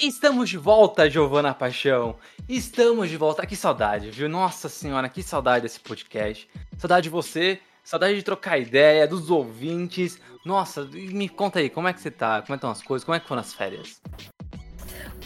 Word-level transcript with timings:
Estamos 0.00 0.48
de 0.48 0.56
volta, 0.56 1.10
Giovana 1.10 1.52
Paixão. 1.52 2.16
Estamos 2.48 3.10
de 3.10 3.18
volta. 3.18 3.46
Que 3.46 3.54
saudade, 3.54 4.10
viu? 4.10 4.30
Nossa 4.30 4.66
senhora, 4.66 5.10
que 5.10 5.22
saudade 5.22 5.64
desse 5.64 5.78
podcast. 5.78 6.48
Saudade 6.78 7.02
de 7.04 7.10
você, 7.10 7.60
saudade 7.84 8.14
de 8.14 8.22
trocar 8.22 8.58
ideia, 8.58 9.06
dos 9.06 9.30
ouvintes. 9.30 10.18
Nossa, 10.42 10.84
me 10.84 11.28
conta 11.28 11.58
aí, 11.58 11.68
como 11.68 11.86
é 11.86 11.92
que 11.92 12.00
você 12.00 12.10
tá? 12.10 12.40
Como 12.40 12.54
é 12.54 12.56
estão 12.56 12.70
as 12.70 12.80
coisas? 12.80 13.04
Como 13.04 13.14
é 13.14 13.20
que 13.20 13.28
foram 13.28 13.42
as 13.42 13.52
férias? 13.52 14.00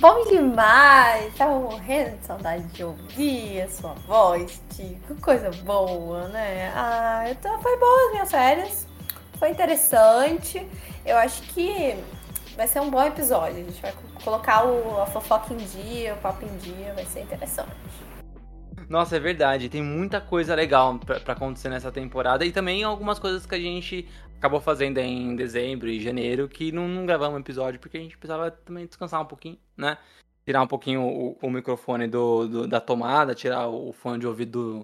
Bom 0.00 0.24
demais! 0.24 1.32
Tava 1.36 1.56
morrendo 1.56 2.18
de 2.18 2.26
saudade 2.26 2.66
de 2.72 2.82
ouvir 2.82 3.60
a 3.60 3.68
sua 3.68 3.92
voz, 4.08 4.60
Tico. 4.74 5.14
Coisa 5.20 5.52
boa, 5.62 6.26
né? 6.30 6.72
Ah, 6.74 7.26
então 7.30 7.62
foi 7.62 7.78
boa 7.78 8.06
as 8.06 8.10
minhas 8.10 8.30
férias. 8.32 8.88
Foi 9.38 9.50
interessante. 9.50 10.66
Eu 11.06 11.16
acho 11.18 11.42
que 11.42 11.96
vai 12.56 12.66
ser 12.66 12.80
um 12.80 12.90
bom 12.90 13.04
episódio. 13.04 13.60
A 13.60 13.64
gente 13.64 13.80
vai 13.80 13.92
colocar 14.24 14.64
o, 14.64 15.02
a 15.02 15.06
fofoca 15.06 15.52
em 15.52 15.58
dia, 15.58 16.14
o 16.14 16.18
papo 16.18 16.44
em 16.44 16.56
dia, 16.56 16.92
vai 16.94 17.04
ser 17.04 17.20
interessante. 17.20 17.70
Nossa, 18.88 19.16
é 19.16 19.20
verdade. 19.20 19.68
Tem 19.68 19.82
muita 19.82 20.20
coisa 20.20 20.54
legal 20.54 20.98
para 20.98 21.32
acontecer 21.32 21.68
nessa 21.68 21.92
temporada 21.92 22.44
e 22.44 22.52
também 22.52 22.82
algumas 22.82 23.18
coisas 23.18 23.46
que 23.46 23.54
a 23.54 23.60
gente 23.60 24.08
acabou 24.38 24.60
fazendo 24.60 24.98
em 24.98 25.36
dezembro 25.36 25.88
e 25.88 26.00
janeiro 26.00 26.48
que 26.48 26.72
não, 26.72 26.86
não 26.88 27.06
gravamos 27.06 27.40
episódio 27.40 27.80
porque 27.80 27.96
a 27.96 28.00
gente 28.00 28.18
precisava 28.18 28.50
também 28.50 28.86
descansar 28.86 29.20
um 29.22 29.26
pouquinho, 29.26 29.58
né? 29.76 29.96
Tirar 30.44 30.62
um 30.62 30.66
pouquinho 30.66 31.02
o, 31.02 31.38
o 31.40 31.50
microfone 31.50 32.06
do, 32.06 32.46
do, 32.46 32.68
da 32.68 32.80
tomada, 32.80 33.34
tirar 33.34 33.68
o 33.68 33.92
fone 33.92 34.18
de 34.18 34.26
ouvido 34.26 34.80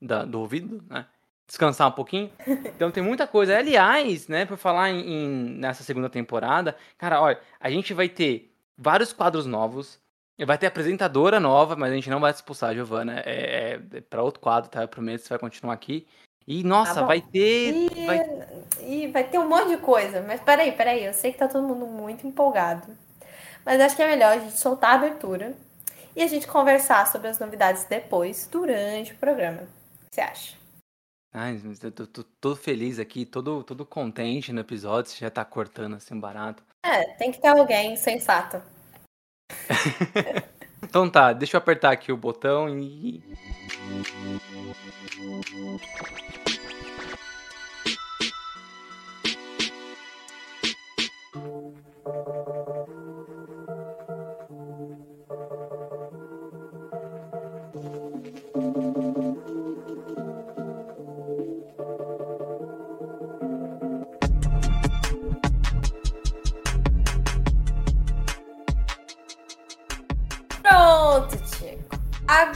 do, 0.00 0.06
da, 0.06 0.24
do 0.24 0.40
ouvido, 0.40 0.84
né? 0.88 1.06
descansar 1.46 1.88
um 1.88 1.92
pouquinho. 1.92 2.30
Então 2.74 2.90
tem 2.90 3.02
muita 3.02 3.26
coisa. 3.26 3.56
Aliás, 3.56 4.28
né, 4.28 4.46
por 4.46 4.56
falar 4.56 4.90
em, 4.90 5.00
em, 5.00 5.28
nessa 5.58 5.82
segunda 5.82 6.08
temporada, 6.08 6.76
cara, 6.98 7.20
olha, 7.20 7.40
a 7.60 7.70
gente 7.70 7.92
vai 7.92 8.08
ter 8.08 8.53
vários 8.76 9.12
quadros 9.12 9.46
novos. 9.46 9.98
Vai 10.46 10.58
ter 10.58 10.66
apresentadora 10.66 11.38
nova, 11.38 11.76
mas 11.76 11.92
a 11.92 11.94
gente 11.94 12.10
não 12.10 12.20
vai 12.20 12.32
expulsar, 12.32 12.74
Giovana. 12.74 13.20
É, 13.20 13.74
é, 13.74 13.98
é 13.98 14.00
para 14.00 14.22
outro 14.22 14.40
quadro, 14.40 14.68
tá? 14.68 14.82
Eu 14.82 14.88
prometo 14.88 15.20
que 15.20 15.26
você 15.26 15.34
vai 15.34 15.38
continuar 15.38 15.74
aqui. 15.74 16.06
E, 16.46 16.62
nossa, 16.64 16.94
tá 16.96 17.06
vai 17.06 17.20
ter. 17.20 17.72
E 17.72 18.06
vai... 18.06 18.48
e 18.80 19.06
vai 19.08 19.24
ter 19.24 19.38
um 19.38 19.48
monte 19.48 19.68
de 19.68 19.76
coisa. 19.76 20.22
Mas 20.22 20.40
peraí, 20.40 20.72
peraí. 20.72 21.04
Eu 21.04 21.12
sei 21.12 21.32
que 21.32 21.38
tá 21.38 21.46
todo 21.46 21.66
mundo 21.66 21.86
muito 21.86 22.26
empolgado. 22.26 22.96
Mas 23.64 23.80
acho 23.80 23.96
que 23.96 24.02
é 24.02 24.08
melhor 24.08 24.32
a 24.32 24.38
gente 24.38 24.58
soltar 24.58 24.90
a 24.90 24.94
abertura 24.94 25.56
e 26.14 26.22
a 26.22 26.26
gente 26.26 26.46
conversar 26.46 27.06
sobre 27.10 27.28
as 27.28 27.38
novidades 27.38 27.84
depois, 27.84 28.48
durante 28.50 29.12
o 29.12 29.16
programa. 29.16 29.62
O 29.62 30.10
que 30.10 30.14
você 30.14 30.20
acha? 30.20 30.56
Ai, 31.32 31.60
eu 31.82 32.06
tô, 32.40 32.54
feliz 32.54 33.00
aqui, 33.00 33.26
todo, 33.26 33.64
todo 33.64 33.84
contente 33.84 34.52
no 34.52 34.60
episódio, 34.60 35.10
você 35.10 35.18
já 35.18 35.30
tá 35.30 35.44
cortando 35.44 35.96
assim 35.96 36.18
barato. 36.18 36.62
É, 36.84 37.04
tem 37.14 37.32
que 37.32 37.40
ter 37.40 37.48
alguém 37.48 37.96
sensato. 37.96 38.62
então 40.84 41.08
tá, 41.08 41.32
deixa 41.32 41.56
eu 41.56 41.58
apertar 41.58 41.92
aqui 41.92 42.12
o 42.12 42.16
botão 42.16 42.68
e. 42.78 43.24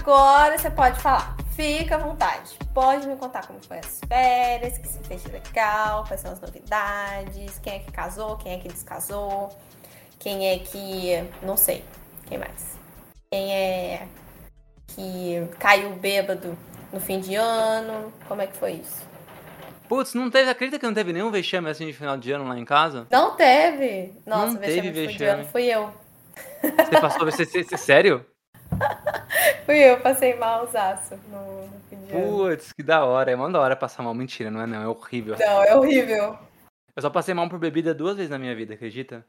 Agora 0.09 0.57
você 0.57 0.71
pode 0.71 0.99
falar. 1.03 1.37
Fica 1.55 1.97
à 1.97 1.99
vontade. 1.99 2.59
Pode 2.73 3.07
me 3.07 3.15
contar 3.17 3.47
como 3.47 3.61
foi 3.61 3.77
as 3.77 4.01
férias, 4.09 4.79
que 4.79 4.89
se 4.89 4.99
fez 5.01 5.23
legal, 5.27 6.03
quais 6.09 6.23
são 6.23 6.33
as 6.33 6.41
novidades, 6.41 7.59
quem 7.59 7.75
é 7.75 7.79
que 7.81 7.93
casou, 7.93 8.39
quem 8.39 8.55
é 8.55 8.59
que 8.59 8.69
descasou, 8.69 9.51
quem 10.19 10.49
é 10.49 10.61
que. 10.61 11.23
não 11.43 11.59
sei. 11.59 11.85
Quem 12.27 12.39
mais? 12.39 12.79
Quem 13.31 13.53
é 13.55 14.09
que 14.87 15.47
caiu 15.59 15.91
bêbado 15.91 16.57
no 16.91 17.01
fim 17.01 17.21
de 17.21 17.35
ano? 17.35 18.11
Como 18.27 18.41
é 18.41 18.47
que 18.47 18.57
foi 18.57 18.73
isso? 18.77 19.07
Putz, 19.91 20.15
não 20.15 20.31
teve, 20.31 20.49
acredita 20.49 20.79
que 20.79 20.87
não 20.87 20.95
teve 20.95 21.13
nenhum 21.13 21.31
vexame 21.31 21.69
assim 21.69 21.85
de 21.85 21.93
final 21.93 22.17
de 22.17 22.33
ano 22.33 22.49
lá 22.49 22.59
em 22.59 22.65
casa? 22.65 23.07
Não 23.11 23.37
teve. 23.37 24.15
Nossa, 24.25 24.53
não 24.53 24.59
vexame 24.59 24.81
teve 24.81 24.89
de 24.89 25.07
vexame. 25.07 25.13
fim 25.13 25.19
de 25.19 25.25
ano 25.27 25.45
fui 25.45 25.65
eu. 25.67 25.93
Você 26.63 26.99
passou, 26.99 27.27
você, 27.27 27.45
você, 27.45 27.77
sério? 27.77 28.25
Fui 29.65 29.79
eu, 29.79 30.01
passei 30.01 30.35
mal 30.35 30.65
usaço 30.65 31.19
no, 31.29 31.67
no 31.67 31.81
fim 31.89 31.97
de 31.97 32.13
Putz, 32.13 32.73
que 32.73 32.83
da 32.83 33.05
hora. 33.05 33.31
É 33.31 33.35
uma 33.35 33.51
da 33.51 33.61
hora 33.61 33.77
passar 33.77 34.03
mal. 34.03 34.15
Mentira, 34.15 34.51
não 34.51 34.61
é 34.61 34.67
não. 34.67 34.83
É 34.83 34.89
horrível. 34.89 35.37
Não, 35.39 35.63
é 35.63 35.77
horrível. 35.77 36.39
Eu 36.97 37.03
só 37.03 37.11
passei 37.11 37.35
mal 37.35 37.49
por 37.49 37.59
bebida 37.59 37.95
duas 37.95 38.17
vezes 38.17 38.31
na 38.31 38.39
minha 38.39 38.55
vida, 38.57 38.75
acredita? 38.75 39.25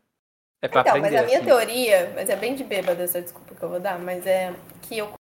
É 0.62 0.68
pra 0.68 0.82
então, 0.82 0.94
aprender, 0.96 1.12
mas 1.12 1.24
a 1.24 1.26
minha 1.26 1.38
assim. 1.38 1.46
teoria, 1.46 2.12
mas 2.16 2.30
é 2.30 2.36
bem 2.36 2.56
de 2.56 2.64
bêbada 2.64 3.04
essa 3.04 3.22
desculpa 3.22 3.56
que 3.56 3.64
eu 3.64 3.70
vou 3.70 3.80
dar, 3.80 3.98
mas 3.98 4.26
é 4.26 4.54
que 4.82 4.98
eu 4.98 5.14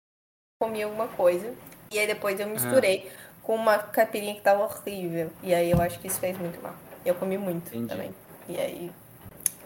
comi 0.61 0.83
alguma 0.83 1.07
coisa 1.09 1.55
e 1.93 1.99
aí 1.99 2.07
depois 2.07 2.41
eu 2.41 2.49
misturei 2.49 3.09
com 3.43 3.55
uma 3.55 3.79
caipirinha 3.79 4.35
que 4.35 4.41
tava 4.41 4.65
horrível. 4.65 5.31
E 5.43 5.55
aí 5.55 5.71
eu 5.71 5.81
acho 5.81 5.99
que 6.01 6.07
isso 6.07 6.19
fez 6.19 6.37
muito 6.39 6.61
mal. 6.61 6.75
Eu 7.05 7.15
comi 7.15 7.39
muito 7.39 7.69
Entendi. 7.69 7.89
também. 7.89 8.15
E 8.49 8.59
aí, 8.59 8.93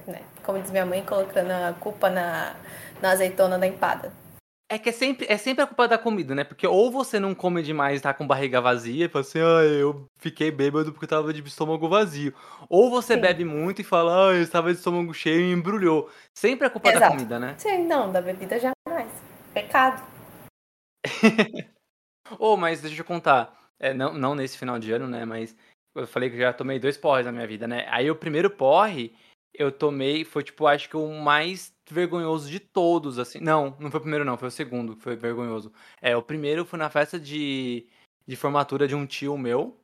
né, 0.07 0.21
como 0.45 0.61
diz 0.61 0.71
minha 0.71 0.85
mãe, 0.85 1.03
colocando 1.03 1.51
a 1.51 1.73
culpa 1.81 2.11
na, 2.11 2.55
na 3.01 3.11
azeitona 3.11 3.59
da 3.59 3.67
empada. 3.67 4.13
É 4.73 4.79
que 4.79 4.89
é 4.89 4.93
sempre, 4.93 5.27
é 5.29 5.37
sempre 5.37 5.63
a 5.63 5.67
culpa 5.67 5.87
da 5.87 5.99
comida, 5.99 6.35
né? 6.35 6.45
Porque 6.45 6.67
ou 6.67 6.91
você 6.91 7.21
não 7.21 7.35
come 7.35 7.63
demais 7.63 8.01
e 8.01 8.03
tá 8.03 8.15
com 8.15 8.27
barriga 8.27 8.59
vazia 8.59 9.05
e 9.05 9.09
fala 9.11 9.23
assim, 9.23 9.39
ah, 9.39 9.63
eu 9.65 10.07
fiquei 10.17 10.51
bêbado 10.51 10.93
porque 10.93 11.05
eu 11.05 11.09
tava 11.11 11.31
de 11.31 11.43
estômago 11.43 11.91
vazio. 11.91 12.33
Ou 12.71 12.89
você 12.89 13.13
Sim. 13.13 13.21
bebe 13.21 13.45
muito 13.45 13.83
e 13.83 13.85
fala, 13.85 14.31
ah, 14.31 14.33
eu 14.33 14.41
estava 14.41 14.73
de 14.73 14.79
estômago 14.79 15.13
cheio 15.13 15.43
e 15.43 15.53
embrulhou. 15.53 16.11
Sempre 16.35 16.69
é 16.69 16.71
culpa 16.71 16.91
da 16.91 16.97
Exato. 16.97 17.13
comida, 17.13 17.39
né? 17.39 17.55
Sim, 17.59 17.87
não, 17.87 18.11
da 18.11 18.23
bebida 18.23 18.59
jamais. 18.59 19.13
Pecado. 19.53 20.03
Ô, 22.39 22.57
mas 22.57 22.81
deixa 22.81 22.99
eu 22.99 23.05
contar. 23.05 23.55
É, 23.79 23.93
não, 23.93 24.15
não 24.15 24.35
nesse 24.35 24.57
final 24.57 24.79
de 24.79 24.91
ano, 24.91 25.07
né? 25.07 25.27
Mas 25.27 25.55
eu 25.95 26.07
falei 26.07 26.31
que 26.31 26.37
eu 26.37 26.41
já 26.41 26.53
tomei 26.55 26.79
dois 26.79 26.97
porres 26.97 27.27
na 27.27 27.33
minha 27.33 27.47
vida, 27.47 27.69
né? 27.69 27.87
Aí 27.91 28.11
o 28.11 28.17
primeiro 28.17 28.49
porre 28.49 29.15
eu 29.55 29.71
tomei 29.71 30.25
foi, 30.25 30.43
tipo, 30.43 30.67
acho 30.67 30.89
que 30.89 30.97
o 30.97 31.09
mais 31.21 31.75
vergonhoso 31.91 32.51
de 32.51 32.59
todos, 32.59 33.19
assim. 33.19 33.39
Não, 33.41 33.77
não 33.79 33.91
foi 33.91 33.99
o 33.99 34.03
primeiro, 34.03 34.25
não, 34.25 34.37
foi 34.39 34.49
o 34.49 34.51
segundo 34.51 34.97
que 34.97 35.03
foi 35.03 35.17
vergonhoso. 35.17 35.73
É, 36.01 36.17
o 36.17 36.23
primeiro 36.23 36.65
foi 36.65 36.79
na 36.79 36.91
festa 36.91 37.19
de, 37.21 37.87
de 38.27 38.37
formatura 38.37 38.89
de 38.89 38.95
um 38.95 39.07
tio 39.07 39.37
meu. 39.37 39.79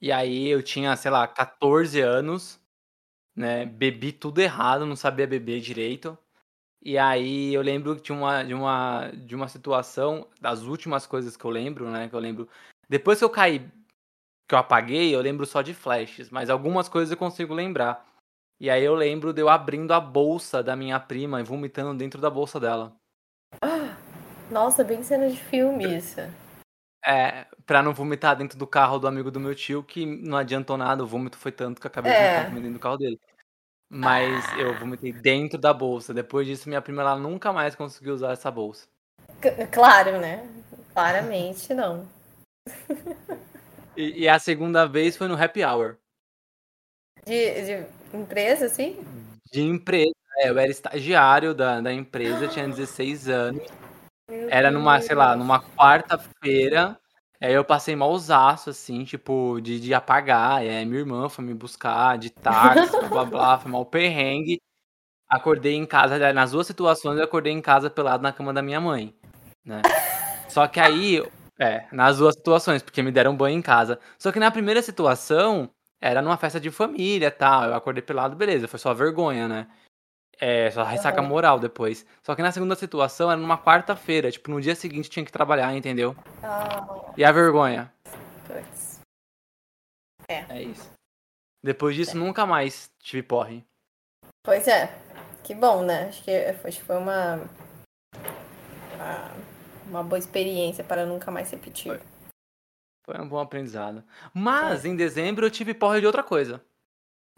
E 0.00 0.12
aí 0.12 0.48
eu 0.48 0.62
tinha, 0.62 0.94
sei 0.96 1.10
lá, 1.10 1.26
14 1.26 2.00
anos, 2.00 2.60
né? 3.34 3.64
Bebi 3.66 4.12
tudo 4.12 4.40
errado, 4.40 4.86
não 4.86 4.96
sabia 4.96 5.26
beber 5.26 5.60
direito. 5.60 6.18
E 6.82 6.98
aí 6.98 7.54
eu 7.54 7.62
lembro 7.62 7.96
de 7.96 8.12
uma, 8.12 8.42
de 8.42 8.52
uma, 8.54 9.10
de 9.10 9.34
uma 9.34 9.48
situação, 9.48 10.28
das 10.40 10.62
últimas 10.62 11.06
coisas 11.06 11.36
que 11.36 11.44
eu 11.44 11.50
lembro, 11.50 11.90
né? 11.90 12.08
Que 12.08 12.14
eu 12.14 12.20
lembro. 12.20 12.48
Depois 12.88 13.18
que 13.18 13.24
eu 13.24 13.30
caí, 13.30 13.60
que 14.46 14.54
eu 14.54 14.58
apaguei, 14.58 15.14
eu 15.14 15.20
lembro 15.20 15.46
só 15.46 15.62
de 15.62 15.72
flashes, 15.72 16.30
mas 16.30 16.50
algumas 16.50 16.88
coisas 16.88 17.10
eu 17.10 17.16
consigo 17.16 17.54
lembrar. 17.54 18.06
E 18.60 18.70
aí 18.70 18.84
eu 18.84 18.94
lembro 18.94 19.32
de 19.32 19.42
eu 19.42 19.48
abrindo 19.48 19.92
a 19.92 20.00
bolsa 20.00 20.62
da 20.62 20.76
minha 20.76 20.98
prima 21.00 21.40
e 21.40 21.44
vomitando 21.44 21.96
dentro 21.96 22.20
da 22.20 22.30
bolsa 22.30 22.60
dela. 22.60 22.94
Nossa, 24.50 24.84
bem 24.84 25.02
cena 25.02 25.28
de 25.28 25.36
filme 25.36 25.96
isso. 25.96 26.20
É, 27.04 27.46
pra 27.66 27.82
não 27.82 27.92
vomitar 27.92 28.36
dentro 28.36 28.56
do 28.58 28.66
carro 28.66 28.98
do 28.98 29.06
amigo 29.06 29.30
do 29.30 29.40
meu 29.40 29.54
tio, 29.54 29.82
que 29.82 30.06
não 30.06 30.38
adiantou 30.38 30.76
nada, 30.76 31.02
o 31.02 31.06
vômito 31.06 31.36
foi 31.36 31.52
tanto 31.52 31.80
que 31.80 31.86
eu 31.86 31.90
acabei 31.90 32.12
É. 32.12 32.34
vomitando 32.34 32.60
dentro 32.60 32.72
do 32.72 32.78
carro 32.78 32.96
dele. 32.96 33.20
Mas 33.90 34.44
eu 34.58 34.74
vomitei 34.78 35.12
dentro 35.12 35.58
da 35.58 35.72
bolsa. 35.72 36.14
Depois 36.14 36.46
disso, 36.46 36.68
minha 36.68 36.80
prima 36.80 37.02
ela 37.02 37.16
nunca 37.16 37.52
mais 37.52 37.74
conseguiu 37.74 38.14
usar 38.14 38.32
essa 38.32 38.50
bolsa. 38.50 38.88
C- 39.42 39.66
claro, 39.66 40.18
né? 40.18 40.48
Claramente 40.92 41.74
não. 41.74 42.08
E, 43.96 44.22
e 44.22 44.28
a 44.28 44.38
segunda 44.38 44.86
vez 44.86 45.16
foi 45.16 45.28
no 45.28 45.40
happy 45.40 45.62
hour. 45.62 45.98
De, 47.26 47.64
de 47.64 47.86
empresa, 48.16 48.66
assim? 48.66 49.04
De 49.52 49.62
empresa. 49.62 50.12
É, 50.38 50.50
eu 50.50 50.58
era 50.58 50.70
estagiário 50.70 51.54
da, 51.54 51.80
da 51.80 51.92
empresa, 51.92 52.48
tinha 52.48 52.68
16 52.68 53.28
anos. 53.28 53.62
Meu 54.28 54.48
Era 54.50 54.70
numa, 54.70 55.00
sei 55.00 55.14
lá, 55.14 55.28
Deus. 55.28 55.38
numa 55.38 55.60
quarta-feira. 55.60 56.98
Aí 57.40 57.52
eu 57.52 57.64
passei 57.64 57.94
malzaço, 57.94 58.70
assim, 58.70 59.04
tipo, 59.04 59.60
de, 59.60 59.78
de 59.78 59.92
apagar. 59.92 60.64
É, 60.64 60.84
minha 60.84 61.00
irmã 61.00 61.28
foi 61.28 61.44
me 61.44 61.52
buscar 61.54 62.16
de 62.16 62.30
táxi, 62.30 62.90
blá 62.90 63.08
blá 63.08 63.24
blá, 63.24 63.58
foi 63.58 63.70
mal 63.70 63.84
perrengue. 63.84 64.60
Acordei 65.28 65.74
em 65.74 65.86
casa, 65.86 66.32
nas 66.32 66.52
duas 66.52 66.66
situações 66.66 67.18
eu 67.18 67.24
acordei 67.24 67.52
em 67.52 67.60
casa 67.60 67.90
pelado 67.90 68.22
na 68.22 68.32
cama 68.32 68.52
da 68.52 68.62
minha 68.62 68.80
mãe, 68.80 69.14
né? 69.64 69.82
Só 70.48 70.66
que 70.68 70.78
aí, 70.78 71.22
é, 71.58 71.86
nas 71.92 72.18
duas 72.18 72.34
situações, 72.34 72.82
porque 72.82 73.02
me 73.02 73.10
deram 73.10 73.36
banho 73.36 73.58
em 73.58 73.62
casa. 73.62 73.98
Só 74.18 74.30
que 74.30 74.38
na 74.38 74.50
primeira 74.50 74.80
situação, 74.80 75.68
era 76.04 76.20
numa 76.20 76.36
festa 76.36 76.60
de 76.60 76.70
família, 76.70 77.30
tal. 77.30 77.64
Eu 77.64 77.74
acordei 77.74 78.02
pelado, 78.02 78.36
beleza, 78.36 78.68
foi 78.68 78.78
só 78.78 78.92
vergonha, 78.92 79.48
né? 79.48 79.66
É, 80.38 80.70
só 80.70 80.82
ressaca 80.82 81.20
Aham. 81.20 81.28
moral 81.28 81.58
depois. 81.58 82.04
Só 82.22 82.34
que 82.34 82.42
na 82.42 82.52
segunda 82.52 82.74
situação 82.74 83.30
era 83.30 83.40
numa 83.40 83.56
quarta-feira, 83.56 84.30
tipo, 84.30 84.50
no 84.50 84.60
dia 84.60 84.74
seguinte 84.74 85.08
tinha 85.08 85.24
que 85.24 85.32
trabalhar, 85.32 85.74
entendeu? 85.74 86.14
Ah, 86.42 86.84
E 87.16 87.24
a 87.24 87.32
vergonha? 87.32 87.90
putz. 88.46 89.00
É 90.28 90.62
isso. 90.62 90.90
Depois 91.62 91.96
disso, 91.96 92.18
nunca 92.18 92.44
mais 92.44 92.90
tive 92.98 93.22
porre. 93.22 93.64
Pois 94.42 94.68
é. 94.68 94.94
Que 95.42 95.54
bom, 95.54 95.82
né? 95.82 96.08
Acho 96.08 96.22
que, 96.22 96.52
que 96.52 96.82
foi 96.82 96.98
uma, 96.98 97.36
uma. 98.94 99.30
uma 99.86 100.02
boa 100.02 100.18
experiência 100.18 100.84
para 100.84 101.06
nunca 101.06 101.30
mais 101.30 101.50
repetir. 101.50 101.96
Foi. 101.96 102.13
Foi 103.04 103.20
um 103.20 103.28
bom 103.28 103.38
aprendizado. 103.38 104.02
Mas, 104.32 104.84
em 104.84 104.96
dezembro, 104.96 105.46
eu 105.46 105.50
tive 105.50 105.74
porre 105.74 106.00
de 106.00 106.06
outra 106.06 106.22
coisa. 106.22 106.60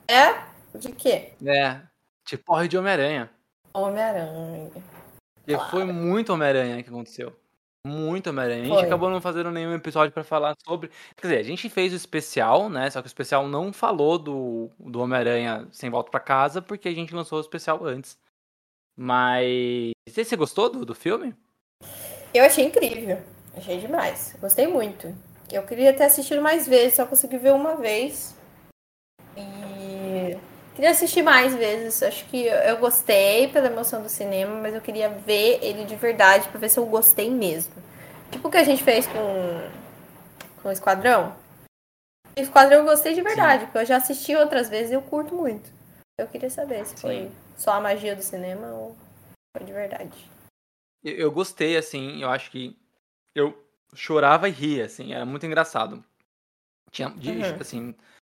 É? 0.08 0.44
De 0.78 0.92
quê? 0.92 1.32
É, 1.44 1.80
tive 2.24 2.42
porre 2.42 2.68
de 2.68 2.78
Homem-Aranha. 2.78 3.30
Homem-Aranha. 3.74 4.70
E 5.46 5.54
Claro. 5.54 5.70
foi 5.70 5.84
muito 5.84 6.32
Homem-Aranha 6.32 6.82
que 6.82 6.88
aconteceu. 6.88 7.34
Muito 7.84 8.30
Homem-Aranha. 8.30 8.62
A 8.62 8.64
gente 8.66 8.74
Foi. 8.74 8.84
acabou 8.86 9.10
não 9.10 9.20
fazendo 9.20 9.50
nenhum 9.50 9.74
episódio 9.74 10.12
pra 10.12 10.24
falar 10.24 10.56
sobre. 10.64 10.90
Quer 11.16 11.28
dizer, 11.28 11.38
a 11.38 11.42
gente 11.44 11.68
fez 11.68 11.92
o 11.92 11.96
especial, 11.96 12.68
né? 12.68 12.90
Só 12.90 13.00
que 13.00 13.06
o 13.06 13.08
especial 13.08 13.46
não 13.46 13.72
falou 13.72 14.18
do, 14.18 14.70
do 14.78 15.00
Homem-Aranha 15.00 15.68
sem 15.72 15.88
volta 15.90 16.10
pra 16.10 16.18
casa, 16.20 16.60
porque 16.62 16.88
a 16.88 16.94
gente 16.94 17.14
lançou 17.14 17.38
o 17.38 17.40
especial 17.40 17.84
antes. 17.84 18.18
Mas. 18.96 19.90
Você, 20.08 20.24
você 20.24 20.36
gostou 20.36 20.68
do, 20.70 20.84
do 20.84 20.94
filme? 20.94 21.34
Eu 22.34 22.44
achei 22.44 22.64
incrível. 22.64 23.22
Achei 23.56 23.78
demais. 23.78 24.36
Gostei 24.40 24.66
muito. 24.66 25.14
Eu 25.50 25.62
queria 25.62 25.93
ter 25.93 26.04
assistido 26.04 26.43
mais 26.43 26.66
vezes, 26.66 26.96
só 26.96 27.06
consegui 27.06 27.38
ver 27.38 27.52
uma 27.52 27.76
vez. 27.76 28.34
E 29.37 30.37
queria 30.75 30.90
assistir 30.90 31.22
mais 31.22 31.54
vezes. 31.54 32.02
Acho 32.02 32.25
que 32.26 32.46
eu 32.46 32.76
gostei 32.78 33.48
pela 33.48 33.69
emoção 33.69 34.02
do 34.02 34.08
cinema, 34.08 34.60
mas 34.60 34.75
eu 34.75 34.81
queria 34.81 35.08
ver 35.08 35.60
ele 35.62 35.84
de 35.84 35.94
verdade 35.94 36.48
pra 36.48 36.58
ver 36.58 36.69
se 36.69 36.78
eu 36.78 36.87
gostei 36.87 37.31
mesmo. 37.31 37.75
Tipo 38.31 38.48
o 38.48 38.50
que 38.50 38.56
a 38.56 38.64
gente 38.64 38.82
fez 38.82 39.06
com, 39.06 39.70
com 40.62 40.69
o 40.69 40.72
Esquadrão. 40.72 41.37
O 42.37 42.40
Esquadrão 42.40 42.78
eu 42.81 42.84
gostei 42.84 43.14
de 43.14 43.22
verdade, 43.22 43.64
porque 43.66 43.78
eu 43.78 43.87
já 43.87 43.96
assisti 43.96 44.34
outras 44.34 44.69
vezes 44.69 44.90
e 44.90 44.94
eu 44.94 45.02
curto 45.02 45.34
muito. 45.34 45.70
Eu 46.19 46.26
queria 46.26 46.50
saber 46.50 46.84
se 46.87 46.96
foi 46.96 47.25
Sim. 47.25 47.32
só 47.56 47.72
a 47.72 47.81
magia 47.81 48.16
do 48.16 48.22
cinema 48.22 48.69
ou 48.69 48.96
foi 49.56 49.64
de 49.64 49.72
verdade. 49.72 50.31
Eu, 51.04 51.14
eu 51.14 51.32
gostei, 51.32 51.76
assim, 51.76 52.22
eu 52.22 52.28
acho 52.28 52.50
que. 52.50 52.76
Eu 53.34 53.65
chorava 53.96 54.48
e 54.48 54.52
ria, 54.52 54.84
assim, 54.84 55.12
era 55.12 55.25
muito 55.25 55.46
engraçado. 55.46 56.04
Tinha, 56.90 57.10
de- 57.10 57.31
Uhum. 57.31 57.56
assim, 57.60 57.94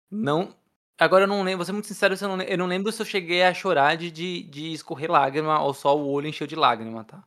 não. 0.10 0.56
Agora 1.00 1.26
eu 1.26 1.28
não 1.28 1.44
lembro, 1.44 1.58
vou 1.58 1.66
ser 1.66 1.74
muito 1.74 1.88
sincero, 1.88 2.16
eu 2.20 2.28
não, 2.28 2.42
eu 2.42 2.58
não 2.58 2.66
lembro 2.66 2.92
se 2.92 3.02
eu 3.02 3.06
cheguei 3.06 3.44
a 3.44 3.54
chorar 3.54 3.96
de, 3.98 4.10
de, 4.10 4.44
de 4.44 4.74
escorrer 4.74 5.12
lágrima 5.12 5.62
ou 5.62 5.74
só 5.74 5.96
o 5.96 6.08
olho 6.10 6.28
encheu 6.28 6.48
de 6.48 6.56
lágrima, 6.56 7.04
tá? 7.04 7.24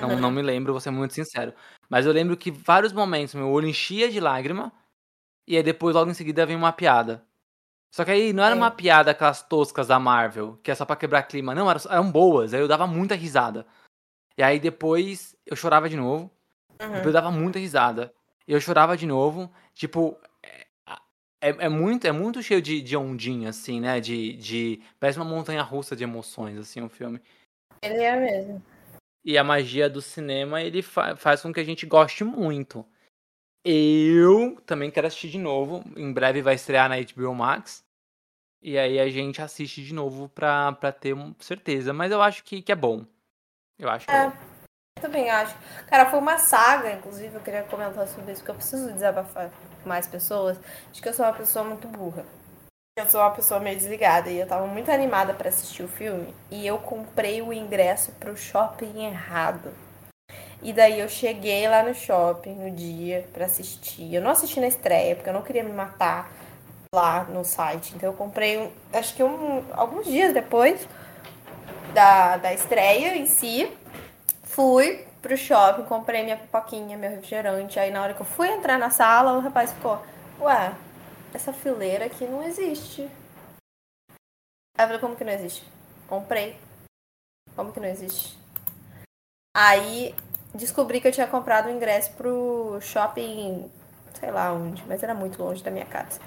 Não, 0.00 0.10
Uhum. 0.10 0.20
não 0.20 0.30
me 0.30 0.42
lembro, 0.42 0.72
vou 0.72 0.80
ser 0.80 0.90
muito 0.90 1.14
sincero. 1.14 1.54
Mas 1.88 2.04
eu 2.04 2.12
lembro 2.12 2.36
que 2.36 2.50
vários 2.50 2.92
momentos 2.92 3.34
meu 3.34 3.48
olho 3.48 3.68
enchia 3.68 4.10
de 4.10 4.18
lágrima 4.20 4.72
e 5.46 5.56
aí 5.56 5.62
depois 5.62 5.94
logo 5.94 6.10
em 6.10 6.14
seguida 6.14 6.44
vem 6.44 6.56
uma 6.56 6.72
piada. 6.72 7.24
Só 7.94 8.04
que 8.04 8.10
aí 8.10 8.32
não 8.32 8.42
era 8.44 8.54
É. 8.54 8.58
uma 8.58 8.70
piada 8.70 9.12
aquelas 9.12 9.42
toscas 9.42 9.86
da 9.86 9.98
Marvel, 9.98 10.58
que 10.62 10.70
é 10.70 10.74
só 10.74 10.84
pra 10.84 10.96
quebrar 10.96 11.22
clima. 11.22 11.54
Não, 11.54 11.70
eram, 11.70 11.80
eram 11.88 12.10
boas, 12.10 12.52
aí 12.52 12.60
eu 12.60 12.68
dava 12.68 12.86
muita 12.86 13.14
risada. 13.14 13.64
E 14.36 14.42
aí 14.42 14.58
depois 14.58 15.34
eu 15.46 15.56
chorava 15.56 15.88
de 15.88 15.96
novo. 15.96 16.30
Uhum. 16.80 17.02
Eu 17.04 17.12
dava 17.12 17.30
muita 17.30 17.58
risada. 17.58 18.12
E 18.46 18.52
eu 18.52 18.60
chorava 18.60 18.96
de 18.96 19.06
novo. 19.06 19.52
Tipo, 19.74 20.16
é, 20.42 20.66
é, 21.40 21.48
é 21.48 21.68
muito, 21.68 22.06
é 22.06 22.12
muito 22.12 22.42
cheio 22.42 22.60
de, 22.62 22.80
de 22.80 22.96
ondinha, 22.96 23.50
assim, 23.50 23.80
né? 23.80 24.00
De, 24.00 24.34
de. 24.34 24.82
Parece 25.00 25.18
uma 25.18 25.24
montanha 25.24 25.62
russa 25.62 25.96
de 25.96 26.04
emoções, 26.04 26.58
assim, 26.58 26.80
o 26.80 26.88
filme. 26.88 27.20
Ele 27.82 28.02
é 28.02 28.16
mesmo. 28.16 28.62
E 29.24 29.36
a 29.36 29.42
magia 29.42 29.90
do 29.90 30.00
cinema, 30.00 30.62
ele 30.62 30.82
fa- 30.82 31.16
faz 31.16 31.42
com 31.42 31.52
que 31.52 31.58
a 31.60 31.64
gente 31.64 31.84
goste 31.84 32.22
muito. 32.22 32.86
Eu 33.64 34.60
também 34.64 34.90
quero 34.90 35.08
assistir 35.08 35.28
de 35.30 35.38
novo. 35.38 35.82
Em 35.96 36.12
breve 36.12 36.40
vai 36.42 36.54
estrear 36.54 36.88
na 36.88 36.96
HBO 36.96 37.34
Max. 37.34 37.84
E 38.62 38.78
aí 38.78 38.98
a 39.00 39.08
gente 39.08 39.42
assiste 39.42 39.82
de 39.84 39.92
novo 39.92 40.28
pra, 40.28 40.72
pra 40.72 40.92
ter 40.92 41.14
um- 41.14 41.34
certeza. 41.40 41.92
Mas 41.92 42.12
eu 42.12 42.22
acho 42.22 42.44
que, 42.44 42.62
que 42.62 42.70
é 42.70 42.76
bom. 42.76 43.04
Eu 43.78 43.88
acho 43.90 44.06
que 44.06 44.12
é 44.12 44.16
É. 44.16 44.30
bom. 44.30 44.36
Também 45.00 45.30
acho. 45.30 45.54
Cara, 45.86 46.10
foi 46.10 46.18
uma 46.18 46.38
saga, 46.38 46.92
inclusive, 46.92 47.34
eu 47.34 47.40
queria 47.40 47.62
comentar 47.62 48.06
sobre 48.08 48.32
isso, 48.32 48.40
porque 48.40 48.50
eu 48.50 48.54
preciso 48.56 48.92
desabafar 48.92 49.50
com 49.82 49.88
mais 49.88 50.06
pessoas. 50.06 50.58
Acho 50.90 51.02
que 51.02 51.08
eu 51.08 51.14
sou 51.14 51.26
uma 51.26 51.34
pessoa 51.34 51.64
muito 51.64 51.86
burra. 51.86 52.24
Eu 52.98 53.10
sou 53.10 53.20
uma 53.20 53.30
pessoa 53.30 53.60
meio 53.60 53.76
desligada 53.76 54.30
e 54.30 54.38
eu 54.38 54.46
tava 54.46 54.66
muito 54.66 54.90
animada 54.90 55.34
pra 55.34 55.50
assistir 55.50 55.82
o 55.82 55.88
filme 55.88 56.34
e 56.50 56.66
eu 56.66 56.78
comprei 56.78 57.42
o 57.42 57.52
ingresso 57.52 58.10
pro 58.12 58.34
shopping 58.34 59.04
errado. 59.04 59.70
E 60.62 60.72
daí 60.72 60.98
eu 60.98 61.08
cheguei 61.08 61.68
lá 61.68 61.82
no 61.82 61.94
shopping 61.94 62.54
no 62.54 62.70
dia 62.70 63.28
pra 63.34 63.44
assistir. 63.44 64.14
Eu 64.14 64.22
não 64.22 64.30
assisti 64.30 64.58
na 64.60 64.66
estreia, 64.66 65.14
porque 65.14 65.28
eu 65.28 65.34
não 65.34 65.42
queria 65.42 65.62
me 65.62 65.72
matar 65.72 66.32
lá 66.94 67.24
no 67.24 67.44
site. 67.44 67.94
Então 67.94 68.08
eu 68.08 68.16
comprei, 68.16 68.72
acho 68.94 69.14
que 69.14 69.22
um, 69.22 69.62
alguns 69.72 70.06
dias 70.06 70.32
depois 70.32 70.88
da, 71.92 72.38
da 72.38 72.54
estreia 72.54 73.14
em 73.14 73.26
si. 73.26 73.70
Fui 74.56 75.06
pro 75.20 75.36
shopping, 75.36 75.84
comprei 75.84 76.24
minha 76.24 76.38
pipoquinha, 76.38 76.96
meu 76.96 77.10
refrigerante. 77.10 77.78
Aí 77.78 77.90
na 77.90 78.02
hora 78.02 78.14
que 78.14 78.22
eu 78.22 78.24
fui 78.24 78.48
entrar 78.48 78.78
na 78.78 78.88
sala, 78.88 79.34
o 79.34 79.40
rapaz 79.40 79.70
ficou, 79.70 80.02
ué, 80.40 80.74
essa 81.34 81.52
fileira 81.52 82.06
aqui 82.06 82.24
não 82.24 82.42
existe. 82.42 83.02
Aí 84.08 84.84
eu 84.84 84.86
falei, 84.86 84.98
como 84.98 85.14
que 85.14 85.24
não 85.24 85.32
existe? 85.34 85.62
Comprei. 86.08 86.58
Como 87.54 87.70
que 87.70 87.78
não 87.78 87.86
existe? 87.86 88.38
Aí 89.54 90.14
descobri 90.54 91.02
que 91.02 91.08
eu 91.08 91.12
tinha 91.12 91.26
comprado 91.26 91.66
o 91.66 91.70
ingresso 91.70 92.14
pro 92.14 92.78
shopping, 92.80 93.70
sei 94.18 94.30
lá 94.30 94.54
onde, 94.54 94.82
mas 94.86 95.02
era 95.02 95.14
muito 95.14 95.38
longe 95.38 95.62
da 95.62 95.70
minha 95.70 95.84
casa. 95.84 96.18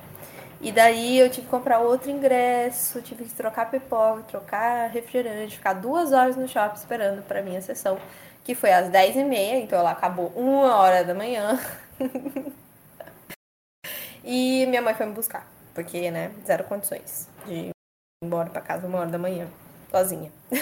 E 0.62 0.72
daí 0.74 1.18
eu 1.20 1.30
tive 1.30 1.46
que 1.46 1.52
comprar 1.52 1.80
outro 1.80 2.10
ingresso, 2.12 3.02
tive 3.02 3.24
que 3.24 3.34
trocar 3.34 3.72
pipoca, 3.72 4.24
trocar 4.24 4.90
refrigerante, 4.90 5.56
ficar 5.56 5.74
duas 5.74 6.12
horas 6.12 6.36
no 6.36 6.48
shopping 6.48 6.76
esperando 6.76 7.22
pra 7.24 7.42
minha 7.42 7.62
sessão, 7.62 7.98
que 8.44 8.54
foi 8.54 8.74
às 8.74 8.90
10h30, 8.90 9.62
então 9.64 9.80
ela 9.80 9.92
acabou 9.92 10.28
uma 10.36 10.76
hora 10.76 11.04
da 11.04 11.14
manhã. 11.14 11.58
e 14.24 14.66
minha 14.66 14.82
mãe 14.82 14.94
foi 14.94 15.06
me 15.06 15.14
buscar, 15.14 15.48
porque, 15.74 16.12
né, 16.12 16.32
zero 16.46 16.66
condições 16.66 17.30
de 17.46 17.54
ir 17.54 17.70
embora 18.22 18.50
pra 18.50 18.60
casa 18.60 18.86
uma 18.86 19.00
hora 19.00 19.10
da 19.10 19.18
manhã, 19.18 19.48
sozinha. 19.90 20.30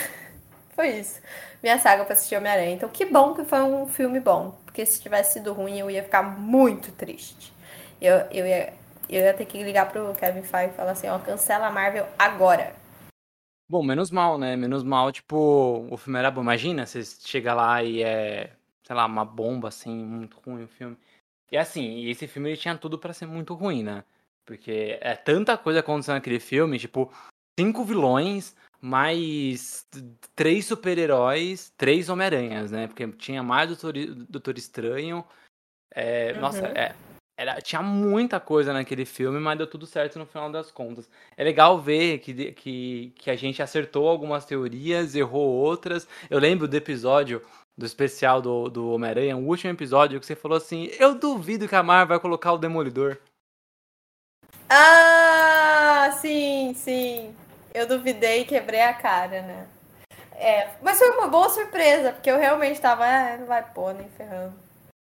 foi 0.76 0.90
isso. 0.90 1.20
Minha 1.64 1.80
saga 1.80 2.06
pra 2.06 2.14
assistir 2.14 2.36
Homem-Aranha. 2.36 2.76
Então, 2.76 2.88
que 2.88 3.04
bom 3.04 3.34
que 3.34 3.44
foi 3.44 3.64
um 3.64 3.88
filme 3.88 4.20
bom, 4.20 4.56
porque 4.64 4.86
se 4.86 5.02
tivesse 5.02 5.34
sido 5.34 5.54
ruim, 5.54 5.80
eu 5.80 5.90
ia 5.90 6.04
ficar 6.04 6.22
muito 6.22 6.92
triste. 6.92 7.52
Eu, 8.00 8.18
eu, 8.30 8.46
ia, 8.46 8.74
eu 9.10 9.22
ia 9.22 9.34
ter 9.34 9.46
que 9.46 9.64
ligar 9.64 9.92
pro 9.92 10.14
Kevin 10.16 10.44
Feige 10.44 10.74
e 10.74 10.76
falar 10.76 10.92
assim, 10.92 11.08
ó, 11.08 11.20
cancela 11.20 11.68
a 11.68 11.72
Marvel 11.72 12.08
agora. 12.18 12.76
Bom, 13.70 13.84
menos 13.84 14.10
mal, 14.12 14.38
né? 14.38 14.56
Menos 14.56 14.84
mal, 14.84 15.12
tipo, 15.12 15.86
o 15.92 15.98
filme 15.98 16.18
era 16.20 16.32
bom. 16.32 16.42
Imagina, 16.42 16.86
você 16.86 17.04
chega 17.04 17.54
lá 17.54 17.84
e 17.84 18.02
é, 18.02 18.54
sei 18.84 18.96
lá, 18.96 19.06
uma 19.06 19.26
bomba, 19.26 19.68
assim, 19.68 19.94
muito 19.94 20.40
ruim 20.40 20.64
o 20.64 20.68
filme. 20.68 20.98
E 21.52 21.58
assim, 21.58 22.06
esse 22.06 22.28
filme 22.28 22.50
ele 22.50 22.58
tinha 22.58 22.78
tudo 22.78 22.98
pra 22.98 23.14
ser 23.14 23.26
muito 23.26 23.54
ruim, 23.54 23.84
né? 23.84 24.04
Porque 24.46 24.98
é 25.02 25.16
tanta 25.16 25.58
coisa 25.58 25.82
acontecendo 25.82 26.16
naquele 26.16 26.40
filme, 26.40 26.80
tipo, 26.80 27.12
cinco 27.60 27.84
vilões, 27.84 28.56
mais 28.80 29.86
três 30.36 30.66
super-heróis, 30.66 31.74
três 31.78 32.08
Homem-Aranhas, 32.08 32.72
né? 32.72 32.88
Porque 32.88 33.06
tinha 33.14 33.44
mais 33.44 33.68
Doutor, 33.68 33.94
Doutor 34.30 34.58
Estranho. 34.58 35.26
É, 35.92 36.34
Nossa, 36.40 36.68
Uhum. 36.68 36.74
é, 36.74 36.96
era, 37.38 37.62
tinha 37.62 37.84
muita 37.84 38.40
coisa 38.40 38.74
naquele 38.74 39.06
filme, 39.06 39.40
mas 39.40 39.58
deu 39.58 39.68
tudo 39.68 39.86
certo 39.86 40.18
no 40.18 40.26
final 40.26 40.52
das 40.52 40.72
contas. 40.72 41.08
É 41.38 41.44
legal 41.44 41.80
ver 41.80 42.18
que, 42.18 42.52
que, 42.54 43.14
que 43.16 43.30
a 43.30 43.36
gente 43.36 43.62
acertou 43.62 44.10
algumas 44.10 44.44
teorias, 44.44 45.14
errou 45.14 45.48
outras. 45.48 46.08
Eu 46.32 46.40
lembro 46.40 46.68
do 46.68 46.76
episódio 46.76 47.42
do 47.78 47.86
especial 47.86 48.42
do, 48.42 48.70
do 48.70 48.92
Homem-Aranha, 48.92 49.38
o 49.38 49.46
último 49.46 49.72
episódio, 49.72 50.20
que 50.20 50.26
você 50.26 50.36
falou 50.36 50.58
assim: 50.58 50.90
Eu 51.00 51.14
duvido 51.14 51.68
que 51.68 51.76
a 51.76 51.84
Marvel 51.84 52.08
vai 52.08 52.20
colocar 52.20 52.54
o 52.54 52.58
Demolidor. 52.58 53.20
Ah, 54.68 56.10
sim, 56.20 56.74
sim. 56.76 57.36
Eu 57.72 57.88
duvidei 57.88 58.42
e 58.42 58.46
quebrei 58.46 58.82
a 58.82 58.94
cara, 58.94 59.44
né? 59.44 59.68
É, 60.34 60.70
mas 60.82 60.98
foi 60.98 61.12
uma 61.12 61.28
boa 61.28 61.50
surpresa, 61.50 62.14
porque 62.14 62.30
eu 62.32 62.38
realmente 62.40 62.82
tava, 62.82 63.06
ah, 63.06 63.38
não 63.38 63.46
vai 63.46 63.64
pôr, 63.64 63.94
nem 63.94 64.10
ferrando. 64.10 64.67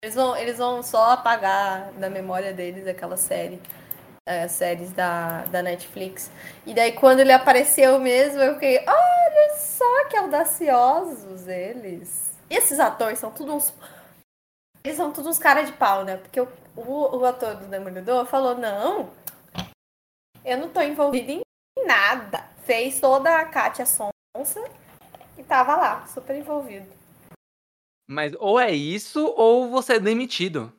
Eles 0.04 0.16
vão, 0.16 0.36
eles 0.36 0.58
vão 0.58 0.84
só 0.84 1.12
apagar 1.12 1.94
da 1.94 2.10
memória 2.10 2.52
deles 2.52 2.86
aquela 2.86 3.16
série. 3.16 3.58
É, 4.26 4.50
séries 4.50 4.92
da, 4.92 5.44
da 5.46 5.62
Netflix. 5.62 6.30
E 6.66 6.74
daí, 6.74 6.94
quando 6.94 7.20
ele 7.22 7.32
apareceu 7.32 8.00
mesmo, 8.00 8.42
eu 8.42 8.54
fiquei, 8.54 8.80
olha 8.80 9.58
só 9.58 10.06
que 10.10 10.16
audaciosos 10.16 11.48
eles. 11.48 12.34
E 12.50 12.56
esses 12.56 12.80
atores 12.80 13.20
são 13.20 13.32
todos 13.32 13.54
uns. 13.54 13.74
Eles 14.84 14.96
são 14.96 15.12
todos 15.12 15.30
uns 15.30 15.40
cara 15.40 15.64
de 15.64 15.74
pau, 15.74 16.06
né? 16.06 16.18
Porque 16.18 16.40
o, 16.40 16.48
o, 16.76 17.18
o 17.18 17.26
ator 17.26 17.56
do 17.56 17.66
Demolidor 17.66 18.26
falou: 18.26 18.58
não, 18.58 19.10
eu 20.46 20.58
não 20.58 20.70
tô 20.70 20.82
envolvido 20.82 21.32
em 21.32 21.44
nada. 21.86 22.46
Fez 22.64 23.00
toda 23.00 23.38
a 23.38 23.46
Katia 23.46 23.86
Sonsa 23.86 24.64
e 25.38 25.44
tava 25.44 25.76
lá, 25.76 26.06
super 26.08 26.36
envolvido. 26.36 27.03
Mas 28.08 28.34
ou 28.40 28.60
é 28.60 28.72
isso, 28.72 29.26
ou 29.38 29.70
você 29.70 29.94
é 29.94 30.00
demitido. 30.00 30.72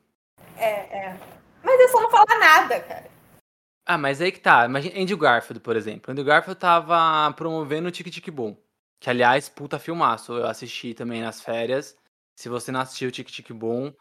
É, 0.57 1.09
é. 1.09 1.21
Mas 1.62 1.81
eu 1.81 1.88
só 1.88 2.00
não 2.00 2.11
falar 2.11 2.38
nada, 2.38 2.81
cara. 2.81 3.11
Ah, 3.87 3.99
mas 3.99 4.21
aí 4.21 4.33
que 4.33 4.40
tá. 4.40 4.64
Imagina 4.64 5.00
Andrew 5.00 5.19
Garfield, 5.19 5.61
por 5.61 5.76
exemplo. 5.76 6.11
Andrew 6.11 6.25
Garfield 6.25 6.59
tava 6.59 7.33
promovendo 7.35 7.88
o 7.88 7.90
Tic 7.90 8.11
Tic 8.11 8.31
Boom. 8.31 8.57
Que, 9.00 9.11
aliás, 9.11 9.49
puta 9.49 9.78
filmaço. 9.78 10.33
Eu 10.33 10.47
assisti 10.47 10.95
também 10.95 11.21
nas 11.21 11.43
férias. 11.43 11.97
Se 12.38 12.49
você 12.49 12.73
não 12.73 12.81
assistiu 12.81 13.11
Tic 13.11 13.28
Tic 13.28 13.52
Boom, 13.52 13.93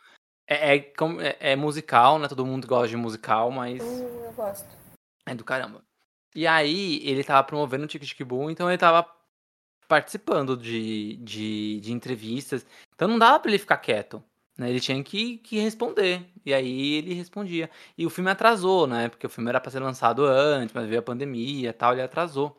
é, 0.48 0.75
é, 0.75 0.77
é, 0.77 1.51
é 1.51 1.56
musical, 1.56 2.18
né? 2.18 2.27
Todo 2.27 2.46
mundo 2.46 2.68
gosta 2.68 2.88
de 2.88 2.98
musical, 2.98 3.51
mas. 3.51 3.84
Hum, 3.84 4.24
eu 4.24 4.32
gosto. 4.34 4.68
É 5.25 5.36
do 5.36 5.44
caramba. 5.44 5.84
E 6.36 6.48
aí, 6.48 7.06
ele 7.08 7.24
tava 7.24 7.44
promovendo 7.44 7.84
o 7.84 7.88
Tic 7.88 8.03
Tic 8.03 8.24
Boom, 8.25 8.50
então 8.50 8.70
ele 8.70 8.77
tava 8.77 9.03
participando 9.87 10.55
de, 10.57 11.17
de, 11.17 11.79
de 11.79 11.91
entrevistas. 11.91 12.65
Então 12.95 13.07
não 13.07 13.19
dava 13.19 13.39
pra 13.39 13.51
ele 13.51 13.59
ficar 13.59 13.77
quieto. 13.77 14.23
Né? 14.57 14.69
Ele 14.69 14.79
tinha 14.79 15.01
que, 15.03 15.37
que 15.37 15.59
responder. 15.59 16.25
E 16.45 16.53
aí 16.53 16.93
ele 16.93 17.13
respondia. 17.13 17.69
E 17.97 18.05
o 18.05 18.09
filme 18.09 18.29
atrasou, 18.29 18.87
né? 18.87 19.09
Porque 19.09 19.25
o 19.25 19.29
filme 19.29 19.49
era 19.49 19.59
pra 19.59 19.71
ser 19.71 19.79
lançado 19.79 20.25
antes, 20.25 20.73
mas 20.73 20.87
veio 20.87 20.99
a 20.99 21.03
pandemia 21.03 21.69
e 21.69 21.73
tal, 21.73 21.93
ele 21.93 22.01
atrasou. 22.01 22.57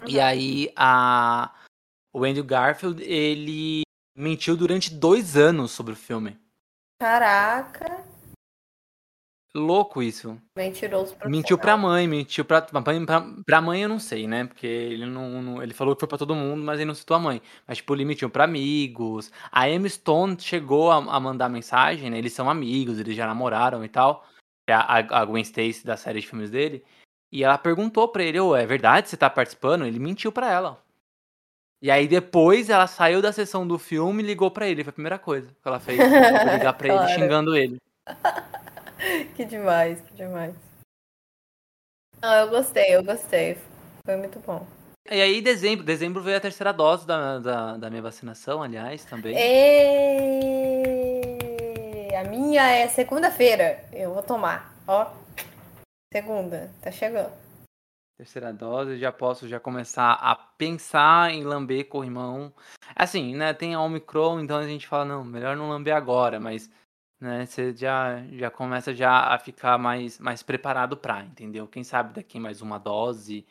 Uhum. 0.00 0.08
E 0.08 0.20
aí 0.20 0.72
a... 0.76 1.54
o 2.12 2.24
Andrew 2.24 2.44
Garfield, 2.44 3.02
ele 3.02 3.82
mentiu 4.16 4.56
durante 4.56 4.92
dois 4.92 5.36
anos 5.36 5.70
sobre 5.70 5.92
o 5.92 5.96
filme. 5.96 6.38
Caraca! 7.00 8.13
Louco 9.54 10.02
isso. 10.02 10.36
Mentiroso 10.56 11.16
Mentiu 11.26 11.56
pra 11.56 11.76
mãe, 11.76 12.08
mentiu 12.08 12.44
pra, 12.44 12.62
pra, 12.62 12.82
pra 13.46 13.60
mãe 13.60 13.82
eu 13.82 13.88
não 13.88 13.98
sei, 13.98 14.26
né? 14.26 14.46
Porque 14.46 14.66
ele 14.66 15.06
não, 15.06 15.42
não, 15.42 15.62
Ele 15.62 15.72
falou 15.72 15.94
que 15.94 16.00
foi 16.00 16.08
pra 16.08 16.18
todo 16.18 16.34
mundo, 16.34 16.64
mas 16.64 16.78
ele 16.78 16.86
não 16.86 16.94
citou 16.94 17.16
a 17.16 17.20
mãe. 17.20 17.40
Mas, 17.66 17.78
tipo, 17.78 17.94
ele 17.94 18.04
mentiu 18.04 18.28
pra 18.28 18.44
amigos. 18.44 19.30
A 19.52 19.68
Emma 19.68 19.88
Stone 19.88 20.36
chegou 20.40 20.90
a, 20.90 20.96
a 20.96 21.20
mandar 21.20 21.48
mensagem, 21.48 22.10
né? 22.10 22.18
Eles 22.18 22.32
são 22.32 22.50
amigos, 22.50 22.98
eles 22.98 23.16
já 23.16 23.26
namoraram 23.26 23.84
e 23.84 23.88
tal. 23.88 24.26
A, 24.68 24.98
a 24.98 25.24
Gwen 25.24 25.42
Stacy 25.42 25.84
da 25.84 25.96
série 25.96 26.20
de 26.20 26.26
filmes 26.26 26.50
dele. 26.50 26.84
E 27.30 27.42
ela 27.42 27.58
perguntou 27.58 28.08
pra 28.08 28.22
ele, 28.22 28.40
ô, 28.40 28.50
oh, 28.50 28.56
é 28.56 28.64
verdade 28.64 29.08
você 29.08 29.16
tá 29.16 29.28
participando? 29.28 29.84
Ele 29.84 29.98
mentiu 29.98 30.30
pra 30.32 30.50
ela. 30.50 30.82
E 31.82 31.90
aí 31.90 32.08
depois 32.08 32.70
ela 32.70 32.86
saiu 32.86 33.20
da 33.20 33.30
sessão 33.30 33.66
do 33.66 33.78
filme 33.78 34.22
e 34.22 34.26
ligou 34.26 34.50
pra 34.50 34.66
ele. 34.66 34.82
Foi 34.82 34.90
a 34.90 34.94
primeira 34.94 35.18
coisa 35.18 35.48
que 35.48 35.68
ela 35.68 35.78
fez. 35.78 35.98
ligar 35.98 36.72
pra 36.72 36.88
claro. 36.88 37.10
ele 37.10 37.14
xingando 37.14 37.54
ele. 37.54 37.76
que 39.34 39.44
demais, 39.44 40.00
que 40.00 40.14
demais. 40.14 40.54
Não, 42.20 42.32
eu 42.34 42.48
gostei, 42.48 42.94
eu 42.94 43.04
gostei. 43.04 43.58
Foi 44.04 44.16
muito 44.16 44.38
bom. 44.40 44.66
E 45.10 45.20
aí, 45.20 45.42
dezembro, 45.42 45.84
dezembro 45.84 46.22
veio 46.22 46.38
a 46.38 46.40
terceira 46.40 46.72
dose 46.72 47.06
da, 47.06 47.38
da, 47.38 47.76
da 47.76 47.90
minha 47.90 48.00
vacinação, 48.00 48.62
aliás, 48.62 49.04
também. 49.04 49.36
E... 49.36 50.54
A 52.16 52.24
minha 52.24 52.62
é 52.70 52.88
segunda-feira. 52.88 53.84
Eu 53.92 54.14
vou 54.14 54.22
tomar, 54.22 54.74
ó. 54.88 55.12
Segunda, 56.12 56.70
tá 56.80 56.90
chegando. 56.90 57.32
Terceira 58.16 58.52
dose, 58.52 58.96
já 58.96 59.10
posso 59.10 59.48
já 59.48 59.58
começar 59.58 60.12
a 60.12 60.36
pensar 60.36 61.32
em 61.32 61.42
lamber 61.42 61.88
corrimão. 61.88 62.54
Assim, 62.94 63.34
né, 63.34 63.52
tem 63.52 63.74
a 63.74 63.80
Omicron, 63.80 64.40
então 64.40 64.56
a 64.56 64.66
gente 64.66 64.86
fala, 64.86 65.04
não, 65.04 65.24
melhor 65.24 65.56
não 65.56 65.68
lamber 65.68 65.94
agora, 65.94 66.38
mas 66.38 66.70
né? 67.20 67.46
Você 67.46 67.74
já, 67.74 68.22
já 68.32 68.50
começa 68.50 68.94
já 68.94 69.34
a 69.34 69.38
ficar 69.38 69.78
mais, 69.78 70.18
mais 70.18 70.42
preparado 70.42 70.96
para, 70.96 71.22
entendeu? 71.22 71.66
Quem 71.66 71.84
sabe 71.84 72.14
daqui 72.14 72.38
mais 72.38 72.60
uma 72.60 72.78
dose 72.78 73.46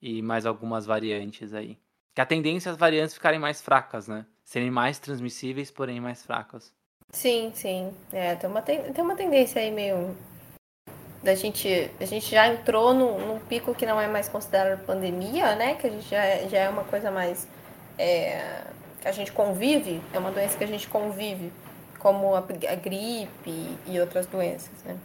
e 0.00 0.22
mais 0.22 0.46
algumas 0.46 0.86
variantes 0.86 1.54
aí. 1.54 1.78
Que 2.14 2.20
a 2.20 2.26
tendência 2.26 2.70
é 2.70 2.72
as 2.72 2.78
variantes 2.78 3.14
ficarem 3.14 3.38
mais 3.38 3.60
fracas, 3.60 4.08
né? 4.08 4.26
Serem 4.44 4.70
mais 4.70 4.98
transmissíveis, 4.98 5.70
porém 5.70 6.00
mais 6.00 6.24
fracas. 6.24 6.72
Sim, 7.10 7.50
sim. 7.54 7.92
É, 8.12 8.34
tem 8.34 8.48
uma, 8.48 8.62
tem, 8.62 8.92
tem 8.92 9.04
uma 9.04 9.16
tendência 9.16 9.60
aí 9.60 9.70
meio. 9.70 10.16
Da 11.22 11.34
gente, 11.34 11.90
a 11.98 12.04
gente 12.04 12.30
já 12.30 12.46
entrou 12.46 12.94
num, 12.94 13.26
num 13.26 13.40
pico 13.40 13.74
que 13.74 13.84
não 13.84 14.00
é 14.00 14.06
mais 14.06 14.28
considerado 14.28 14.84
pandemia, 14.86 15.56
né? 15.56 15.74
Que 15.74 15.86
a 15.86 15.90
gente 15.90 16.08
já, 16.08 16.48
já 16.48 16.58
é 16.58 16.68
uma 16.68 16.84
coisa 16.84 17.10
mais. 17.10 17.48
É, 17.98 18.64
que 19.00 19.08
a 19.08 19.12
gente 19.12 19.32
convive, 19.32 20.00
é 20.12 20.18
uma 20.18 20.30
doença 20.30 20.56
que 20.56 20.64
a 20.64 20.66
gente 20.66 20.88
convive 20.88 21.52
como 21.98 22.34
a, 22.34 22.38
a 22.38 22.74
gripe 22.74 23.78
e 23.86 24.00
outras 24.00 24.26
doenças, 24.26 24.70
né? 24.84 24.96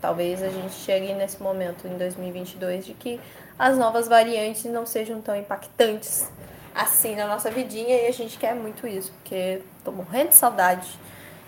Talvez 0.00 0.42
a 0.42 0.48
gente 0.48 0.74
chegue 0.74 1.14
nesse 1.14 1.42
momento 1.42 1.86
em 1.86 1.96
2022 1.96 2.86
de 2.86 2.94
que 2.94 3.20
as 3.58 3.78
novas 3.78 4.08
variantes 4.08 4.64
não 4.64 4.84
sejam 4.84 5.22
tão 5.22 5.36
impactantes 5.36 6.28
assim 6.74 7.14
na 7.14 7.26
nossa 7.26 7.50
vidinha 7.50 8.02
e 8.02 8.06
a 8.06 8.12
gente 8.12 8.38
quer 8.38 8.54
muito 8.54 8.86
isso, 8.86 9.12
porque 9.12 9.62
tô 9.84 9.92
morrendo 9.92 10.30
de 10.30 10.36
saudade 10.36 10.98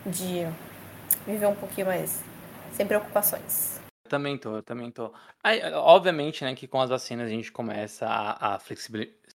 de 0.06 0.46
viver 1.26 1.46
um 1.46 1.54
pouquinho 1.54 1.86
mais 1.86 2.22
sem 2.72 2.86
preocupações. 2.86 3.80
Eu 4.04 4.10
também 4.10 4.36
tô, 4.36 4.56
eu 4.56 4.62
também 4.62 4.90
tô. 4.90 5.12
Aí, 5.42 5.60
obviamente, 5.72 6.44
né, 6.44 6.54
que 6.54 6.68
com 6.68 6.80
as 6.80 6.90
vacinas 6.90 7.26
a 7.26 7.30
gente 7.30 7.50
começa 7.50 8.06
a, 8.06 8.54
a 8.54 8.58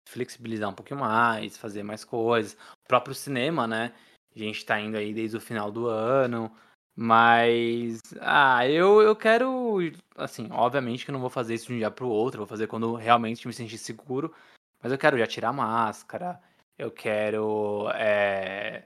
flexibilizar 0.05 0.69
um 0.69 0.73
pouquinho 0.73 0.99
mais, 0.99 1.57
fazer 1.57 1.83
mais 1.83 2.03
coisas. 2.03 2.53
O 2.53 2.87
próprio 2.87 3.15
cinema, 3.15 3.65
né? 3.65 3.93
Gente 4.37 4.65
tá 4.65 4.79
indo 4.79 4.97
aí 4.97 5.13
desde 5.13 5.37
o 5.37 5.41
final 5.41 5.71
do 5.71 5.87
ano. 5.87 6.51
Mas, 6.95 8.01
ah, 8.21 8.67
eu, 8.67 9.01
eu 9.01 9.15
quero, 9.15 9.77
assim, 10.15 10.47
obviamente 10.51 11.05
que 11.05 11.11
eu 11.11 11.13
não 11.13 11.21
vou 11.21 11.29
fazer 11.29 11.53
isso 11.53 11.67
de 11.67 11.73
um 11.73 11.77
dia 11.77 11.91
pro 11.91 12.07
outro, 12.09 12.39
vou 12.39 12.47
fazer 12.47 12.67
quando 12.67 12.95
realmente 12.95 13.47
me 13.47 13.53
sentir 13.53 13.77
seguro, 13.77 14.33
mas 14.81 14.91
eu 14.91 14.97
quero 14.97 15.17
já 15.17 15.27
tirar 15.27 15.49
a 15.49 15.53
máscara, 15.53 16.41
eu 16.77 16.89
quero 16.91 17.89
é, 17.93 18.83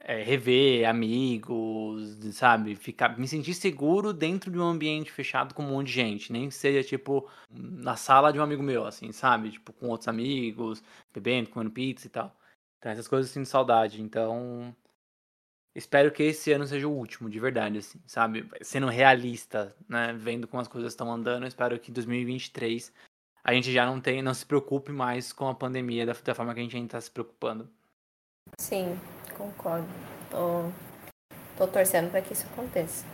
é, 0.00 0.22
rever 0.22 0.88
amigos, 0.88 2.18
sabe, 2.34 2.74
ficar, 2.76 3.18
me 3.18 3.28
sentir 3.28 3.54
seguro 3.54 4.12
dentro 4.12 4.50
de 4.50 4.58
um 4.58 4.62
ambiente 4.64 5.12
fechado 5.12 5.54
com 5.54 5.62
um 5.64 5.68
monte 5.68 5.88
de 5.88 5.92
gente, 5.94 6.32
nem 6.32 6.48
que 6.48 6.54
seja, 6.54 6.86
tipo, 6.86 7.28
na 7.50 7.96
sala 7.96 8.32
de 8.32 8.38
um 8.38 8.42
amigo 8.42 8.62
meu, 8.62 8.86
assim, 8.86 9.12
sabe, 9.12 9.50
tipo, 9.52 9.72
com 9.72 9.88
outros 9.88 10.08
amigos, 10.08 10.82
bebendo, 11.12 11.50
comendo 11.50 11.70
pizza 11.72 12.06
e 12.06 12.10
tal. 12.10 12.37
Então, 12.78 12.92
essas 12.92 13.08
coisas 13.08 13.30
eu 13.30 13.34
sinto 13.34 13.48
saudade. 13.48 14.00
Então, 14.00 14.74
espero 15.74 16.10
que 16.10 16.22
esse 16.22 16.52
ano 16.52 16.66
seja 16.66 16.86
o 16.88 16.92
último, 16.92 17.28
de 17.28 17.40
verdade, 17.40 17.78
assim, 17.78 18.00
sabe? 18.06 18.48
Sendo 18.62 18.88
realista, 18.88 19.74
né? 19.88 20.12
Vendo 20.12 20.46
como 20.48 20.60
as 20.60 20.68
coisas 20.68 20.92
estão 20.92 21.12
andando, 21.12 21.46
espero 21.46 21.78
que 21.78 21.90
em 21.90 21.94
2023 21.94 22.92
a 23.44 23.52
gente 23.52 23.72
já 23.72 23.86
não 23.86 24.00
tenha, 24.00 24.22
não 24.22 24.34
se 24.34 24.44
preocupe 24.44 24.92
mais 24.92 25.32
com 25.32 25.48
a 25.48 25.54
pandemia 25.54 26.04
da, 26.04 26.12
da 26.12 26.34
forma 26.34 26.52
que 26.52 26.60
a 26.60 26.62
gente 26.62 26.76
ainda 26.76 26.86
está 26.86 27.00
se 27.00 27.10
preocupando. 27.10 27.68
Sim, 28.58 28.98
concordo. 29.36 29.88
Tô, 30.30 30.70
tô 31.56 31.66
torcendo 31.66 32.10
para 32.10 32.22
que 32.22 32.32
isso 32.32 32.46
aconteça. 32.52 33.06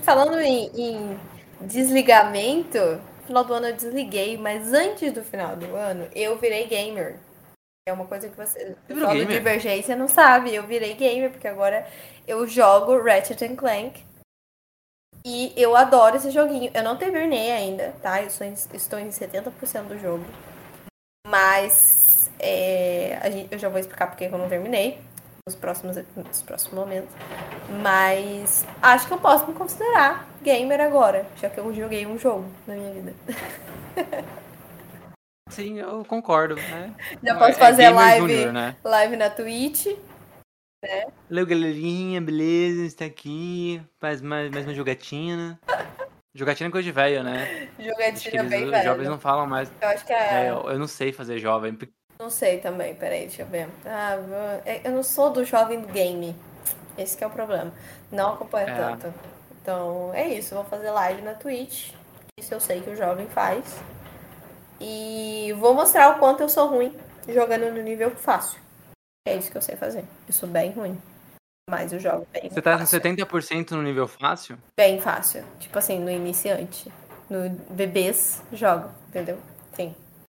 Falando 0.00 0.38
em, 0.40 0.66
em 0.74 1.20
desligamento, 1.60 2.78
final 3.26 3.44
do 3.44 3.54
ano 3.54 3.66
eu 3.68 3.76
desliguei, 3.76 4.36
mas 4.36 4.72
antes 4.72 5.12
do 5.12 5.22
final 5.22 5.56
do 5.56 5.76
ano 5.76 6.08
eu 6.14 6.38
virei 6.38 6.66
gamer. 6.66 7.20
É 7.84 7.92
uma 7.92 8.06
coisa 8.06 8.28
que 8.28 8.36
você. 8.36 8.76
Só 8.88 9.12
do 9.12 9.26
Divergência 9.26 9.96
não 9.96 10.06
sabe. 10.06 10.54
Eu 10.54 10.62
virei 10.64 10.94
gamer, 10.94 11.30
porque 11.30 11.48
agora 11.48 11.86
eu 12.26 12.46
jogo 12.46 13.02
Ratchet 13.02 13.56
Clank. 13.56 14.04
E 15.24 15.52
eu 15.56 15.76
adoro 15.76 16.16
esse 16.16 16.30
joguinho. 16.30 16.70
Eu 16.74 16.82
não 16.82 16.96
terminei 16.96 17.50
ainda, 17.50 17.92
tá? 18.00 18.22
Eu 18.22 18.30
sou, 18.30 18.46
estou 18.46 18.98
em 18.98 19.08
70% 19.08 19.88
do 19.88 19.98
jogo. 19.98 20.24
Mas 21.26 22.30
é, 22.38 23.48
eu 23.50 23.58
já 23.58 23.68
vou 23.68 23.78
explicar 23.78 24.08
porque 24.08 24.24
eu 24.24 24.38
não 24.38 24.48
terminei 24.48 25.00
nos 25.46 25.56
próximos, 25.56 25.96
nos 26.16 26.42
próximos 26.42 26.74
momentos. 26.74 27.10
Mas 27.82 28.64
acho 28.80 29.08
que 29.08 29.12
eu 29.12 29.18
posso 29.18 29.46
me 29.48 29.54
considerar 29.54 30.28
gamer 30.40 30.80
agora, 30.80 31.26
já 31.40 31.50
que 31.50 31.58
eu 31.58 31.74
joguei 31.74 32.06
um 32.06 32.18
jogo 32.18 32.44
na 32.66 32.74
minha 32.74 32.92
vida. 32.92 33.14
Sim, 35.52 35.78
eu 35.78 36.04
concordo, 36.04 36.54
né? 36.56 36.94
Já 37.22 37.34
posso 37.34 37.50
é 37.50 37.54
fazer 37.54 37.88
live, 37.90 38.26
Junior, 38.26 38.52
né? 38.52 38.76
live 38.82 39.16
na 39.16 39.28
Twitch. 39.30 39.86
Né? 40.82 41.06
Valeu, 41.28 41.46
galerinha, 41.46 42.20
beleza? 42.20 42.82
Está 42.84 43.04
aqui. 43.04 43.80
Faz 44.00 44.20
mais, 44.20 44.50
mais 44.50 44.64
uma 44.66 44.74
jogatina. 44.74 45.58
Jogatina 46.34 46.68
é 46.68 46.72
coisa 46.72 46.84
de 46.86 46.92
velho, 46.92 47.22
né? 47.22 47.68
Jogatina 47.78 48.38
eles, 48.40 48.50
bem 48.50 48.64
os 48.64 48.70
velho. 48.70 48.84
jovens 48.84 49.08
não 49.08 49.20
falam 49.20 49.46
mais. 49.46 49.70
Eu 49.82 49.88
acho 49.88 50.06
que 50.06 50.14
É, 50.14 50.46
é. 50.46 50.50
eu, 50.50 50.70
eu 50.70 50.78
não 50.78 50.86
sei 50.88 51.12
fazer 51.12 51.38
jovem. 51.38 51.78
Não 52.18 52.30
sei 52.30 52.56
também, 52.58 52.94
peraí, 52.94 53.26
deixa 53.26 53.42
eu 53.42 53.46
ver. 53.48 53.68
Ah, 53.84 54.16
é- 54.64 54.80
eu 54.82 54.92
não 54.92 55.02
sou 55.02 55.28
do 55.30 55.44
jovem 55.44 55.82
do 55.82 55.88
game. 55.88 56.34
Esse 56.96 57.18
que 57.18 57.22
é 57.22 57.26
o 57.26 57.30
problema. 57.30 57.70
Não 58.10 58.32
acompanho 58.32 58.70
É. 58.70 58.74
tanto. 58.74 59.12
Então, 59.60 60.10
é 60.14 60.26
isso. 60.28 60.54
Vou 60.54 60.64
fazer 60.64 60.90
live 60.90 61.20
na 61.20 61.34
Twitch. 61.34 61.90
Isso 62.40 62.54
eu 62.54 62.60
sei 62.60 62.80
que 62.80 62.88
o 62.88 62.96
jovem 62.96 63.26
faz. 63.26 63.78
E 64.84 65.52
vou 65.52 65.72
mostrar 65.72 66.10
o 66.10 66.18
quanto 66.18 66.40
eu 66.42 66.48
sou 66.48 66.66
ruim 66.66 66.92
jogando 67.28 67.72
no 67.72 67.80
nível 67.80 68.10
fácil. 68.10 68.60
É 69.24 69.36
isso 69.36 69.50
que 69.50 69.56
eu 69.56 69.62
sei 69.62 69.76
fazer. 69.76 70.04
Eu 70.26 70.34
sou 70.34 70.48
bem 70.48 70.72
ruim. 70.72 71.00
Mas 71.70 71.92
eu 71.92 72.00
jogo 72.00 72.26
bem 72.32 72.50
Você 72.50 72.60
tá 72.60 72.76
fácil. 72.76 73.00
70% 73.00 73.70
no 73.70 73.82
nível 73.82 74.08
fácil? 74.08 74.58
Bem 74.76 75.00
fácil. 75.00 75.44
Tipo 75.60 75.78
assim, 75.78 76.00
no 76.00 76.10
iniciante. 76.10 76.92
No 77.30 77.48
bebês, 77.70 78.42
jogo, 78.52 78.90
entendeu? 79.08 79.38
Sim. 79.72 79.94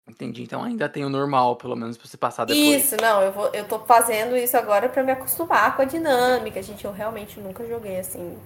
Entendi. 0.08 0.42
Então 0.42 0.64
ainda 0.64 0.88
tem 0.88 1.04
o 1.04 1.08
normal, 1.08 1.54
pelo 1.54 1.76
menos, 1.76 1.96
pra 1.96 2.08
você 2.08 2.16
passar 2.16 2.44
depois. 2.44 2.84
Isso, 2.84 2.96
não, 3.00 3.22
eu, 3.22 3.30
vou, 3.30 3.46
eu 3.54 3.66
tô 3.68 3.78
fazendo 3.78 4.37
isso 4.37 4.56
agora 4.56 4.88
pra 4.88 5.04
me 5.04 5.12
acostumar 5.12 5.76
com 5.76 5.82
a 5.82 5.84
dinâmica. 5.84 6.61
Gente, 6.61 6.84
eu 6.84 6.92
realmente 6.92 7.38
nunca 7.38 7.64
joguei 7.64 8.00
assim 8.00 8.37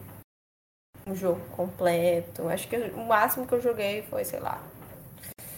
um 1.06 1.14
jogo 1.14 1.40
completo. 1.56 2.46
Acho 2.48 2.68
que 2.68 2.76
o 2.76 3.06
máximo 3.06 3.46
que 3.46 3.54
eu 3.54 3.62
joguei 3.62 4.02
foi, 4.02 4.24
sei 4.24 4.40
lá, 4.40 4.60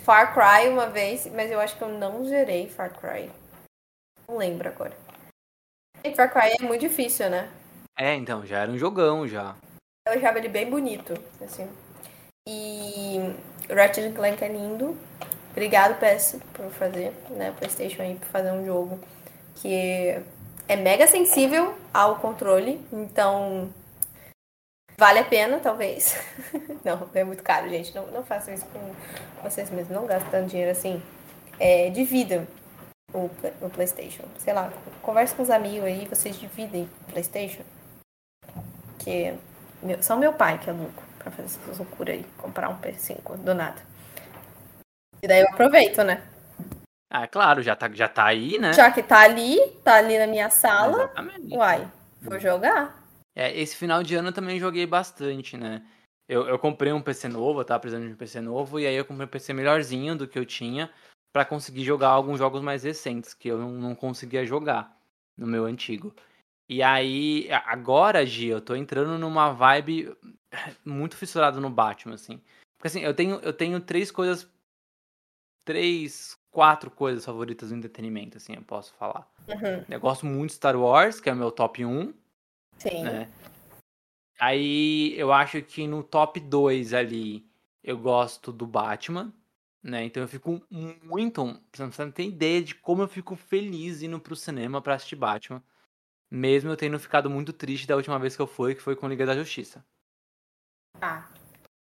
Far 0.09 0.33
Cry 0.33 0.71
uma 0.71 0.87
vez, 0.87 1.27
mas 1.35 1.51
eu 1.51 1.61
acho 1.61 1.77
que 1.77 1.83
eu 1.83 1.91
não 1.91 2.25
zerei 2.25 2.67
Far 2.67 2.99
Cry. 2.99 3.31
Não 4.27 4.39
lembro 4.39 4.67
agora. 4.67 4.97
E 6.03 6.15
Far 6.15 6.33
Cry 6.33 6.57
é 6.59 6.63
muito 6.63 6.81
difícil, 6.81 7.29
né? 7.29 7.51
É, 7.95 8.15
então, 8.15 8.47
já 8.47 8.61
era 8.61 8.71
um 8.71 8.79
jogão 8.79 9.29
já. 9.29 9.55
Eu 10.07 10.15
achava 10.15 10.39
ele 10.39 10.49
bem 10.49 10.71
bonito, 10.71 11.13
assim. 11.43 11.69
E 12.49 13.19
Ratchet 13.69 14.15
Clank 14.15 14.43
é 14.43 14.49
lindo. 14.49 14.97
Obrigado, 15.51 16.01
PS, 16.01 16.39
por 16.55 16.71
fazer, 16.71 17.13
né? 17.29 17.53
PlayStation 17.59 18.01
aí, 18.01 18.15
por 18.15 18.29
fazer 18.29 18.51
um 18.53 18.65
jogo 18.65 18.99
que 19.57 19.75
é 20.67 20.77
mega 20.77 21.07
sensível 21.07 21.77
ao 21.93 22.17
controle. 22.17 22.81
Então, 22.91 23.69
vale 24.99 25.21
a 25.21 25.25
pena, 25.25 25.61
talvez. 25.61 26.21
não, 26.85 27.09
é 27.15 27.25
muito 27.25 27.43
caro, 27.43 27.69
gente. 27.71 27.95
Não, 27.95 28.07
não 28.09 28.25
façam 28.25 28.53
isso 28.53 28.67
com 28.67 28.93
vocês 29.43 29.71
mesmos. 29.71 29.95
Não 29.95 30.07
tanto 30.07 30.49
dinheiro 30.49 30.73
assim. 30.73 31.01
É, 31.59 31.89
dividam 31.91 32.47
o, 33.15 33.31
o 33.63 33.71
PlayStation. 33.71 34.25
Sei 34.39 34.53
lá, 34.53 34.71
converse 35.01 35.35
com 35.35 35.43
os 35.43 35.51
amigos 35.51 35.87
aí, 35.87 36.07
vocês 36.07 36.39
dividem 36.39 36.89
o 37.09 37.13
PlayStation. 37.13 37.63
Que 38.99 39.35
meu, 39.83 40.03
só 40.03 40.17
meu 40.17 40.33
pai 40.33 40.59
que 40.59 40.69
é 40.69 40.73
louco 40.73 41.03
pra 41.19 41.31
fazer 41.31 41.47
essas 41.47 41.79
loucuras 41.79 42.17
aí, 42.17 42.27
comprar 42.37 42.69
um 42.69 42.79
P5 42.79 43.37
do 43.39 43.55
nada. 43.55 43.81
E 45.23 45.27
daí 45.27 45.41
eu 45.41 45.49
aproveito, 45.49 46.03
né? 46.03 46.23
Ah, 47.11 47.27
claro, 47.27 47.63
já 47.63 47.75
tá, 47.75 47.89
já 47.93 48.09
tá 48.09 48.27
aí, 48.27 48.59
né? 48.59 48.73
Já 48.73 48.91
que 48.91 49.03
tá 49.03 49.21
ali, 49.21 49.59
tá 49.83 49.95
ali 49.95 50.19
na 50.19 50.27
minha 50.27 50.51
sala, 50.51 51.05
Exatamente. 51.05 51.57
uai, 51.57 51.89
vou 52.21 52.39
jogar. 52.39 52.98
É, 53.39 53.57
esse 53.57 53.77
final 53.77 54.03
de 54.03 54.17
ano 54.17 54.31
eu 54.31 54.33
também 54.33 54.59
joguei 54.59 54.85
bastante, 54.85 55.57
né? 55.57 55.87
Eu, 56.29 56.49
eu 56.49 56.59
comprei 56.59 56.93
um 56.93 57.01
PC 57.01 57.29
novo, 57.29 57.61
eu 57.61 57.65
tava 57.65 57.79
precisando 57.79 58.09
de 58.09 58.13
um 58.13 58.17
PC 58.17 58.41
novo, 58.41 58.81
e 58.81 58.87
aí 58.87 58.97
eu 58.97 59.05
comprei 59.05 59.27
um 59.27 59.31
PC 59.31 59.53
melhorzinho 59.53 60.17
do 60.17 60.27
que 60.27 60.37
eu 60.37 60.45
tinha 60.45 60.93
pra 61.33 61.45
conseguir 61.45 61.85
jogar 61.85 62.09
alguns 62.09 62.41
jogos 62.41 62.61
mais 62.61 62.83
recentes, 62.83 63.35
que 63.35 63.47
eu 63.47 63.57
não, 63.57 63.71
não 63.71 63.95
conseguia 63.95 64.45
jogar 64.45 65.01
no 65.37 65.47
meu 65.47 65.67
antigo. 65.67 66.13
E 66.69 66.83
aí, 66.83 67.49
agora, 67.65 68.27
Gi, 68.27 68.49
eu 68.49 68.61
tô 68.61 68.75
entrando 68.75 69.17
numa 69.17 69.53
vibe 69.53 70.13
muito 70.85 71.17
fissurado 71.17 71.61
no 71.61 71.71
Batman, 71.71 72.17
assim. 72.17 72.43
Porque 72.77 72.89
assim, 72.89 73.01
eu 73.03 73.15
tenho, 73.15 73.37
eu 73.37 73.53
tenho 73.53 73.81
três 73.81 74.11
coisas. 74.11 74.51
Três, 75.65 76.37
quatro 76.51 76.91
coisas 76.91 77.25
favoritas 77.25 77.71
no 77.71 77.77
entretenimento, 77.77 78.37
assim, 78.37 78.55
eu 78.55 78.63
posso 78.63 78.93
falar. 78.95 79.31
Uhum, 79.47 79.85
Eu 79.89 80.01
gosto 80.01 80.27
muito 80.27 80.51
de 80.51 80.57
Star 80.57 80.77
Wars, 80.77 81.21
que 81.21 81.31
é 81.31 81.33
o 81.33 81.37
meu 81.37 81.53
top 81.53 81.85
1 81.85 82.13
sim. 82.79 83.03
né? 83.03 83.29
Aí 84.39 85.19
eu 85.19 85.33
acho 85.33 85.61
que 85.63 85.87
no 85.87 86.03
top 86.03 86.39
2 86.39 86.95
ali 86.95 87.45
eu 87.83 87.99
gosto 87.99 88.53
do 88.53 88.67
Batman, 88.67 89.33
né? 89.83 90.05
Então 90.05 90.23
eu 90.23 90.29
fico 90.29 90.63
muito. 91.03 91.61
Você 91.73 92.05
não- 92.05 92.13
tem 92.13 92.29
ideia 92.29 92.63
de 92.63 92.75
como 92.75 93.03
eu 93.03 93.09
fico 93.09 93.35
feliz 93.35 94.03
indo 94.03 94.21
pro 94.21 94.37
cinema 94.37 94.81
pra 94.81 94.95
assistir 94.95 95.17
Batman. 95.17 95.63
Mesmo 96.31 96.71
eu 96.71 96.77
tendo 96.77 96.99
ficado 97.01 97.29
muito 97.31 97.53
triste 97.53 97.87
da 97.87 97.97
última 97.97 98.19
vez 98.19 98.37
que 98.37 98.43
eu 98.43 98.47
fui, 98.47 98.75
que 98.75 98.83
foi 98.83 98.95
com 98.95 99.09
Liga 99.09 99.25
da 99.27 99.35
Justiça. 99.35 99.85
Ah, 101.01 101.27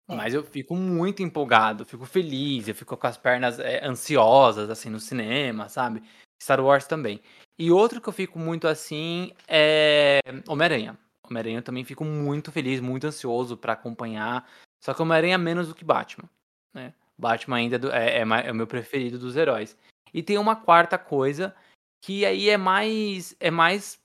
É. 0.10 0.16
Mas 0.16 0.34
eu 0.34 0.42
fico 0.42 0.74
muito 0.76 1.22
empolgado, 1.22 1.86
fico 1.86 2.06
feliz, 2.06 2.68
eu 2.68 2.74
fico 2.74 2.96
com 2.96 3.08
as 3.08 3.18
pernas 3.18 3.60
é, 3.60 3.86
ansiosas, 3.86 4.70
assim, 4.70 4.90
no 4.90 5.02
cinema, 5.02 5.68
sabe? 5.68 6.02
Star 6.42 6.60
Wars 6.64 6.86
também. 6.88 7.22
E 7.58 7.72
outro 7.72 8.00
que 8.00 8.08
eu 8.08 8.14
fico 8.14 8.38
muito 8.40 8.68
assim 8.68 9.32
é 9.48 10.20
Homem-Aranha. 10.48 10.98
Homem-Aranha 11.24 11.60
eu 11.60 11.64
também 11.64 11.84
fico 11.84 12.06
muito 12.06 12.52
feliz, 12.52 12.80
muito 12.80 13.08
ansioso 13.08 13.58
pra 13.58 13.74
acompanhar. 13.74 14.48
Só 14.84 14.94
que 14.94 15.02
Homem-Aranha 15.02 15.38
menos 15.38 15.68
do 15.68 15.76
que 15.76 15.84
Batman, 15.84 16.30
né? 16.74 16.94
Batman 17.18 17.58
ainda 17.58 17.78
é 17.96 18.20
é, 18.20 18.22
é 18.22 18.48
é 18.48 18.52
o 18.52 18.56
meu 18.56 18.68
preferido 18.68 19.18
dos 19.18 19.36
heróis. 19.36 19.76
E 20.14 20.22
tem 20.22 20.38
uma 20.38 20.56
quarta 20.56 20.98
coisa 20.98 21.54
que 22.02 22.26
aí 22.26 22.50
é 22.50 22.58
mais 22.58 23.36
é 23.40 23.50
mais 23.50 24.00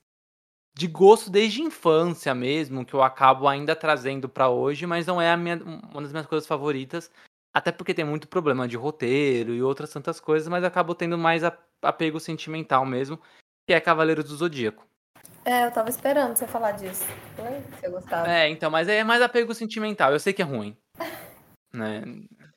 de 0.75 0.87
gosto 0.87 1.29
desde 1.29 1.61
infância 1.61 2.33
mesmo, 2.33 2.83
que 2.83 2.95
eu 2.95 3.03
acabo 3.03 3.47
ainda 3.47 3.75
trazendo 3.75 4.27
pra 4.27 4.49
hoje, 4.49 4.87
mas 4.87 5.05
não 5.05 5.21
é 5.21 5.31
a 5.31 5.37
minha, 5.37 5.57
uma 5.63 6.01
das 6.01 6.11
minhas 6.11 6.25
coisas 6.25 6.47
favoritas, 6.47 7.11
até 7.53 7.71
porque 7.71 7.93
tem 7.93 8.03
muito 8.03 8.27
problema 8.27 8.67
de 8.67 8.75
roteiro 8.75 9.53
e 9.53 9.61
outras 9.61 9.91
tantas 9.91 10.19
coisas, 10.19 10.47
mas 10.47 10.63
acabo 10.63 10.95
tendo 10.95 11.15
mais 11.15 11.43
a- 11.43 11.55
apego 11.83 12.19
sentimental 12.19 12.85
mesmo, 12.85 13.19
que 13.67 13.73
é 13.73 13.79
Cavaleiros 13.79 14.25
do 14.25 14.35
Zodíaco. 14.35 14.85
é, 15.45 15.65
eu 15.65 15.71
tava 15.71 15.89
esperando 15.89 16.35
você 16.35 16.47
falar 16.47 16.71
disso. 16.71 17.05
Eu 17.37 17.43
lembro 17.45 17.61
que 17.63 17.79
você 17.79 17.89
gostava. 17.89 18.29
É, 18.31 18.49
então, 18.49 18.69
mas 18.71 18.87
é 18.87 19.03
mais 19.03 19.21
apego 19.21 19.53
sentimental, 19.53 20.11
eu 20.11 20.19
sei 20.19 20.33
que 20.33 20.41
é 20.41 20.45
ruim. 20.45 20.75
Né? 21.75 22.03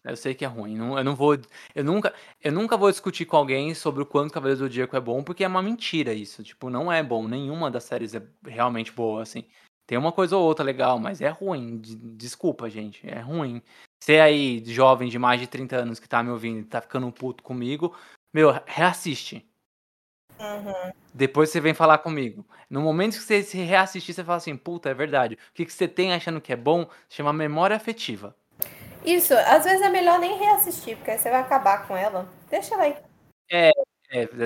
Eu 0.04 0.14
sei 0.14 0.34
que 0.34 0.44
é 0.44 0.48
ruim. 0.48 0.76
Eu 0.76 1.02
não 1.02 1.16
vou. 1.16 1.38
Eu 1.74 1.82
nunca, 1.82 2.12
eu 2.44 2.52
nunca 2.52 2.76
vou 2.76 2.90
discutir 2.90 3.24
com 3.24 3.38
alguém 3.38 3.74
sobre 3.74 4.02
o 4.02 4.06
quanto 4.06 4.30
Cavaleiros 4.30 4.58
do 4.60 4.66
Zodíaco 4.66 4.94
é 4.94 5.00
bom, 5.00 5.24
porque 5.24 5.42
é 5.42 5.48
uma 5.48 5.62
mentira 5.62 6.12
isso. 6.12 6.44
Tipo, 6.44 6.68
não 6.68 6.92
é 6.92 7.02
bom. 7.02 7.26
Nenhuma 7.26 7.70
das 7.70 7.84
séries 7.84 8.14
é 8.14 8.22
realmente 8.46 8.92
boa, 8.92 9.22
assim. 9.22 9.48
Tem 9.86 9.96
uma 9.96 10.12
coisa 10.12 10.36
ou 10.36 10.44
outra 10.44 10.62
legal, 10.62 10.98
mas 10.98 11.22
é 11.22 11.30
ruim. 11.30 11.78
de- 11.78 11.96
Desculpa, 11.96 12.68
gente. 12.68 13.08
É 13.08 13.18
ruim. 13.20 13.62
Você 13.98 14.20
aí, 14.20 14.62
jovem 14.66 15.08
de 15.08 15.18
mais 15.18 15.40
de 15.40 15.46
30 15.46 15.76
anos 15.76 15.98
que 15.98 16.06
tá 16.08 16.22
me 16.22 16.28
ouvindo 16.28 16.60
e 16.60 16.64
tá 16.64 16.82
ficando 16.82 17.10
puto 17.10 17.42
comigo, 17.42 17.96
meu, 18.37 18.53
reassiste. 18.66 19.49
Uhum. 20.38 20.92
Depois 21.14 21.49
você 21.49 21.59
vem 21.59 21.72
falar 21.72 21.96
comigo. 21.96 22.46
No 22.68 22.83
momento 22.83 23.14
que 23.14 23.22
você 23.22 23.42
se 23.42 23.57
reassistir, 23.57 24.14
você 24.14 24.22
fala 24.22 24.37
assim, 24.37 24.55
puta, 24.55 24.90
é 24.90 24.94
verdade. 24.94 25.37
O 25.37 25.55
que, 25.55 25.64
que 25.64 25.72
você 25.72 25.88
tem 25.88 26.12
achando 26.12 26.38
que 26.38 26.53
é 26.53 26.57
bom 26.57 26.87
chama 27.09 27.33
memória 27.33 27.75
afetiva. 27.75 28.37
Isso, 29.03 29.33
às 29.33 29.64
vezes 29.64 29.81
é 29.81 29.88
melhor 29.88 30.18
nem 30.18 30.37
reassistir, 30.37 30.96
porque 30.99 31.12
aí 31.12 31.18
você 31.18 31.31
vai 31.31 31.40
acabar 31.40 31.88
com 31.88 31.96
ela. 31.96 32.29
Deixa 32.51 32.75
ela 32.75 32.85
aí. 32.85 32.96
É, 33.51 33.72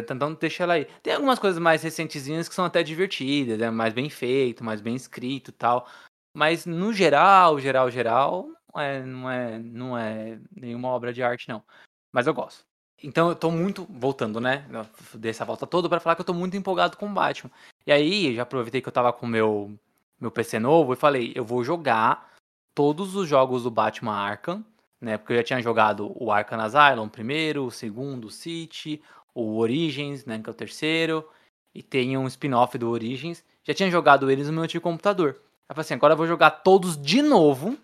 então 0.08 0.34
deixa 0.34 0.62
ela 0.62 0.74
aí. 0.74 0.84
Tem 1.02 1.14
algumas 1.14 1.40
coisas 1.40 1.58
mais 1.58 1.82
recentezinhas 1.82 2.48
que 2.48 2.54
são 2.54 2.64
até 2.64 2.84
divertidas, 2.84 3.58
né? 3.58 3.70
mais 3.70 3.92
bem 3.92 4.08
feito, 4.08 4.62
mais 4.62 4.80
bem 4.80 4.94
escrito 4.94 5.48
e 5.48 5.52
tal. 5.52 5.88
Mas 6.32 6.64
no 6.64 6.92
geral, 6.92 7.58
geral, 7.58 7.90
geral, 7.90 8.46
não 8.72 8.80
é, 8.80 9.02
não 9.02 9.30
é, 9.30 9.58
não 9.58 9.98
é 9.98 10.38
nenhuma 10.54 10.90
obra 10.90 11.12
de 11.12 11.24
arte, 11.24 11.48
não. 11.48 11.64
Mas 12.12 12.28
eu 12.28 12.34
gosto. 12.34 12.69
Então 13.02 13.30
eu 13.30 13.34
tô 13.34 13.50
muito, 13.50 13.86
voltando, 13.88 14.40
né? 14.40 14.66
Eu 14.70 14.86
dei 15.18 15.30
essa 15.30 15.44
volta 15.44 15.66
toda 15.66 15.88
pra 15.88 16.00
falar 16.00 16.14
que 16.14 16.20
eu 16.20 16.26
tô 16.26 16.34
muito 16.34 16.56
empolgado 16.56 16.96
com 16.96 17.06
o 17.06 17.12
Batman. 17.12 17.50
E 17.86 17.92
aí, 17.92 18.28
eu 18.28 18.34
já 18.34 18.42
aproveitei 18.42 18.80
que 18.82 18.88
eu 18.88 18.92
tava 18.92 19.12
com 19.12 19.26
o 19.26 19.28
meu, 19.28 19.72
meu 20.20 20.30
PC 20.30 20.58
novo 20.58 20.92
e 20.92 20.96
falei, 20.96 21.32
eu 21.34 21.44
vou 21.44 21.64
jogar 21.64 22.30
todos 22.74 23.16
os 23.16 23.28
jogos 23.28 23.62
do 23.62 23.70
Batman 23.70 24.12
Arkham, 24.12 24.64
né? 25.00 25.16
Porque 25.16 25.32
eu 25.32 25.36
já 25.38 25.42
tinha 25.42 25.62
jogado 25.62 26.12
o 26.22 26.30
Arkham 26.30 26.60
Asylum 26.60 27.08
primeiro, 27.08 27.64
o 27.64 27.70
segundo, 27.70 28.26
o 28.26 28.30
City, 28.30 29.02
o 29.34 29.58
Origins, 29.58 30.24
né? 30.26 30.38
Que 30.42 30.50
é 30.50 30.52
o 30.52 30.54
terceiro. 30.54 31.26
E 31.74 31.82
tem 31.82 32.18
um 32.18 32.26
spin-off 32.26 32.76
do 32.76 32.90
Origins. 32.90 33.42
Já 33.64 33.72
tinha 33.72 33.90
jogado 33.90 34.30
eles 34.30 34.48
no 34.48 34.52
meu 34.52 34.64
antigo 34.64 34.82
computador. 34.82 35.40
Eu 35.68 35.74
falei 35.74 35.82
assim, 35.82 35.94
agora 35.94 36.14
eu 36.14 36.18
vou 36.18 36.26
jogar 36.26 36.50
todos 36.50 37.00
de 37.00 37.22
novo 37.22 37.78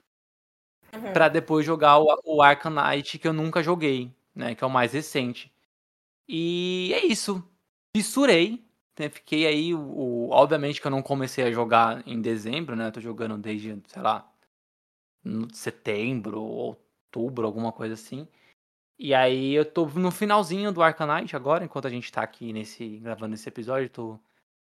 Uhum. 0.97 1.13
Pra 1.13 1.29
depois 1.29 1.65
jogar 1.65 1.99
o, 1.99 2.07
o 2.25 2.43
Arkham 2.43 2.71
Knight 2.71 3.19
que 3.19 3.29
eu 3.29 3.33
nunca 3.33 3.63
joguei, 3.63 4.11
né? 4.37 4.55
Que 4.55 4.63
é 4.63 4.67
o 4.67 4.71
mais 4.71 4.93
recente. 4.93 5.51
E 6.29 6.93
é 6.95 7.07
isso. 7.07 7.43
Fissurei. 7.97 8.65
Né, 8.99 9.09
fiquei 9.11 9.47
aí, 9.47 9.75
o, 9.75 9.81
o- 9.81 10.31
obviamente 10.31 10.81
que 10.81 10.87
eu 10.87 10.91
não 10.91 11.03
comecei 11.03 11.45
a 11.45 11.53
jogar 11.53 12.07
em 12.09 12.21
dezembro, 12.21 12.75
né? 12.77 12.87
Eu 12.89 12.93
tô 12.93 13.01
jogando 13.01 13.37
desde, 13.39 13.83
sei 13.89 14.03
lá, 14.03 14.31
setembro, 15.53 16.41
outubro, 16.43 17.47
alguma 17.47 17.73
coisa 17.73 17.95
assim. 17.95 18.27
E 18.99 19.15
aí 19.15 19.53
eu 19.55 19.65
tô 19.65 19.87
no 19.87 20.11
finalzinho 20.11 20.73
do 20.73 20.81
Knight 20.81 21.37
agora, 21.37 21.65
enquanto 21.65 21.87
a 21.87 21.91
gente 21.91 22.11
tá 22.11 22.23
aqui 22.23 22.53
nesse 22.53 22.99
gravando 22.99 23.35
esse 23.35 23.49
episódio, 23.49 23.91
tô 23.91 24.19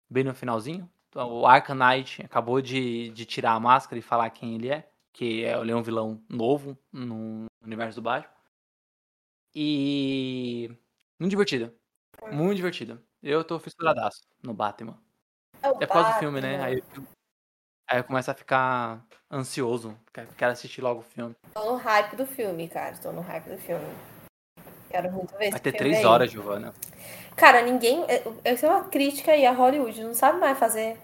bem 0.10 0.24
no 0.24 0.36
finalzinho. 0.36 0.88
Então, 1.10 1.32
o 1.32 1.48
Knight 1.74 2.22
acabou 2.24 2.62
de, 2.62 3.10
de 3.10 3.26
tirar 3.26 3.54
a 3.54 3.60
máscara 3.60 3.98
e 3.98 4.02
falar 4.02 4.30
quem 4.30 4.56
ele 4.56 4.70
é. 4.70 4.88
que 5.12 5.44
é, 5.44 5.58
ele 5.60 5.72
é 5.72 5.76
um 5.76 5.82
vilão 5.82 6.22
novo 6.30 6.78
no 6.92 7.46
universo 7.64 8.00
do 8.00 8.04
Batman. 8.04 8.32
E. 9.56 10.70
Muito 11.20 11.32
divertida. 11.32 11.74
Muito 12.32 12.56
divertida. 12.58 13.02
Eu 13.22 13.44
tô 13.44 13.60
fissuradaço 13.60 14.22
no 14.44 14.54
Batman. 14.54 14.98
É, 15.62 15.70
o 15.70 15.78
É 15.82 15.86
por 15.86 15.94
causa 15.94 16.14
do 16.14 16.20
filme, 16.20 16.40
né? 16.42 16.62
Aí, 16.64 16.84
eu- 16.96 17.04
aí 17.90 18.00
eu 18.00 18.04
começo 18.04 18.32
a 18.32 18.34
ficar 18.34 19.06
ansioso. 19.32 19.98
quero- 20.14 20.52
assistir 20.52 20.82
logo 20.82 21.02
o 21.02 21.04
filme. 21.04 21.36
Tô 21.54 21.72
no 21.72 21.76
hype 21.78 22.16
do 22.16 22.26
filme, 22.26 22.68
cara. 22.68 22.98
Tô 22.98 23.12
no 23.12 23.22
hype 23.22 23.50
do 23.50 23.58
filme. 23.58 23.86
Quero 24.90 25.12
muito 25.12 25.36
ver 25.38 25.52
Vai 25.52 25.60
ter 25.60 25.74
três 25.74 25.98
aí. 25.98 26.06
horas, 26.06 26.32
Giovana. 26.32 26.74
Cara, 27.36 27.62
ninguém. 27.62 28.06
Essa 28.44 28.66
é 28.66 28.70
uma 28.70 28.86
crítica 28.90 29.32
aí 29.32 29.46
a 29.46 29.52
Hollywood. 29.52 30.04
Não 30.04 30.14
sabe 30.16 30.40
mais 30.40 30.58
fazer 30.58 30.98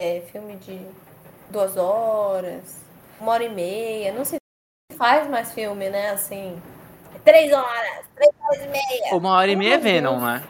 é, 0.00 0.20
filme 0.22 0.56
de 0.56 0.78
duas 1.50 1.76
horas, 1.76 2.84
uma 3.20 3.32
hora 3.32 3.44
e 3.44 3.48
meia. 3.48 4.12
Não 4.12 4.24
se 4.24 4.36
faz 4.96 5.28
mais 5.28 5.52
filme, 5.52 5.88
né? 5.88 6.10
Assim. 6.10 6.60
Três 7.24 7.52
horas, 7.52 8.06
três 8.14 8.32
horas 8.40 8.64
e 8.64 8.68
meia. 8.68 9.14
Uma 9.14 9.32
hora 9.32 9.50
e 9.50 9.56
meia 9.56 9.74
é. 9.74 9.78
Venom, 9.78 10.20
né? 10.20 10.42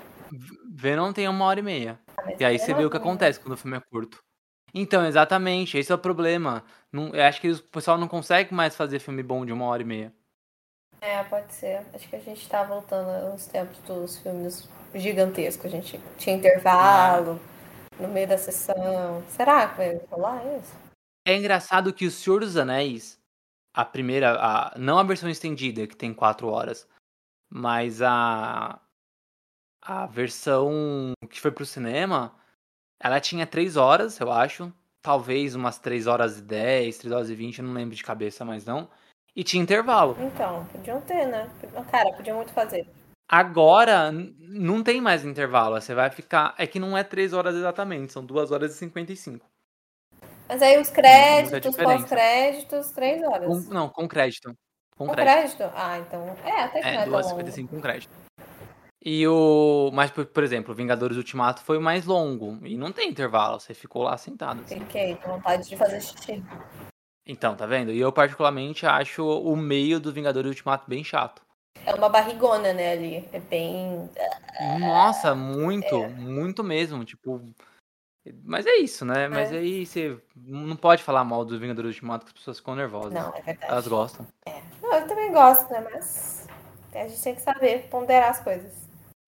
Venom 0.70 1.12
tem 1.12 1.28
uma 1.28 1.44
hora 1.44 1.60
e 1.60 1.62
meia. 1.62 1.98
Mas 2.24 2.40
E 2.40 2.44
aí 2.44 2.58
você 2.58 2.72
vê 2.72 2.84
o 2.84 2.90
que 2.90 2.96
acontece 2.96 3.38
quando 3.38 3.54
o 3.54 3.56
filme 3.56 3.76
é 3.76 3.80
curto. 3.80 4.22
Então, 4.74 5.04
exatamente, 5.04 5.76
esse 5.76 5.92
é 5.92 5.94
o 5.94 5.98
problema. 5.98 6.64
Não, 6.90 7.14
eu 7.14 7.22
acho 7.24 7.40
que 7.40 7.50
o 7.50 7.62
pessoal 7.64 7.98
não 7.98 8.08
consegue 8.08 8.54
mais 8.54 8.74
fazer 8.74 8.98
filme 8.98 9.22
bom 9.22 9.44
de 9.44 9.52
uma 9.52 9.66
hora 9.66 9.82
e 9.82 9.84
meia. 9.84 10.12
É, 11.00 11.22
pode 11.24 11.52
ser. 11.52 11.82
Acho 11.92 12.08
que 12.08 12.16
a 12.16 12.20
gente 12.20 12.48
tá 12.48 12.62
voltando 12.62 13.10
aos 13.26 13.46
tempos 13.46 13.76
dos 13.80 14.18
filmes 14.18 14.68
gigantescos. 14.94 15.66
A 15.66 15.68
gente 15.68 16.00
tinha 16.16 16.36
intervalo 16.36 17.40
no 17.98 18.08
meio 18.08 18.28
da 18.28 18.38
sessão. 18.38 19.22
Será 19.28 19.68
que 19.68 19.76
vai 19.76 20.00
rolar 20.10 20.42
isso? 20.58 20.72
É 21.26 21.36
engraçado 21.36 21.92
que 21.92 22.06
o 22.06 22.10
Senhor 22.10 22.40
dos 22.40 22.56
Anéis, 22.56 23.18
a 23.74 23.84
primeira, 23.84 24.38
a, 24.38 24.78
não 24.78 24.98
a 24.98 25.02
versão 25.02 25.28
estendida, 25.28 25.86
que 25.86 25.96
tem 25.96 26.12
quatro 26.12 26.48
horas, 26.48 26.88
mas 27.48 28.02
a, 28.02 28.80
a 29.80 30.06
versão 30.06 31.12
que 31.30 31.40
foi 31.40 31.50
pro 31.50 31.66
cinema, 31.66 32.34
ela 33.00 33.20
tinha 33.20 33.46
três 33.46 33.76
horas, 33.76 34.18
eu 34.20 34.30
acho. 34.30 34.72
Talvez 35.00 35.54
umas 35.54 35.78
três 35.78 36.06
horas 36.06 36.38
e 36.38 36.42
dez, 36.42 36.98
três 36.98 37.12
horas 37.12 37.28
e 37.28 37.34
vinte, 37.34 37.58
eu 37.58 37.64
não 37.64 37.72
lembro 37.72 37.96
de 37.96 38.04
cabeça, 38.04 38.44
mas 38.44 38.64
não. 38.64 38.88
E 39.34 39.42
tinha 39.42 39.62
intervalo. 39.62 40.16
Então, 40.20 40.64
podiam 40.66 41.00
ter, 41.00 41.26
né? 41.26 41.50
Cara, 41.90 42.12
podiam 42.12 42.36
muito 42.36 42.52
fazer. 42.52 42.86
Agora, 43.28 44.12
não 44.12 44.82
tem 44.82 45.00
mais 45.00 45.24
intervalo. 45.24 45.80
Você 45.80 45.94
vai 45.94 46.10
ficar. 46.10 46.54
É 46.58 46.66
que 46.66 46.78
não 46.78 46.96
é 46.96 47.02
3 47.02 47.32
horas 47.32 47.54
exatamente, 47.54 48.12
são 48.12 48.24
2 48.24 48.52
horas 48.52 48.74
e 48.74 48.78
55. 48.78 49.50
Mas 50.52 50.60
aí 50.60 50.78
os 50.78 50.90
créditos, 50.90 51.74
pós-créditos, 51.76 52.90
três 52.90 53.22
horas. 53.22 53.46
Com- 53.66 53.72
não, 53.72 53.88
com 53.88 54.06
crédito. 54.06 54.54
Com 54.94 55.06
Com 55.06 55.14
crédito. 55.14 55.56
crédito? 55.56 55.72
Ah, 55.74 55.98
então. 55.98 56.36
É, 56.44 56.60
até 56.64 56.80
que 56.82 56.92
não 56.92 57.00
É, 57.00 57.02
é 57.02 57.06
2 57.06 57.06
tão 57.06 57.14
horas 57.14 57.26
e 57.26 57.30
longo. 57.30 57.38
55 57.38 57.74
com 57.74 57.80
crédito. 57.80 58.12
E 59.02 59.26
o. 59.26 59.90
Mas, 59.94 60.10
por, 60.10 60.26
por 60.26 60.44
exemplo, 60.44 60.74
Vingadores 60.74 61.16
Ultimato 61.16 61.62
foi 61.62 61.78
o 61.78 61.80
mais 61.80 62.04
longo. 62.04 62.58
E 62.66 62.76
não 62.76 62.92
tem 62.92 63.08
intervalo, 63.08 63.58
você 63.58 63.72
ficou 63.72 64.02
lá 64.02 64.18
sentado. 64.18 64.60
assim. 64.60 64.78
Fiquei 64.80 65.16
com 65.16 65.30
vontade 65.30 65.66
de 65.66 65.74
fazer 65.74 66.02
xixi. 66.02 66.44
Então, 67.26 67.56
tá 67.56 67.64
vendo? 67.64 67.90
E 67.90 67.98
eu, 67.98 68.12
particularmente, 68.12 68.84
acho 68.84 69.24
o 69.26 69.56
meio 69.56 69.98
do 69.98 70.12
Vingadores 70.12 70.50
Ultimato 70.50 70.84
bem 70.86 71.02
chato. 71.02 71.40
É 71.86 71.94
uma 71.94 72.10
barrigona, 72.10 72.74
né, 72.74 72.92
ali. 72.92 73.26
É 73.32 73.40
bem. 73.40 74.10
Nossa, 74.80 75.34
muito, 75.34 75.98
muito 76.10 76.62
mesmo. 76.62 77.06
Tipo. 77.06 77.40
Mas 78.44 78.66
é 78.66 78.76
isso, 78.76 79.04
né? 79.04 79.28
Mas 79.28 79.52
É. 79.52 79.56
aí 79.56 79.84
você 79.84 80.16
não 80.36 80.76
pode 80.76 81.02
falar 81.02 81.24
mal 81.24 81.44
do 81.44 81.58
Vingadores 81.58 81.90
Ultimato 81.96 82.24
que 82.26 82.30
as 82.30 82.38
pessoas 82.38 82.58
ficam 82.58 82.74
nervosas. 82.76 83.12
Não, 83.12 83.34
é 83.34 83.40
verdade. 83.42 83.72
Elas 83.72 83.88
gostam. 83.88 84.26
Não, 84.80 84.94
eu 84.94 85.06
também 85.08 85.32
gosto, 85.32 85.70
né? 85.72 85.80
Mas 85.92 86.46
a 86.94 87.08
gente 87.08 87.22
tem 87.22 87.34
que 87.34 87.40
saber 87.42 87.88
ponderar 87.88 88.30
as 88.30 88.40
coisas. 88.40 88.72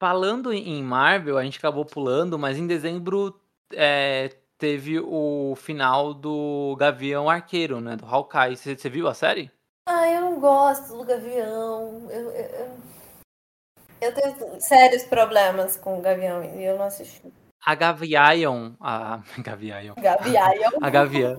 Falando 0.01 0.53
em 0.53 0.83
Marvel, 0.83 1.39
a 1.39 1.45
gente 1.45 1.59
acabou 1.59 1.85
pulando, 1.85 2.39
mas 2.39 2.59
em 2.59 2.67
dezembro 2.67 3.41
é, 3.73 4.31
teve 4.59 5.01
o 5.01 5.55
final 5.57 6.13
do 6.15 6.77
Gavião 6.79 7.29
Arqueiro, 7.31 7.81
né? 7.81 7.97
Do 7.97 8.05
Hawkeye. 8.07 8.57
Você 8.57 8.77
você 8.77 8.89
viu 8.91 9.09
a 9.09 9.15
série? 9.15 9.51
Ah, 9.89 10.09
eu 10.09 10.21
não 10.21 10.41
gosto 10.41 10.97
do 10.97 11.05
Gavião. 11.05 12.09
Eu, 12.11 12.31
eu, 12.31 12.45
eu- 12.45 12.77
eu 14.01 14.15
tenho 14.15 14.61
sérios 14.61 15.03
problemas 15.05 15.77
com 15.77 15.99
o 15.99 16.03
Gavião 16.03 16.45
e 16.45 16.63
eu 16.65 16.77
não 16.77 16.85
assisti. 16.87 17.33
A 17.65 17.75
Gavião. 17.75 18.77
A 18.81 19.23
Gavião. 19.39 19.95
Gavião. 19.97 20.73
A 20.83 20.91
Gavião. 20.91 21.37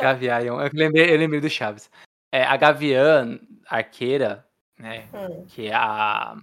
Gavião. 0.00 0.60
Eu 0.60 0.70
lembrei, 0.74 1.12
eu 1.14 1.18
lembrei 1.18 1.40
do 1.40 1.48
Chaves. 1.48 1.90
É, 2.32 2.42
a 2.44 2.56
Gavião 2.56 3.38
Arqueira, 3.66 4.46
né? 4.78 5.08
Hum, 5.14 5.46
Que 5.46 5.68
é 5.68 5.74
a, 5.74 6.36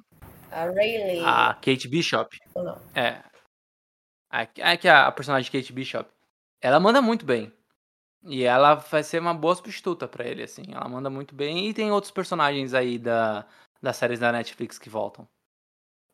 a 0.51 0.65
Rayleigh. 0.65 1.23
a 1.23 1.53
Kate 1.55 1.87
Bishop. 1.87 2.37
não? 2.55 2.81
É. 2.95 3.21
É 4.57 4.75
que 4.77 4.87
a, 4.87 5.07
a 5.07 5.11
personagem 5.11 5.51
Kate 5.51 5.71
Bishop. 5.71 6.09
Ela 6.61 6.79
manda 6.79 7.01
muito 7.01 7.25
bem. 7.25 7.53
E 8.23 8.43
ela 8.43 8.73
vai 8.73 9.03
ser 9.03 9.21
uma 9.21 9.35
boa 9.35 9.55
substituta 9.55 10.07
pra 10.07 10.25
ele, 10.25 10.41
assim. 10.41 10.63
Ela 10.73 10.89
manda 10.89 11.09
muito 11.11 11.35
bem. 11.35 11.67
E 11.69 11.73
tem 11.73 11.91
outros 11.91 12.11
personagens 12.11 12.73
aí 12.73 12.97
da, 12.97 13.45
das 13.81 13.95
séries 13.97 14.19
da 14.19 14.31
Netflix 14.31 14.79
que 14.79 14.89
voltam. 14.89 15.27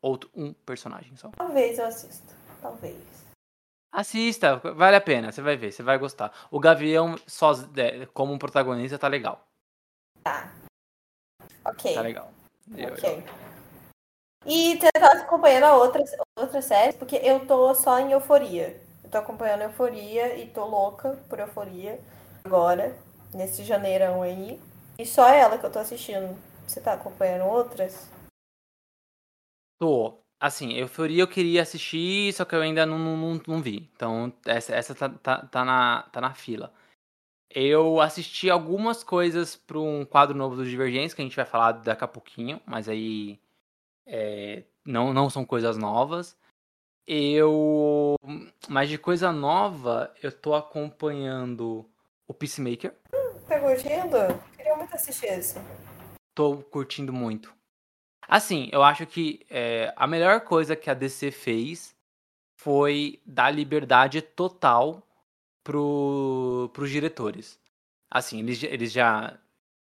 Outro, 0.02 0.28
um 0.34 0.52
personagem 0.52 1.16
só. 1.16 1.30
Talvez 1.30 1.78
eu 1.78 1.86
assista. 1.86 2.34
Talvez. 2.62 2.96
Assista, 3.92 4.56
vale 4.56 4.96
a 4.96 5.00
pena, 5.00 5.30
você 5.30 5.42
vai 5.42 5.56
ver, 5.56 5.70
você 5.72 5.82
vai 5.82 5.98
gostar. 5.98 6.32
O 6.50 6.58
Gavião, 6.58 7.16
soz- 7.26 7.68
é, 7.76 8.06
como 8.06 8.32
um 8.32 8.38
protagonista, 8.38 8.98
tá 8.98 9.06
legal. 9.08 9.46
Ok. 11.64 11.94
Tá 11.94 12.00
legal. 12.00 12.32
Eu- 12.74 12.92
Ok. 12.92 13.24
E 14.46 14.76
você 14.78 14.90
tá 14.92 15.12
acompanhando 15.12 15.64
a 15.64 15.76
outras, 15.76 16.10
outras 16.36 16.64
séries, 16.64 16.96
porque 16.96 17.16
eu 17.16 17.46
tô 17.46 17.74
só 17.74 17.98
em 18.00 18.12
euforia. 18.12 18.80
Eu 19.04 19.10
tô 19.10 19.18
acompanhando 19.18 19.62
euforia 19.62 20.36
e 20.36 20.48
tô 20.50 20.64
louca 20.64 21.10
por 21.28 21.38
euforia 21.38 22.00
agora, 22.44 22.96
nesse 23.34 23.62
janeirão 23.62 24.22
aí. 24.22 24.60
E 24.98 25.04
só 25.06 25.28
ela 25.28 25.58
que 25.58 25.66
eu 25.66 25.70
tô 25.70 25.78
assistindo. 25.78 26.36
Você 26.66 26.80
tá 26.80 26.94
acompanhando 26.94 27.44
outras? 27.44 28.10
Tô. 29.78 30.21
Assim, 30.42 30.72
Euforia 30.72 31.22
eu 31.22 31.28
queria 31.28 31.62
assistir, 31.62 32.32
só 32.32 32.44
que 32.44 32.52
eu 32.52 32.60
ainda 32.62 32.84
não, 32.84 32.98
não, 32.98 33.16
não- 33.16 33.42
não 33.46 33.62
vi. 33.62 33.88
Então, 33.94 34.32
essa, 34.44 34.74
essa 34.74 34.92
tá, 34.92 35.08
tá, 35.08 35.46
tá, 35.46 35.64
na, 35.64 36.02
tá 36.10 36.20
na 36.20 36.34
fila. 36.34 36.74
Eu 37.48 38.00
assisti 38.00 38.50
algumas 38.50 39.04
coisas 39.04 39.54
para 39.54 39.78
um 39.78 40.04
quadro 40.04 40.36
novo 40.36 40.56
do 40.56 40.64
Divergência, 40.68 41.14
que 41.14 41.22
a 41.22 41.24
gente 41.24 41.36
vai 41.36 41.44
falar 41.44 41.70
daqui 41.70 42.02
a 42.02 42.08
pouquinho, 42.08 42.60
mas 42.66 42.88
aí 42.88 43.38
é, 44.04 44.64
não, 44.84 45.14
não 45.14 45.30
são 45.30 45.44
coisas 45.44 45.76
novas. 45.76 46.36
Eu. 47.06 48.16
Mas 48.68 48.88
de 48.88 48.98
coisa 48.98 49.30
nova, 49.30 50.12
eu 50.24 50.32
tô 50.32 50.54
acompanhando 50.56 51.88
o 52.26 52.34
Peacemaker. 52.34 52.92
Tá 53.46 53.60
curtindo? 53.60 54.16
Queria 54.56 54.74
muito 54.76 54.92
assistir 54.92 55.38
isso. 55.38 55.58
tô 56.34 56.56
curtindo 56.64 57.12
muito. 57.12 57.54
Assim, 58.34 58.68
eu 58.72 58.82
acho 58.82 59.04
que 59.06 59.44
é, 59.50 59.92
a 59.94 60.06
melhor 60.06 60.40
coisa 60.40 60.74
que 60.74 60.88
a 60.88 60.94
DC 60.94 61.30
fez 61.30 61.94
foi 62.58 63.20
dar 63.26 63.50
liberdade 63.50 64.22
total 64.22 65.06
pro, 65.62 66.70
pros 66.72 66.90
diretores. 66.90 67.58
Assim, 68.10 68.40
eles, 68.40 68.58
já- 68.58 68.68
eles 68.68 68.92
já 68.92 69.38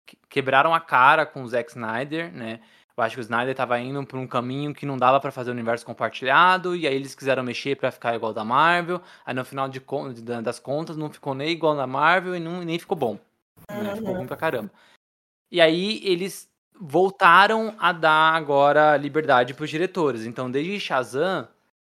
que- 0.05 0.17
quebraram 0.29 0.73
a 0.75 0.79
cara 0.79 1.25
com 1.25 1.41
o 1.43 1.47
Zack 1.47 1.71
Snyder, 1.71 2.31
né? 2.33 2.59
Eu 2.97 3.03
acho 3.03 3.15
que 3.15 3.21
o 3.21 3.23
Snyder 3.23 3.55
tava 3.55 3.79
indo 3.79 4.05
por 4.05 4.17
um 4.19 4.27
caminho 4.27 4.73
que 4.73 4.85
não 4.85 4.95
dava 4.97 5.19
pra 5.19 5.31
fazer 5.31 5.49
o 5.49 5.53
universo 5.53 5.85
compartilhado, 5.85 6.75
e 6.75 6.87
aí 6.87 6.95
eles 6.95 7.15
quiseram 7.15 7.43
mexer 7.43 7.75
pra 7.75 7.91
ficar 7.91 8.15
igual 8.15 8.31
da 8.33 8.45
Marvel. 8.45 9.01
Aí 9.25 9.33
no 9.33 9.43
final 9.43 9.67
de, 9.67 9.81
das 10.43 10.59
contas 10.59 10.95
não 10.95 11.09
ficou 11.09 11.33
nem 11.33 11.49
igual 11.49 11.75
da 11.75 11.87
Marvel 11.87 12.35
e 12.35 12.39
não, 12.39 12.61
nem 12.61 12.77
ficou 12.79 12.95
bom. 12.97 13.19
né? 13.71 13.95
Ficou 13.95 14.13
ruim 14.13 14.27
pra 14.27 14.37
caramba. 14.37 14.71
E 15.51 15.59
aí 15.59 15.99
eles 16.05 16.49
voltaram 16.79 17.75
a 17.79 17.91
dar 17.91 18.33
agora 18.35 18.97
liberdade 18.97 19.53
pros 19.53 19.69
diretores. 19.69 20.25
Então, 20.25 20.49
desde 20.49 20.79
Shazam, 20.79 21.47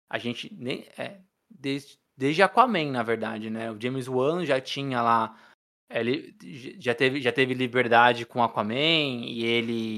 a 0.10 0.18
gente 0.18 0.54
nem 0.54 0.88
é, 0.98 1.20
desde, 1.50 2.00
desde 2.16 2.42
Aquaman, 2.42 2.92
na 2.92 3.04
verdade, 3.04 3.50
né? 3.50 3.72
O 3.72 3.80
James 3.80 4.08
Wan 4.08 4.46
já 4.46 4.60
tinha 4.62 5.02
lá 5.02 5.38
ele 5.90 6.36
já 6.80 6.94
teve 6.94 7.22
já 7.22 7.32
teve 7.32 7.54
liberdade 7.54 8.26
com 8.26 8.44
Aquaman 8.44 9.26
e 9.26 9.46
ele 9.46 9.98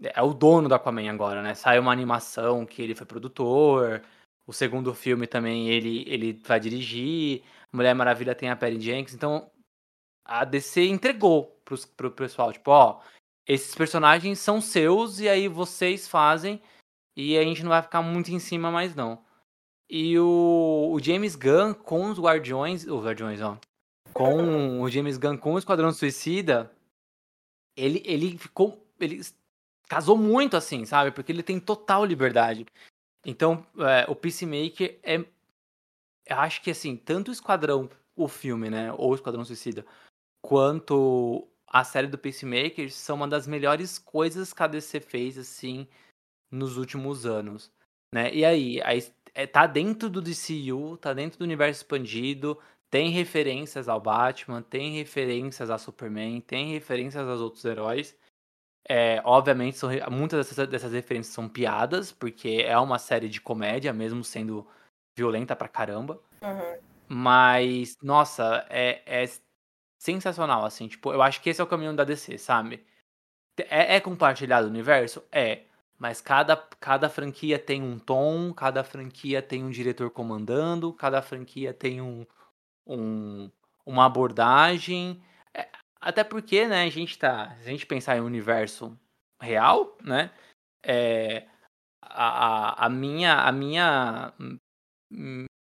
é 0.00 0.22
o 0.22 0.32
dono 0.32 0.68
do 0.68 0.74
Aquaman 0.74 1.10
agora, 1.10 1.42
né? 1.42 1.54
Saiu 1.54 1.82
uma 1.82 1.92
animação 1.92 2.64
que 2.66 2.82
ele 2.82 2.94
foi 2.94 3.06
produtor. 3.06 4.02
O 4.46 4.52
segundo 4.52 4.94
filme 4.94 5.26
também 5.26 5.68
ele 5.68 6.04
ele 6.08 6.32
vai 6.44 6.60
dirigir. 6.60 7.42
Mulher 7.72 7.94
Maravilha 7.94 8.34
tem 8.34 8.50
a 8.50 8.56
Perry 8.56 8.80
Jenkins, 8.80 9.14
então 9.14 9.50
a 10.24 10.44
DC 10.44 10.84
entregou 10.86 11.60
pros, 11.64 11.84
pro 11.84 12.10
pessoal, 12.10 12.52
tipo, 12.52 12.70
ó, 12.70 13.00
esses 13.52 13.74
personagens 13.74 14.38
são 14.38 14.60
seus 14.60 15.20
e 15.20 15.28
aí 15.28 15.48
vocês 15.48 16.08
fazem 16.08 16.60
e 17.16 17.36
a 17.36 17.42
gente 17.42 17.62
não 17.62 17.70
vai 17.70 17.82
ficar 17.82 18.00
muito 18.00 18.30
em 18.30 18.38
cima 18.38 18.70
mais 18.70 18.94
não. 18.94 19.22
E 19.90 20.18
o, 20.18 20.90
o 20.92 20.98
James 21.00 21.36
Gunn 21.36 21.74
com 21.74 22.10
os 22.10 22.18
Guardiões, 22.18 22.86
os 22.86 23.04
Guardiões, 23.04 23.42
ó, 23.42 23.58
com 24.14 24.80
o 24.80 24.88
James 24.88 25.18
Gunn 25.18 25.36
com 25.36 25.54
o 25.54 25.58
Esquadrão 25.58 25.92
Suicida, 25.92 26.70
ele, 27.76 28.02
ele 28.04 28.38
ficou. 28.38 28.86
Ele 28.98 29.20
casou 29.88 30.16
muito 30.16 30.56
assim, 30.56 30.86
sabe? 30.86 31.10
Porque 31.10 31.30
ele 31.30 31.42
tem 31.42 31.60
total 31.60 32.04
liberdade. 32.04 32.66
Então, 33.26 33.66
é, 33.78 34.10
o 34.10 34.14
Peacemaker 34.14 34.98
é. 35.02 35.24
Eu 36.24 36.38
acho 36.38 36.62
que 36.62 36.70
assim, 36.70 36.96
tanto 36.96 37.28
o 37.28 37.32
Esquadrão, 37.32 37.90
o 38.16 38.28
filme, 38.28 38.70
né? 38.70 38.92
Ou 38.92 39.10
o 39.10 39.14
Esquadrão 39.14 39.44
Suicida, 39.44 39.84
quanto 40.40 41.48
a 41.72 41.82
série 41.84 42.06
do 42.06 42.18
Peacemaker 42.18 42.92
são 42.92 43.16
uma 43.16 43.26
das 43.26 43.46
melhores 43.46 43.98
coisas 43.98 44.52
que 44.52 44.62
a 44.62 44.66
DC 44.66 45.00
fez, 45.00 45.38
assim, 45.38 45.88
nos 46.50 46.76
últimos 46.76 47.24
anos. 47.24 47.72
Né? 48.14 48.32
E 48.34 48.44
aí, 48.44 48.82
aí 48.82 49.02
é, 49.34 49.46
tá 49.46 49.66
dentro 49.66 50.10
do 50.10 50.20
DCU, 50.20 50.98
tá 50.98 51.14
dentro 51.14 51.38
do 51.38 51.44
universo 51.44 51.80
expandido, 51.80 52.58
tem 52.90 53.08
referências 53.08 53.88
ao 53.88 53.98
Batman, 53.98 54.60
tem 54.60 54.98
referências 54.98 55.70
a 55.70 55.78
Superman, 55.78 56.42
tem 56.42 56.72
referências 56.72 57.26
aos 57.26 57.40
outros 57.40 57.64
heróis. 57.64 58.14
É, 58.86 59.22
obviamente, 59.24 59.78
são, 59.78 59.88
muitas 60.10 60.46
dessas, 60.46 60.68
dessas 60.68 60.92
referências 60.92 61.34
são 61.34 61.48
piadas, 61.48 62.12
porque 62.12 62.62
é 62.66 62.76
uma 62.76 62.98
série 62.98 63.30
de 63.30 63.40
comédia, 63.40 63.94
mesmo 63.94 64.22
sendo 64.22 64.66
violenta 65.16 65.56
pra 65.56 65.68
caramba. 65.68 66.20
Uhum. 66.42 66.78
Mas, 67.08 67.96
nossa, 68.02 68.66
é, 68.68 69.02
é 69.06 69.24
sensacional, 70.02 70.64
assim. 70.64 70.88
Tipo, 70.88 71.12
eu 71.12 71.22
acho 71.22 71.40
que 71.40 71.48
esse 71.48 71.60
é 71.60 71.64
o 71.64 71.66
caminho 71.66 71.94
da 71.94 72.02
DC, 72.02 72.36
sabe? 72.36 72.84
É, 73.56 73.96
é 73.96 74.00
compartilhado 74.00 74.66
o 74.66 74.70
universo? 74.70 75.22
É. 75.30 75.62
Mas 75.98 76.20
cada, 76.20 76.56
cada 76.80 77.08
franquia 77.08 77.58
tem 77.58 77.82
um 77.82 77.98
tom, 77.98 78.52
cada 78.52 78.82
franquia 78.82 79.40
tem 79.40 79.62
um 79.62 79.70
diretor 79.70 80.10
comandando, 80.10 80.92
cada 80.92 81.22
franquia 81.22 81.72
tem 81.72 82.00
um, 82.00 82.26
um 82.84 83.50
uma 83.86 84.06
abordagem. 84.06 85.22
É, 85.54 85.68
até 86.00 86.24
porque, 86.24 86.66
né, 86.66 86.82
a 86.84 86.90
gente 86.90 87.16
tá. 87.18 87.54
Se 87.60 87.68
a 87.68 87.70
gente 87.70 87.86
pensar 87.86 88.16
em 88.16 88.20
um 88.20 88.26
universo 88.26 88.98
real, 89.40 89.96
né? 90.02 90.32
É, 90.84 91.46
a, 92.02 92.84
a, 92.84 92.86
a 92.86 92.88
minha. 92.90 93.34
A 93.36 93.52
minha. 93.52 94.34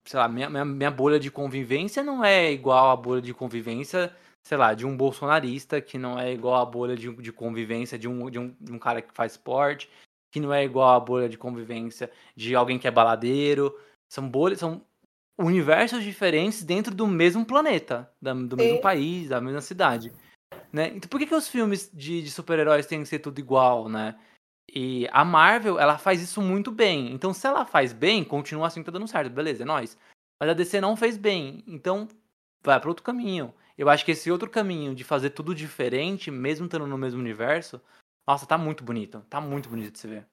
Sei 0.08 0.18
lá, 0.18 0.26
minha, 0.26 0.48
minha, 0.48 0.64
minha 0.64 0.90
bolha 0.90 1.20
de 1.20 1.30
convivência 1.30 2.02
não 2.02 2.24
é 2.24 2.50
igual 2.50 2.90
à 2.90 2.96
bolha 2.96 3.20
de 3.20 3.34
convivência, 3.34 4.10
sei 4.42 4.56
lá, 4.56 4.72
de 4.72 4.86
um 4.86 4.96
bolsonarista, 4.96 5.82
que 5.82 5.98
não 5.98 6.18
é 6.18 6.32
igual 6.32 6.62
à 6.62 6.64
bolha 6.64 6.96
de, 6.96 7.12
de 7.16 7.30
convivência 7.30 7.98
de 7.98 8.08
um, 8.08 8.30
de, 8.30 8.38
um, 8.38 8.56
de 8.58 8.72
um 8.72 8.78
cara 8.78 9.02
que 9.02 9.12
faz 9.12 9.32
esporte, 9.32 9.90
que 10.32 10.40
não 10.40 10.50
é 10.50 10.64
igual 10.64 10.94
à 10.94 10.98
bolha 10.98 11.28
de 11.28 11.36
convivência 11.36 12.10
de 12.34 12.54
alguém 12.54 12.78
que 12.78 12.88
é 12.88 12.90
baladeiro. 12.90 13.78
São 14.08 14.26
bolhas, 14.26 14.60
são 14.60 14.80
universos 15.36 16.02
diferentes 16.02 16.64
dentro 16.64 16.94
do 16.94 17.06
mesmo 17.06 17.44
planeta, 17.44 18.10
do 18.22 18.56
mesmo 18.56 18.80
país, 18.80 19.28
da 19.28 19.42
mesma 19.42 19.60
cidade. 19.60 20.10
Né? 20.72 20.88
Então 20.94 21.06
por 21.10 21.20
que, 21.20 21.26
que 21.26 21.34
os 21.34 21.48
filmes 21.48 21.90
de, 21.92 22.22
de 22.22 22.30
super-heróis 22.30 22.86
têm 22.86 23.02
que 23.02 23.08
ser 23.10 23.18
tudo 23.18 23.38
igual, 23.38 23.90
né? 23.90 24.18
E 24.68 25.08
a 25.12 25.24
Marvel, 25.24 25.78
ela 25.78 25.96
faz 25.96 26.20
isso 26.20 26.42
muito 26.42 26.70
bem. 26.70 27.12
Então, 27.12 27.32
se 27.32 27.46
ela 27.46 27.64
faz 27.64 27.92
bem, 27.92 28.22
continua 28.22 28.66
assim, 28.66 28.82
tá 28.82 28.90
dando 28.90 29.08
certo. 29.08 29.30
Beleza, 29.30 29.62
é 29.62 29.66
nóis. 29.66 29.96
Mas 30.40 30.50
a 30.50 30.54
DC 30.54 30.80
não 30.80 30.96
fez 30.96 31.16
bem. 31.16 31.64
Então, 31.66 32.06
vai 32.62 32.78
para 32.78 32.88
outro 32.88 33.04
caminho. 33.04 33.54
Eu 33.76 33.88
acho 33.88 34.04
que 34.04 34.12
esse 34.12 34.30
outro 34.30 34.50
caminho 34.50 34.94
de 34.94 35.04
fazer 35.04 35.30
tudo 35.30 35.54
diferente, 35.54 36.30
mesmo 36.30 36.66
estando 36.66 36.86
no 36.86 36.98
mesmo 36.98 37.20
universo, 37.20 37.80
nossa, 38.26 38.44
tá 38.44 38.58
muito 38.58 38.84
bonito. 38.84 39.24
Tá 39.30 39.40
muito 39.40 39.68
bonito 39.68 39.92
de 39.92 39.98
se 39.98 40.06
ver. 40.06 40.26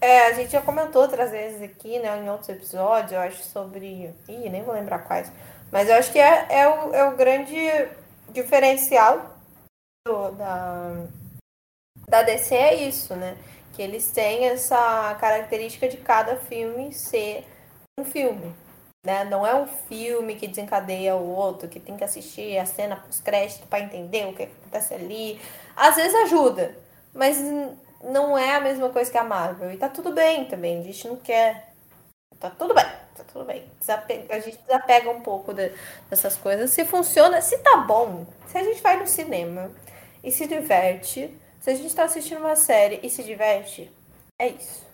É, 0.00 0.26
a 0.26 0.32
gente 0.32 0.50
já 0.50 0.60
comentou 0.60 1.02
outras 1.02 1.30
vezes 1.30 1.62
aqui, 1.62 1.98
né, 1.98 2.22
em 2.22 2.28
outros 2.28 2.48
episódios, 2.48 3.12
eu 3.12 3.20
acho, 3.20 3.42
sobre. 3.44 4.12
Ih, 4.28 4.48
nem 4.50 4.62
vou 4.62 4.74
lembrar 4.74 5.00
quais. 5.00 5.32
Mas 5.72 5.88
eu 5.88 5.94
acho 5.94 6.12
que 6.12 6.18
é, 6.18 6.46
é, 6.50 6.68
o, 6.68 6.94
é 6.94 7.04
o 7.08 7.16
grande 7.16 7.56
diferencial 8.30 9.36
do, 10.06 10.30
da, 10.32 11.06
da 12.08 12.22
DC, 12.22 12.54
é 12.54 12.74
isso, 12.88 13.14
né? 13.16 13.36
Que 13.76 13.82
eles 13.82 14.10
têm 14.10 14.46
essa 14.46 15.14
característica 15.20 15.86
de 15.86 15.98
cada 15.98 16.36
filme 16.36 16.94
ser 16.94 17.44
um 18.00 18.06
filme. 18.06 18.54
Né? 19.04 19.22
Não 19.24 19.46
é 19.46 19.54
um 19.54 19.66
filme 19.66 20.34
que 20.34 20.48
desencadeia 20.48 21.14
o 21.14 21.28
outro, 21.28 21.68
que 21.68 21.78
tem 21.78 21.94
que 21.94 22.02
assistir 22.02 22.56
a 22.56 22.64
cena 22.64 22.96
pós-crédito 22.96 23.66
para 23.66 23.80
entender 23.80 24.26
o 24.28 24.32
que 24.32 24.44
acontece 24.44 24.94
ali. 24.94 25.38
Às 25.76 25.96
vezes 25.96 26.14
ajuda, 26.22 26.74
mas 27.12 27.38
não 28.02 28.36
é 28.38 28.54
a 28.56 28.60
mesma 28.60 28.88
coisa 28.88 29.10
que 29.10 29.18
a 29.18 29.24
Marvel. 29.24 29.70
E 29.70 29.76
tá 29.76 29.90
tudo 29.90 30.10
bem 30.10 30.46
também, 30.46 30.80
a 30.80 30.82
gente 30.82 31.06
não 31.06 31.16
quer. 31.16 31.72
Tá 32.40 32.48
tudo 32.48 32.72
bem, 32.72 32.86
tá 33.14 33.24
tudo 33.30 33.44
bem. 33.44 33.62
A 34.30 34.40
gente 34.40 34.56
desapega 34.56 35.10
um 35.10 35.20
pouco 35.20 35.52
de, 35.52 35.70
dessas 36.08 36.34
coisas. 36.36 36.70
Se 36.70 36.86
funciona, 36.86 37.42
se 37.42 37.58
tá 37.58 37.76
bom, 37.76 38.26
se 38.48 38.56
a 38.56 38.64
gente 38.64 38.80
vai 38.80 38.98
no 38.98 39.06
cinema 39.06 39.70
e 40.24 40.32
se 40.32 40.46
diverte, 40.46 41.30
se 41.66 41.70
a 41.70 41.74
gente 41.74 41.96
tá 41.96 42.04
assistindo 42.04 42.38
uma 42.38 42.54
série 42.54 43.00
e 43.02 43.10
se 43.10 43.24
diverte, 43.24 43.90
é 44.40 44.50
isso. 44.50 44.86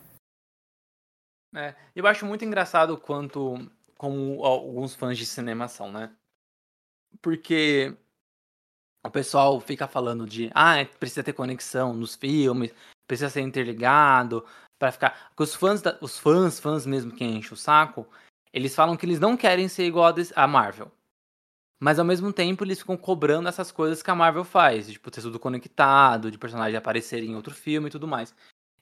É, 1.54 1.74
eu 1.94 2.06
acho 2.06 2.24
muito 2.24 2.46
engraçado 2.46 2.96
quanto 2.96 3.70
como 3.98 4.42
alguns 4.42 4.94
fãs 4.94 5.18
de 5.18 5.26
cinema 5.26 5.68
são, 5.68 5.92
né? 5.92 6.10
Porque 7.20 7.94
o 9.04 9.10
pessoal 9.10 9.60
fica 9.60 9.86
falando 9.86 10.24
de, 10.24 10.50
ah, 10.54 10.78
é, 10.78 10.86
precisa 10.86 11.22
ter 11.22 11.34
conexão 11.34 11.92
nos 11.92 12.14
filmes, 12.14 12.72
precisa 13.06 13.28
ser 13.28 13.42
interligado 13.42 14.42
para 14.78 14.92
ficar. 14.92 15.28
Porque 15.28 15.42
os 15.42 15.54
fãs, 15.54 15.82
da... 15.82 15.98
os 16.00 16.18
fãs, 16.18 16.58
fãs 16.58 16.86
mesmo 16.86 17.14
que 17.14 17.22
enchem 17.22 17.52
o 17.52 17.56
saco, 17.56 18.08
eles 18.50 18.74
falam 18.74 18.96
que 18.96 19.04
eles 19.04 19.20
não 19.20 19.36
querem 19.36 19.68
ser 19.68 19.84
igual 19.84 20.14
a 20.34 20.46
Marvel. 20.46 20.90
Mas 21.82 21.98
ao 21.98 22.04
mesmo 22.04 22.32
tempo 22.32 22.62
eles 22.62 22.78
ficam 22.78 22.96
cobrando 22.96 23.48
essas 23.48 23.72
coisas 23.72 24.04
que 24.04 24.08
a 24.08 24.14
Marvel 24.14 24.44
faz, 24.44 24.86
tipo 24.88 25.10
ter 25.10 25.20
tudo 25.20 25.40
conectado, 25.40 26.30
de 26.30 26.38
personagem 26.38 26.76
aparecer 26.76 27.24
em 27.24 27.34
outro 27.34 27.52
filme 27.52 27.88
e 27.88 27.90
tudo 27.90 28.06
mais. 28.06 28.32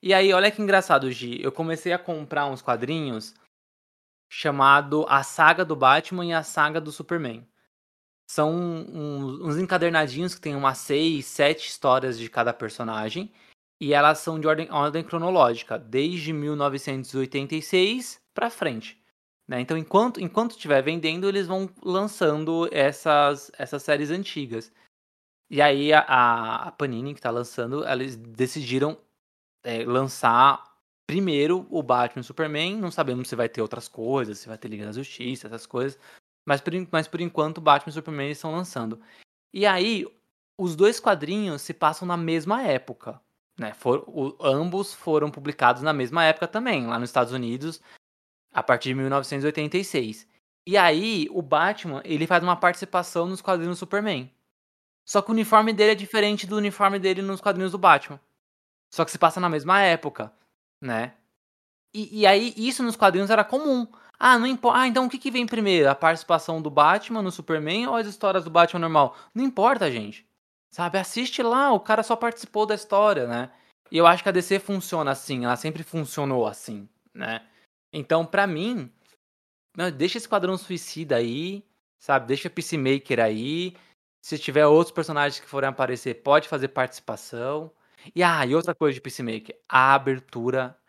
E 0.02 0.12
aí, 0.12 0.34
olha 0.34 0.50
que 0.50 0.60
engraçado, 0.60 1.10
Gi, 1.10 1.42
eu 1.42 1.50
comecei 1.50 1.94
a 1.94 1.98
comprar 1.98 2.44
uns 2.44 2.60
quadrinhos 2.60 3.34
chamado 4.30 5.06
A 5.08 5.22
Saga 5.22 5.64
do 5.64 5.74
Batman 5.74 6.26
e 6.26 6.34
a 6.34 6.42
Saga 6.42 6.78
do 6.78 6.92
Superman. 6.92 7.48
São 8.30 8.52
uns, 8.52 9.56
encadernadinhos 9.56 10.34
que 10.34 10.40
tem 10.42 10.54
umas 10.54 10.76
seis, 10.76 11.24
sete 11.24 11.68
histórias 11.68 12.18
de 12.18 12.28
cada 12.28 12.52
personagem. 12.52 13.32
E 13.80 13.94
elas 13.94 14.18
são 14.18 14.38
de 14.38 14.46
ordem, 14.46 14.70
ordem 14.70 15.02
cronológica, 15.02 15.78
desde 15.78 16.34
1986 16.34 18.20
para 18.34 18.50
frente. 18.50 18.99
Né? 19.50 19.60
Então, 19.60 19.76
enquanto 19.76 20.20
enquanto 20.20 20.52
estiver 20.52 20.80
vendendo, 20.80 21.28
eles 21.28 21.48
vão 21.48 21.68
lançando 21.82 22.68
essas, 22.70 23.50
essas 23.58 23.82
séries 23.82 24.08
antigas. 24.08 24.72
E 25.50 25.60
aí 25.60 25.92
a, 25.92 26.02
a 26.68 26.70
Panini 26.70 27.12
que 27.12 27.18
está 27.18 27.30
lançando, 27.30 27.84
eles 27.84 28.14
decidiram 28.14 28.96
é, 29.64 29.84
lançar 29.84 30.78
primeiro 31.04 31.66
o 31.68 31.82
Batman 31.82 32.20
e 32.20 32.24
Superman. 32.24 32.76
Não 32.76 32.92
sabemos 32.92 33.28
se 33.28 33.34
vai 33.34 33.48
ter 33.48 33.60
outras 33.60 33.88
coisas, 33.88 34.38
se 34.38 34.46
vai 34.46 34.56
ter 34.56 34.68
Liga 34.68 34.86
da 34.86 34.92
Justiça, 34.92 35.48
essas 35.48 35.66
coisas. 35.66 35.98
Mas 36.46 36.60
por, 36.60 36.72
mas 36.92 37.08
por 37.08 37.20
enquanto, 37.20 37.60
Batman 37.60 37.90
e 37.90 37.94
Superman 37.94 38.30
estão 38.30 38.52
lançando. 38.52 39.00
E 39.52 39.66
aí, 39.66 40.06
os 40.56 40.76
dois 40.76 41.00
quadrinhos 41.00 41.62
se 41.62 41.74
passam 41.74 42.06
na 42.06 42.16
mesma 42.16 42.62
época. 42.62 43.20
Né? 43.58 43.74
For, 43.74 44.04
o, 44.06 44.36
ambos 44.40 44.94
foram 44.94 45.28
publicados 45.28 45.82
na 45.82 45.92
mesma 45.92 46.22
época 46.24 46.46
também, 46.46 46.86
lá 46.86 47.00
nos 47.00 47.10
Estados 47.10 47.32
Unidos, 47.32 47.82
a 48.52 48.62
partir 48.62 48.90
de 48.90 48.94
1986. 48.96 50.26
E 50.66 50.76
aí, 50.76 51.28
o 51.30 51.42
Batman, 51.42 52.02
ele 52.04 52.26
faz 52.26 52.42
uma 52.42 52.56
participação 52.56 53.26
nos 53.26 53.40
quadrinhos 53.40 53.76
do 53.76 53.80
Superman. 53.80 54.30
Só 55.04 55.22
que 55.22 55.30
o 55.30 55.32
uniforme 55.32 55.72
dele 55.72 55.92
é 55.92 55.94
diferente 55.94 56.46
do 56.46 56.56
uniforme 56.56 56.98
dele 56.98 57.22
nos 57.22 57.40
quadrinhos 57.40 57.72
do 57.72 57.78
Batman. 57.78 58.20
Só 58.90 59.04
que 59.04 59.10
se 59.10 59.18
passa 59.18 59.40
na 59.40 59.48
mesma 59.48 59.80
época, 59.80 60.32
né? 60.80 61.14
E, 61.92 62.20
e 62.20 62.26
aí, 62.26 62.54
isso 62.56 62.82
nos 62.82 62.96
quadrinhos 62.96 63.30
era 63.30 63.44
comum. 63.44 63.86
Ah, 64.18 64.38
não 64.38 64.46
importa. 64.46 64.80
Ah, 64.80 64.86
então 64.86 65.06
o 65.06 65.10
que, 65.10 65.18
que 65.18 65.30
vem 65.30 65.46
primeiro? 65.46 65.88
A 65.88 65.94
participação 65.94 66.60
do 66.60 66.70
Batman 66.70 67.22
no 67.22 67.32
Superman 67.32 67.88
ou 67.88 67.96
as 67.96 68.06
histórias 68.06 68.44
do 68.44 68.50
Batman 68.50 68.80
normal? 68.80 69.16
Não 69.34 69.44
importa, 69.44 69.90
gente. 69.90 70.26
Sabe? 70.70 70.98
Assiste 70.98 71.42
lá, 71.42 71.72
o 71.72 71.80
cara 71.80 72.02
só 72.02 72.14
participou 72.14 72.66
da 72.66 72.74
história, 72.74 73.26
né? 73.26 73.50
E 73.90 73.98
eu 73.98 74.06
acho 74.06 74.22
que 74.22 74.28
a 74.28 74.32
DC 74.32 74.60
funciona 74.60 75.10
assim, 75.10 75.44
ela 75.44 75.56
sempre 75.56 75.82
funcionou 75.82 76.46
assim, 76.46 76.88
né? 77.12 77.42
Então, 77.92 78.24
para 78.24 78.46
mim, 78.46 78.92
deixa 79.96 80.18
esse 80.18 80.26
Esquadrão 80.26 80.56
Suicida 80.56 81.16
aí, 81.16 81.64
sabe? 81.98 82.26
Deixa 82.26 82.50
Peacemaker 82.50 83.20
aí. 83.20 83.74
Se 84.22 84.38
tiver 84.38 84.66
outros 84.66 84.94
personagens 84.94 85.40
que 85.40 85.46
forem 85.46 85.68
aparecer, 85.68 86.22
pode 86.22 86.48
fazer 86.48 86.68
participação. 86.68 87.72
E 88.14 88.22
ah, 88.22 88.44
e 88.46 88.54
outra 88.54 88.74
coisa 88.74 88.94
de 88.94 89.00
Peacemaker, 89.00 89.58
a 89.68 89.94
abertura 89.94 90.80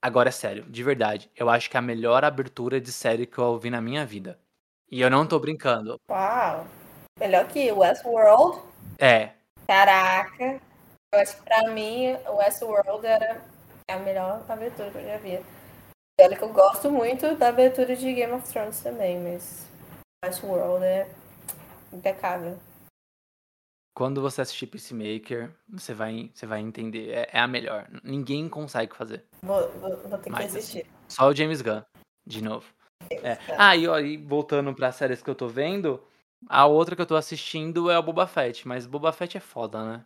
Agora 0.00 0.28
é 0.28 0.32
sério, 0.32 0.62
de 0.64 0.82
verdade. 0.82 1.28
Eu 1.36 1.50
acho 1.50 1.68
que 1.68 1.76
é 1.76 1.80
a 1.80 1.82
melhor 1.82 2.24
abertura 2.24 2.80
de 2.80 2.92
série 2.92 3.26
que 3.26 3.36
eu 3.36 3.44
ouvi 3.44 3.68
na 3.68 3.80
minha 3.80 4.06
vida. 4.06 4.38
E 4.88 5.00
eu 5.00 5.10
não 5.10 5.26
tô 5.26 5.40
brincando. 5.40 6.00
Uau! 6.08 6.66
Melhor 7.18 7.48
que 7.48 7.72
Westworld? 7.72 8.62
É. 8.98 9.30
Caraca! 9.66 10.60
Eu 11.12 11.20
acho 11.20 11.36
que 11.36 11.42
pra 11.42 11.68
mim, 11.70 12.16
Westworld 12.28 13.04
era 13.04 13.42
a 13.90 13.96
melhor 13.98 14.44
abertura 14.48 14.88
que 14.90 14.98
eu 14.98 15.04
já 15.04 15.16
vi. 15.18 15.40
Olha 16.20 16.36
que 16.36 16.42
eu 16.42 16.52
gosto 16.52 16.90
muito 16.90 17.36
da 17.36 17.48
abertura 17.48 17.94
de 17.94 18.12
Game 18.12 18.32
of 18.32 18.48
Thrones 18.52 18.80
também, 18.80 19.20
mas 19.20 19.68
Westworld 20.24 20.84
é 20.84 21.08
impecável. 21.92 22.58
Quando 23.94 24.20
você 24.20 24.40
assistir 24.40 24.66
Peacemaker, 24.66 25.54
você 25.68 25.94
vai, 25.94 26.30
você 26.34 26.44
vai 26.44 26.60
entender. 26.60 27.10
É, 27.10 27.30
é 27.32 27.38
a 27.38 27.46
melhor. 27.46 27.88
Ninguém 28.02 28.48
consegue 28.48 28.96
fazer. 28.96 29.24
Vou, 29.42 29.68
vou, 29.72 29.96
vou 29.96 30.18
ter 30.18 30.30
Mas, 30.30 30.52
que 30.52 30.58
assistir. 30.58 30.86
Só 31.08 31.28
o 31.28 31.34
James 31.34 31.62
Gunn, 31.62 31.82
de 32.26 32.42
novo. 32.42 32.66
É. 33.10 33.38
Ah, 33.56 33.76
e, 33.76 33.86
ó, 33.86 33.98
e 34.00 34.16
voltando 34.16 34.74
para 34.74 34.90
séries 34.90 35.22
que 35.22 35.30
eu 35.30 35.34
tô 35.36 35.46
vendo, 35.46 36.02
a 36.48 36.66
outra 36.66 36.96
que 36.96 37.02
eu 37.02 37.06
tô 37.06 37.14
assistindo 37.14 37.90
é 37.90 37.98
o 37.98 38.02
Boba 38.02 38.26
Fett, 38.26 38.66
mas 38.66 38.86
Boba 38.86 39.12
Fett 39.12 39.36
é 39.36 39.40
foda, 39.40 39.84
né? 39.84 40.04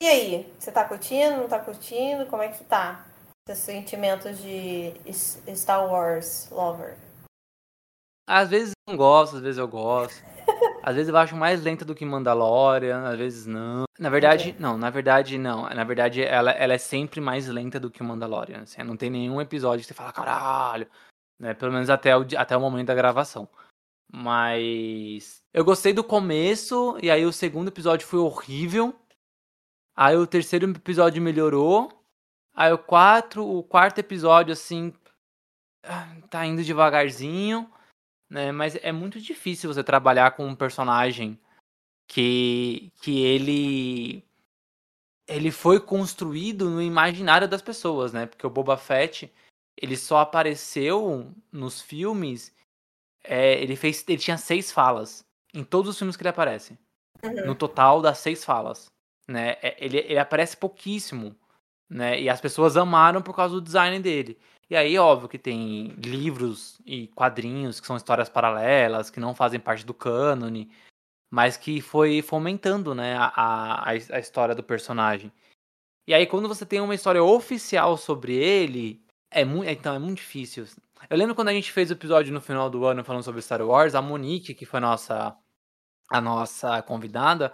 E 0.00 0.06
aí, 0.06 0.52
você 0.58 0.72
tá 0.72 0.84
curtindo, 0.84 1.36
não 1.36 1.48
tá 1.48 1.60
curtindo? 1.60 2.26
Como 2.26 2.42
é 2.42 2.48
que 2.48 2.64
tá? 2.64 3.06
Seus 3.46 3.58
sentimentos 3.58 4.38
de 4.38 4.94
Star 5.56 5.90
Wars 5.90 6.48
lover? 6.50 6.96
Às 8.24 8.48
vezes 8.48 8.70
eu 8.70 8.92
não 8.92 8.96
gosto, 8.96 9.36
às 9.36 9.42
vezes 9.42 9.58
eu 9.58 9.66
gosto. 9.66 10.22
Às 10.84 10.96
vezes 10.96 11.08
eu 11.10 11.16
acho 11.16 11.36
mais 11.36 11.62
lenta 11.62 11.84
do 11.84 11.94
que 11.94 12.04
Mandalorian, 12.04 13.04
às 13.04 13.16
vezes 13.16 13.46
não. 13.46 13.84
Na 13.96 14.10
verdade, 14.10 14.48
okay. 14.48 14.60
não, 14.60 14.76
na 14.76 14.90
verdade 14.90 15.38
não. 15.38 15.62
Na 15.70 15.84
verdade, 15.84 16.20
ela, 16.20 16.50
ela 16.50 16.72
é 16.72 16.78
sempre 16.78 17.20
mais 17.20 17.46
lenta 17.46 17.78
do 17.78 17.88
que 17.88 18.02
o 18.02 18.04
Mandalorian. 18.04 18.62
Assim, 18.62 18.82
não 18.82 18.96
tem 18.96 19.08
nenhum 19.08 19.40
episódio 19.40 19.82
que 19.82 19.86
você 19.86 19.94
fala, 19.94 20.12
caralho. 20.12 20.90
Né? 21.38 21.54
Pelo 21.54 21.70
menos 21.70 21.88
até 21.88 22.16
o, 22.16 22.26
até 22.36 22.56
o 22.56 22.60
momento 22.60 22.88
da 22.88 22.96
gravação. 22.96 23.48
Mas 24.12 25.40
eu 25.54 25.64
gostei 25.64 25.92
do 25.92 26.02
começo, 26.02 26.98
e 27.00 27.12
aí 27.12 27.24
o 27.24 27.32
segundo 27.32 27.68
episódio 27.68 28.04
foi 28.04 28.18
horrível. 28.18 28.92
Aí 29.94 30.16
o 30.16 30.26
terceiro 30.26 30.68
episódio 30.68 31.22
melhorou. 31.22 32.01
Aí 32.54 32.72
o 32.72 32.78
quatro, 32.78 33.46
o 33.46 33.62
quarto 33.62 33.98
episódio, 33.98 34.52
assim, 34.52 34.92
tá 36.30 36.44
indo 36.44 36.62
devagarzinho 36.62 37.70
né? 38.32 38.50
Mas 38.50 38.76
é 38.76 38.90
muito 38.90 39.20
difícil 39.20 39.72
você 39.72 39.84
trabalhar 39.84 40.30
com 40.30 40.46
um 40.46 40.54
personagem 40.56 41.38
que, 42.08 42.90
que 43.02 43.22
ele 43.22 44.24
ele 45.28 45.50
foi 45.50 45.78
construído 45.78 46.70
no 46.70 46.80
imaginário 46.80 47.46
das 47.46 47.60
pessoas, 47.60 48.10
né? 48.12 48.24
Porque 48.24 48.46
o 48.46 48.50
Boba 48.50 48.78
Fett 48.78 49.30
ele 49.76 49.98
só 49.98 50.18
apareceu 50.18 51.30
nos 51.52 51.82
filmes. 51.82 52.54
É, 53.22 53.62
ele 53.62 53.76
fez, 53.76 54.02
ele 54.08 54.18
tinha 54.18 54.38
seis 54.38 54.72
falas 54.72 55.24
em 55.52 55.62
todos 55.62 55.90
os 55.90 55.98
filmes 55.98 56.16
que 56.16 56.22
ele 56.22 56.30
aparece. 56.30 56.78
Uhum. 57.22 57.48
No 57.48 57.54
total 57.54 58.00
das 58.00 58.18
seis 58.18 58.42
falas, 58.44 58.90
né? 59.28 59.58
É, 59.62 59.76
ele, 59.78 59.98
ele 59.98 60.18
aparece 60.18 60.56
pouquíssimo, 60.56 61.36
né? 61.92 62.20
E 62.20 62.28
as 62.28 62.40
pessoas 62.40 62.76
amaram 62.76 63.22
por 63.22 63.36
causa 63.36 63.54
do 63.54 63.60
design 63.60 64.00
dele. 64.00 64.38
E 64.70 64.76
aí, 64.76 64.96
óbvio 64.98 65.28
que 65.28 65.38
tem 65.38 65.88
livros 65.98 66.80
e 66.86 67.08
quadrinhos 67.08 67.78
que 67.78 67.86
são 67.86 67.96
histórias 67.96 68.28
paralelas, 68.28 69.10
que 69.10 69.20
não 69.20 69.34
fazem 69.34 69.60
parte 69.60 69.84
do 69.84 69.92
cânone, 69.92 70.70
mas 71.30 71.56
que 71.56 71.80
foi 71.80 72.22
fomentando, 72.22 72.94
né, 72.94 73.16
a, 73.16 73.26
a, 73.36 73.90
a 73.90 74.18
história 74.18 74.54
do 74.54 74.62
personagem. 74.62 75.30
E 76.06 76.14
aí, 76.14 76.26
quando 76.26 76.48
você 76.48 76.64
tem 76.64 76.80
uma 76.80 76.94
história 76.94 77.22
oficial 77.22 77.96
sobre 77.96 78.34
ele, 78.34 79.04
é 79.30 79.44
muito, 79.44 79.68
então 79.68 79.94
é 79.94 79.98
muito 79.98 80.18
difícil. 80.18 80.66
Eu 81.10 81.16
lembro 81.16 81.34
quando 81.34 81.48
a 81.48 81.52
gente 81.52 81.70
fez 81.70 81.90
o 81.90 81.94
episódio 81.94 82.32
no 82.32 82.40
final 82.40 82.70
do 82.70 82.84
ano 82.86 83.04
falando 83.04 83.22
sobre 83.22 83.42
Star 83.42 83.60
Wars, 83.62 83.94
a 83.94 84.02
Monique, 84.02 84.54
que 84.54 84.64
foi 84.64 84.80
nossa, 84.80 85.36
a 86.10 86.20
nossa 86.20 86.80
convidada, 86.82 87.52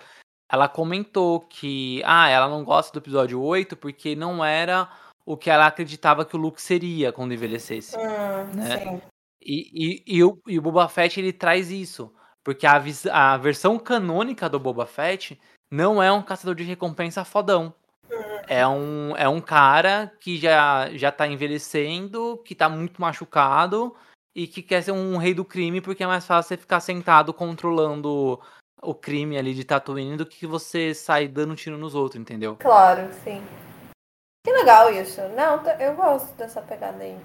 ela 0.50 0.68
comentou 0.68 1.40
que 1.40 2.02
ah, 2.04 2.28
ela 2.28 2.48
não 2.48 2.64
gosta 2.64 2.92
do 2.92 3.02
episódio 3.02 3.40
8 3.40 3.76
porque 3.76 4.16
não 4.16 4.44
era 4.44 4.88
o 5.26 5.36
que 5.36 5.50
ela 5.50 5.66
acreditava 5.66 6.24
que 6.24 6.34
o 6.34 6.38
Luke 6.38 6.60
seria 6.60 7.12
quando 7.12 7.34
envelhecesse. 7.34 7.94
Hum, 7.96 8.56
né? 8.56 9.02
E, 9.42 9.70
e, 9.72 10.02
e, 10.06 10.24
o, 10.24 10.40
e 10.46 10.58
o 10.58 10.62
Boba 10.62 10.88
Fett 10.88 11.20
ele 11.20 11.32
traz 11.32 11.70
isso. 11.70 12.10
Porque 12.42 12.66
a, 12.66 12.82
a 13.12 13.36
versão 13.36 13.78
canônica 13.78 14.48
do 14.48 14.58
Boba 14.58 14.86
Fett 14.86 15.38
não 15.70 16.02
é 16.02 16.10
um 16.10 16.22
caçador 16.22 16.54
de 16.54 16.64
recompensa 16.64 17.24
fodão. 17.24 17.74
Hum. 18.10 18.14
É 18.48 18.66
um, 18.66 19.16
é 19.16 19.28
um 19.28 19.40
cara 19.40 20.10
que 20.18 20.38
já, 20.38 20.88
já 20.96 21.12
tá 21.12 21.26
envelhecendo, 21.26 22.38
que 22.38 22.54
tá 22.54 22.70
muito 22.70 22.98
machucado 23.02 23.94
e 24.34 24.46
que 24.46 24.62
quer 24.62 24.82
ser 24.82 24.92
um 24.92 25.18
rei 25.18 25.34
do 25.34 25.44
crime 25.44 25.82
porque 25.82 26.04
é 26.04 26.06
mais 26.06 26.24
fácil 26.24 26.48
você 26.48 26.56
ficar 26.56 26.80
sentado 26.80 27.34
controlando 27.34 28.40
o 28.82 28.94
crime 28.94 29.36
ali 29.36 29.54
de 29.54 29.64
Tatooine 29.64 30.16
do 30.16 30.26
que 30.26 30.46
você 30.46 30.94
sair 30.94 31.28
dando 31.28 31.56
tiro 31.56 31.76
nos 31.76 31.94
outros, 31.94 32.20
entendeu? 32.20 32.56
Claro, 32.56 33.12
sim. 33.24 33.42
Que 34.44 34.52
legal 34.52 34.92
isso. 34.92 35.20
Não, 35.30 35.62
eu 35.78 35.94
gosto 35.94 36.34
dessa 36.36 36.62
pegada 36.62 37.02
aí. 37.02 37.18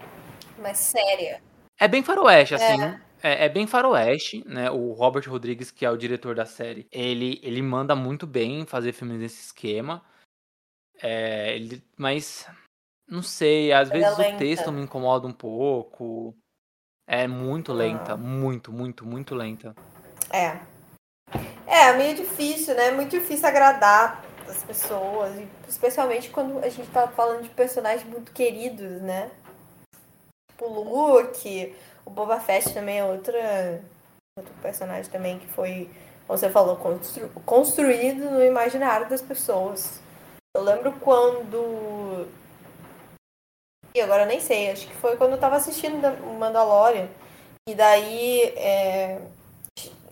Mais 0.57 0.77
séria. 0.77 1.41
É 1.79 1.87
bem 1.87 2.03
faroeste, 2.03 2.55
assim. 2.55 2.81
É. 2.81 3.01
É, 3.25 3.45
é, 3.45 3.49
bem 3.49 3.65
faroeste, 3.65 4.43
né? 4.45 4.69
O 4.69 4.91
Robert 4.91 5.29
Rodrigues, 5.29 5.71
que 5.71 5.85
é 5.85 5.89
o 5.89 5.95
diretor 5.95 6.35
da 6.35 6.45
série, 6.45 6.85
ele, 6.91 7.39
ele 7.41 7.61
manda 7.61 7.95
muito 7.95 8.27
bem 8.27 8.65
fazer 8.65 8.91
filmes 8.91 9.17
nesse 9.17 9.45
esquema. 9.45 10.03
É, 11.01 11.55
ele, 11.55 11.81
mas 11.97 12.45
não 13.07 13.21
sei, 13.21 13.71
às 13.71 13.89
é 13.89 13.93
vezes 13.93 14.17
o 14.17 14.37
texto 14.37 14.71
me 14.73 14.81
incomoda 14.81 15.25
um 15.25 15.31
pouco. 15.31 16.35
É 17.07 17.25
muito 17.25 17.71
lenta, 17.71 18.17
muito, 18.17 18.73
muito, 18.73 19.05
muito 19.05 19.35
lenta. 19.35 19.73
É. 20.29 20.72
É, 21.65 21.93
meio 21.93 22.15
difícil, 22.15 22.75
né? 22.75 22.91
Muito 22.91 23.11
difícil 23.11 23.47
agradar 23.47 24.23
das 24.45 24.63
pessoas, 24.63 25.31
especialmente 25.67 26.29
quando 26.29 26.59
a 26.59 26.69
gente 26.69 26.89
tá 26.89 27.07
falando 27.07 27.43
de 27.43 27.49
personagens 27.49 28.07
muito 28.07 28.31
queridos, 28.31 29.01
né? 29.01 29.31
Tipo 30.51 30.65
o 30.65 30.83
Luke, 30.83 31.75
o 32.05 32.09
Boba 32.09 32.39
Fett 32.39 32.73
também 32.73 32.99
é 32.99 33.05
outra, 33.05 33.81
outro 34.37 34.53
personagem 34.61 35.11
também 35.11 35.39
que 35.39 35.47
foi, 35.47 35.89
como 36.27 36.37
você 36.37 36.49
falou, 36.49 36.75
constru, 36.75 37.29
construído 37.45 38.29
no 38.29 38.43
imaginário 38.43 39.09
das 39.09 39.21
pessoas. 39.21 40.01
Eu 40.55 40.63
lembro 40.63 40.91
quando. 40.99 42.27
E 43.95 44.01
agora 44.01 44.23
eu 44.23 44.27
nem 44.27 44.39
sei, 44.39 44.71
acho 44.71 44.87
que 44.87 44.95
foi 44.95 45.15
quando 45.17 45.33
eu 45.33 45.39
tava 45.39 45.55
assistindo 45.55 45.97
Mandalorian. 46.37 47.07
E 47.67 47.73
daí 47.73 48.41
é, 48.57 49.21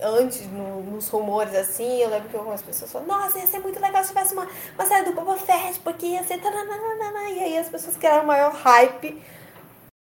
antes, 0.01 0.47
no, 0.47 0.81
nos 0.81 1.07
rumores 1.09 1.53
assim, 1.55 2.01
eu 2.01 2.09
lembro 2.09 2.29
que 2.29 2.35
algumas 2.35 2.61
pessoas 2.61 2.91
falaram, 2.91 3.13
nossa, 3.13 3.39
ia 3.39 3.47
ser 3.47 3.59
muito 3.59 3.79
legal 3.79 4.03
se 4.03 4.09
tivesse 4.09 4.33
uma, 4.33 4.47
uma 4.75 4.85
série 4.85 5.05
do 5.05 5.13
Boba 5.13 5.37
Fett, 5.37 5.79
porque 5.79 6.05
ia 6.05 6.23
ser. 6.23 6.39
Taranana. 6.41 7.29
E 7.29 7.39
aí 7.39 7.57
as 7.57 7.69
pessoas 7.69 7.95
criaram 7.95 8.25
maior 8.25 8.51
hype. 8.53 9.21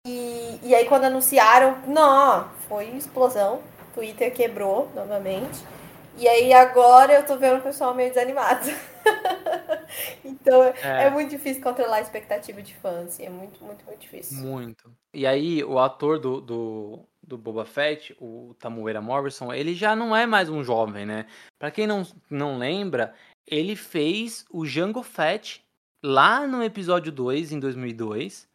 E, 0.08 0.60
e 0.64 0.74
aí 0.74 0.86
quando 0.86 1.04
anunciaram, 1.04 1.78
não, 1.86 2.50
foi 2.68 2.86
explosão. 2.90 3.62
Twitter 3.94 4.34
quebrou 4.34 4.90
novamente. 4.96 5.60
E 6.18 6.28
aí 6.28 6.54
agora 6.54 7.14
eu 7.14 7.26
tô 7.26 7.38
vendo 7.38 7.60
o 7.60 7.62
pessoal 7.62 7.94
meio 7.94 8.10
desanimado. 8.10 8.70
então 10.24 10.64
é. 10.64 11.06
é. 11.06 11.10
muito 11.10 11.30
difícil 11.30 11.62
controlar 11.62 11.98
a 11.98 12.02
expectativa 12.02 12.62
de 12.62 12.76
fãs. 12.76 13.08
Assim, 13.08 13.26
é 13.26 13.30
muito, 13.30 13.64
muito, 13.64 13.86
muito 13.86 14.00
difícil. 14.00 14.40
Muito. 14.40 14.92
E 15.14 15.26
aí 15.26 15.64
o 15.64 15.80
ator 15.80 16.20
do, 16.20 16.42
do, 16.42 17.00
do 17.30 17.38
Boba 17.38 17.64
Fett, 17.64 18.16
o 18.20 18.56
Tamuera 18.60 19.02
Morrison, 19.02 19.54
ele 19.54 19.76
já 19.76 19.96
não 19.96 20.16
é 20.16 20.26
mais 20.26 20.50
um 20.50 20.64
jovem, 20.64 21.06
né? 21.06 21.28
Para 21.60 21.72
quem 21.72 21.86
não, 21.86 22.04
não 22.30 22.58
lembra, 22.58 23.14
ele 23.48 23.76
fez 23.76 24.46
o 24.50 24.66
Jango 24.66 25.04
Fett 25.04 25.64
lá 26.04 26.48
no 26.48 26.64
episódio 26.64 27.12
2, 27.12 27.52
em 27.52 27.60
2002. 27.60 28.48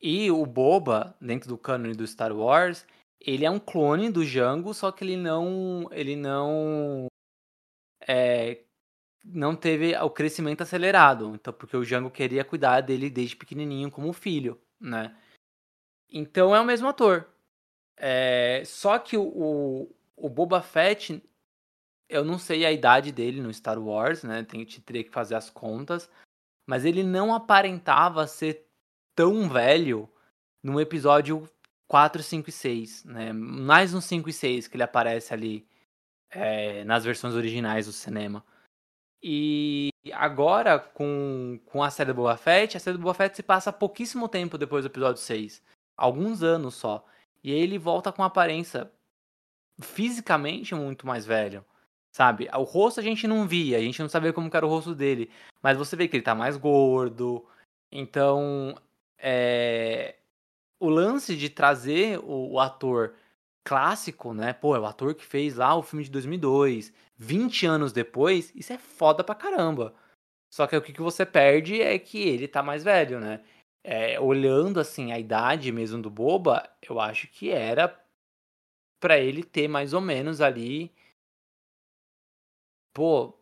E 0.00 0.30
o 0.30 0.44
Boba, 0.46 1.14
dentro 1.20 1.48
do 1.48 1.58
cânone 1.58 1.94
do 1.94 2.06
Star 2.06 2.34
Wars, 2.34 2.86
ele 3.20 3.44
é 3.44 3.50
um 3.50 3.58
clone 3.58 4.10
do 4.10 4.24
Jango, 4.24 4.72
só 4.72 4.90
que 4.90 5.04
ele 5.04 5.16
não. 5.16 5.88
Ele 5.90 6.16
não. 6.16 7.06
É, 8.06 8.62
não 9.24 9.56
teve 9.56 9.96
o 9.96 10.10
crescimento 10.10 10.62
acelerado. 10.62 11.34
Então, 11.34 11.52
porque 11.52 11.76
o 11.76 11.84
Jango 11.84 12.10
queria 12.10 12.44
cuidar 12.44 12.80
dele 12.80 13.10
desde 13.10 13.36
pequenininho 13.36 13.90
como 13.90 14.12
filho, 14.12 14.60
né? 14.80 15.16
Então 16.10 16.54
é 16.54 16.60
o 16.60 16.64
mesmo 16.64 16.88
ator. 16.88 17.26
É, 17.96 18.62
só 18.64 18.98
que 18.98 19.16
o, 19.16 19.88
o 20.16 20.28
Boba 20.28 20.60
Fett, 20.60 21.22
eu 22.08 22.24
não 22.24 22.38
sei 22.38 22.64
a 22.66 22.72
idade 22.72 23.10
dele 23.10 23.40
no 23.40 23.52
Star 23.52 23.78
Wars, 23.78 24.22
né? 24.22 24.42
Tem, 24.44 24.64
teria 24.64 25.04
que 25.04 25.10
fazer 25.10 25.34
as 25.34 25.50
contas. 25.50 26.10
Mas 26.66 26.84
ele 26.84 27.02
não 27.02 27.34
aparentava 27.34 28.26
ser 28.26 28.66
tão 29.14 29.48
velho 29.48 30.08
no 30.62 30.80
episódio 30.80 31.48
4, 31.88 32.22
5 32.22 32.48
e 32.48 32.52
6, 32.52 33.04
né? 33.04 33.32
Mais 33.32 33.92
no 33.92 34.02
5 34.02 34.28
e 34.28 34.32
6 34.32 34.68
que 34.68 34.76
ele 34.76 34.82
aparece 34.82 35.32
ali 35.32 35.66
é, 36.30 36.84
nas 36.84 37.04
versões 37.04 37.34
originais 37.34 37.86
do 37.86 37.92
cinema. 37.92 38.44
E 39.22 39.90
agora, 40.12 40.78
com, 40.78 41.58
com 41.66 41.82
a 41.82 41.90
série 41.90 42.12
do 42.12 42.16
Boba 42.16 42.36
Fett, 42.36 42.76
a 42.76 42.80
série 42.80 42.96
do 42.96 43.02
Boba 43.02 43.14
Fett 43.14 43.36
se 43.36 43.42
passa 43.42 43.72
pouquíssimo 43.72 44.28
tempo 44.28 44.58
depois 44.58 44.84
do 44.84 44.88
episódio 44.88 45.20
6. 45.22 45.62
Alguns 45.96 46.42
anos 46.42 46.74
só. 46.74 47.04
E 47.46 47.52
aí 47.52 47.60
ele 47.60 47.78
volta 47.78 48.10
com 48.10 48.24
aparência 48.24 48.90
fisicamente 49.80 50.74
muito 50.74 51.06
mais 51.06 51.24
velho. 51.24 51.64
Sabe? 52.12 52.48
O 52.52 52.64
rosto 52.64 52.98
a 52.98 53.02
gente 53.04 53.28
não 53.28 53.46
via, 53.46 53.78
a 53.78 53.80
gente 53.80 54.02
não 54.02 54.08
sabia 54.08 54.32
como 54.32 54.50
era 54.52 54.66
o 54.66 54.68
rosto 54.68 54.96
dele. 54.96 55.30
Mas 55.62 55.78
você 55.78 55.94
vê 55.94 56.08
que 56.08 56.16
ele 56.16 56.24
tá 56.24 56.34
mais 56.34 56.56
gordo. 56.56 57.46
Então, 57.92 58.74
é... 59.16 60.16
o 60.80 60.88
lance 60.88 61.36
de 61.36 61.48
trazer 61.48 62.18
o, 62.18 62.54
o 62.54 62.58
ator 62.58 63.14
clássico, 63.62 64.34
né? 64.34 64.52
Pô, 64.52 64.74
é 64.74 64.80
o 64.80 64.86
ator 64.86 65.14
que 65.14 65.24
fez 65.24 65.54
lá 65.54 65.76
o 65.76 65.82
filme 65.82 66.04
de 66.04 66.10
2002. 66.10 66.92
20 67.16 67.64
anos 67.64 67.92
depois, 67.92 68.52
isso 68.56 68.72
é 68.72 68.78
foda 68.78 69.22
pra 69.22 69.36
caramba. 69.36 69.94
Só 70.50 70.66
que 70.66 70.76
o 70.76 70.82
que, 70.82 70.92
que 70.92 71.02
você 71.02 71.24
perde 71.24 71.80
é 71.80 71.96
que 71.96 72.18
ele 72.18 72.48
tá 72.48 72.60
mais 72.60 72.82
velho, 72.82 73.20
né? 73.20 73.40
É, 73.88 74.18
olhando 74.18 74.80
assim 74.80 75.12
a 75.12 75.18
idade 75.18 75.70
mesmo 75.70 76.02
do 76.02 76.10
Boba, 76.10 76.68
eu 76.82 76.98
acho 76.98 77.28
que 77.28 77.52
era 77.52 77.96
para 79.00 79.16
ele 79.16 79.44
ter 79.44 79.68
mais 79.68 79.92
ou 79.92 80.00
menos 80.00 80.40
ali. 80.40 80.92
Pô, 82.92 83.32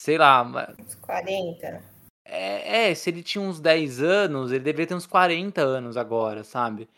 sei 0.00 0.16
lá. 0.16 0.44
Uns 0.78 0.94
40. 0.94 1.82
É, 2.24 2.90
é, 2.90 2.94
se 2.94 3.10
ele 3.10 3.24
tinha 3.24 3.42
uns 3.42 3.58
10 3.58 4.00
anos, 4.00 4.52
ele 4.52 4.62
deveria 4.62 4.86
ter 4.86 4.94
uns 4.94 5.06
40 5.06 5.60
anos 5.60 5.96
agora, 5.96 6.44
sabe? 6.44 6.88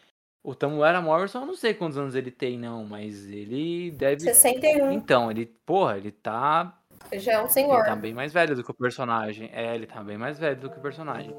O 0.44 0.54
Tamuera 0.54 1.00
Morrison, 1.00 1.40
eu 1.40 1.46
não 1.46 1.56
sei 1.56 1.72
quantos 1.72 1.96
anos 1.96 2.14
ele 2.14 2.30
tem, 2.30 2.58
não, 2.58 2.84
mas 2.84 3.30
ele 3.30 3.92
deve. 3.92 4.24
61. 4.24 4.92
Então, 4.92 5.30
ele, 5.30 5.46
porra, 5.46 5.96
ele 5.96 6.10
tá. 6.10 6.81
Já 7.12 7.32
é 7.32 7.42
um 7.42 7.48
senhor. 7.48 7.80
Ele 7.80 7.84
tá 7.84 7.96
bem 7.96 8.14
mais 8.14 8.32
velho 8.32 8.56
do 8.56 8.64
que 8.64 8.70
o 8.70 8.74
personagem. 8.74 9.50
É, 9.52 9.74
ele 9.74 9.86
tá 9.86 10.02
bem 10.02 10.16
mais 10.16 10.38
velho 10.38 10.56
do 10.56 10.70
que 10.70 10.78
o 10.78 10.82
personagem. 10.82 11.34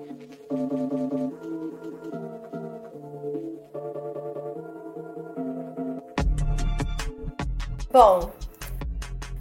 Bom, 7.92 8.32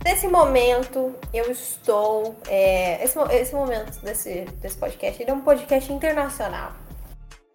nesse 0.05 0.29
momento 0.29 1.15
eu 1.33 1.51
estou. 1.51 2.37
É, 2.47 3.03
esse, 3.03 3.19
esse 3.31 3.55
momento 3.55 3.99
desse, 4.03 4.43
desse 4.61 4.77
podcast 4.77 5.23
ele 5.23 5.31
é 5.31 5.35
um 5.35 5.41
podcast 5.41 5.91
internacional. 5.91 6.73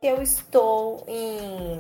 Eu 0.02 0.22
estou 0.22 1.06
em, 1.08 1.78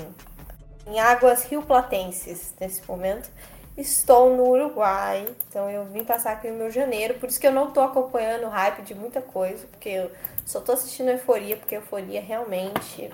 em 0.85 0.99
águas 0.99 1.43
rio-platenses 1.45 2.53
nesse 2.59 2.87
momento. 2.87 3.29
Estou 3.77 4.35
no 4.35 4.49
Uruguai, 4.49 5.27
então 5.47 5.69
eu 5.69 5.85
vim 5.85 6.03
passar 6.03 6.31
aqui 6.31 6.49
no 6.49 6.57
meu 6.57 6.71
janeiro, 6.71 7.13
por 7.19 7.29
isso 7.29 7.39
que 7.39 7.45
eu 7.45 7.51
não 7.51 7.67
estou 7.67 7.83
acompanhando 7.83 8.45
o 8.45 8.49
hype 8.49 8.81
de 8.81 8.95
muita 8.95 9.21
coisa, 9.21 9.67
porque 9.67 9.89
eu 9.89 10.11
só 10.47 10.57
estou 10.57 10.73
assistindo 10.73 11.09
Euforia, 11.09 11.55
porque 11.55 11.75
Euforia 11.75 12.19
realmente 12.19 13.11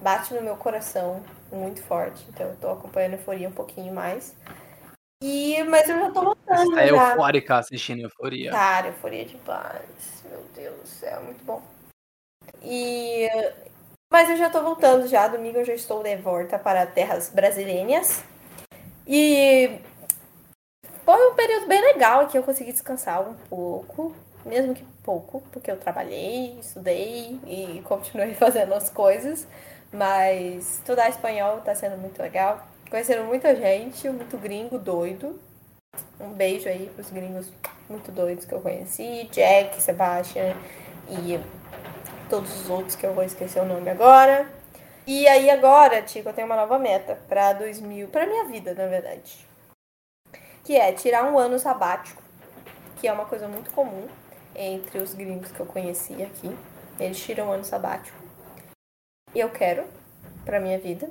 bate 0.00 0.32
no 0.32 0.40
meu 0.40 0.56
coração 0.56 1.22
muito 1.52 1.82
forte. 1.82 2.24
Então 2.30 2.46
eu 2.46 2.54
estou 2.54 2.72
acompanhando 2.72 3.14
Euforia 3.14 3.48
um 3.48 3.52
pouquinho 3.52 3.92
mais. 3.92 4.34
E, 5.22 5.62
mas 5.64 5.86
eu 5.86 5.98
já 5.98 6.10
tô 6.10 6.22
voltando. 6.22 6.70
Você 6.70 6.80
é 6.80 6.88
já. 6.88 7.10
eufórica 7.10 7.58
assistindo 7.58 8.00
Euforia. 8.00 8.50
Cara, 8.50 8.86
euforia 8.86 9.26
demais. 9.26 10.24
Meu 10.30 10.42
Deus 10.54 10.80
do 10.80 10.86
céu, 10.88 11.22
muito 11.24 11.44
bom. 11.44 11.62
E. 12.62 13.28
Mas 14.10 14.30
eu 14.30 14.36
já 14.38 14.48
tô 14.48 14.62
voltando 14.62 15.06
já. 15.06 15.28
Domingo 15.28 15.58
eu 15.58 15.64
já 15.64 15.74
estou 15.74 16.02
de 16.02 16.16
volta 16.16 16.58
para 16.58 16.86
terras 16.86 17.28
brasileiras. 17.28 18.24
E. 19.06 19.78
Foi 21.10 21.28
um 21.28 21.34
período 21.34 21.66
bem 21.66 21.80
legal 21.80 22.20
aqui. 22.20 22.38
Eu 22.38 22.42
consegui 22.44 22.70
descansar 22.70 23.20
um 23.20 23.34
pouco. 23.48 24.14
Mesmo 24.46 24.72
que 24.72 24.84
pouco, 25.02 25.42
porque 25.50 25.68
eu 25.68 25.76
trabalhei, 25.76 26.56
estudei 26.60 27.36
e 27.48 27.82
continuei 27.84 28.32
fazendo 28.38 28.72
as 28.74 28.88
coisas. 28.90 29.44
Mas 29.92 30.76
estudar 30.76 31.08
espanhol 31.08 31.62
tá 31.62 31.74
sendo 31.74 31.96
muito 31.96 32.22
legal. 32.22 32.64
Conheceram 32.88 33.24
muita 33.24 33.56
gente, 33.56 34.08
muito 34.08 34.38
gringo 34.38 34.78
doido. 34.78 35.36
Um 36.20 36.28
beijo 36.28 36.68
aí 36.68 36.88
pros 36.94 37.10
gringos 37.10 37.48
muito 37.88 38.12
doidos 38.12 38.44
que 38.44 38.54
eu 38.54 38.60
conheci. 38.60 39.28
Jack, 39.32 39.82
Sebastian 39.82 40.54
e 41.08 41.40
todos 42.28 42.52
os 42.60 42.70
outros 42.70 42.94
que 42.94 43.04
eu 43.04 43.14
vou 43.14 43.24
esquecer 43.24 43.60
o 43.60 43.66
nome 43.66 43.90
agora. 43.90 44.48
E 45.08 45.26
aí 45.26 45.50
agora, 45.50 46.02
Tico, 46.02 46.28
eu 46.28 46.32
tenho 46.32 46.46
uma 46.46 46.54
nova 46.54 46.78
meta 46.78 47.18
para 47.28 47.52
2000, 47.54 48.06
para 48.06 48.28
minha 48.28 48.44
vida, 48.44 48.74
na 48.74 48.86
verdade. 48.86 49.49
Que 50.64 50.76
é 50.76 50.92
tirar 50.92 51.24
um 51.24 51.38
ano 51.38 51.58
sabático, 51.58 52.22
que 53.00 53.08
é 53.08 53.12
uma 53.12 53.24
coisa 53.24 53.48
muito 53.48 53.70
comum 53.70 54.08
entre 54.54 54.98
os 54.98 55.14
gringos 55.14 55.50
que 55.50 55.60
eu 55.60 55.66
conheci 55.66 56.22
aqui. 56.22 56.56
Eles 56.98 57.18
tiram 57.18 57.48
um 57.48 57.52
ano 57.52 57.64
sabático. 57.64 58.18
E 59.34 59.40
eu 59.40 59.50
quero 59.50 59.84
para 60.44 60.60
minha 60.60 60.78
vida 60.78 61.08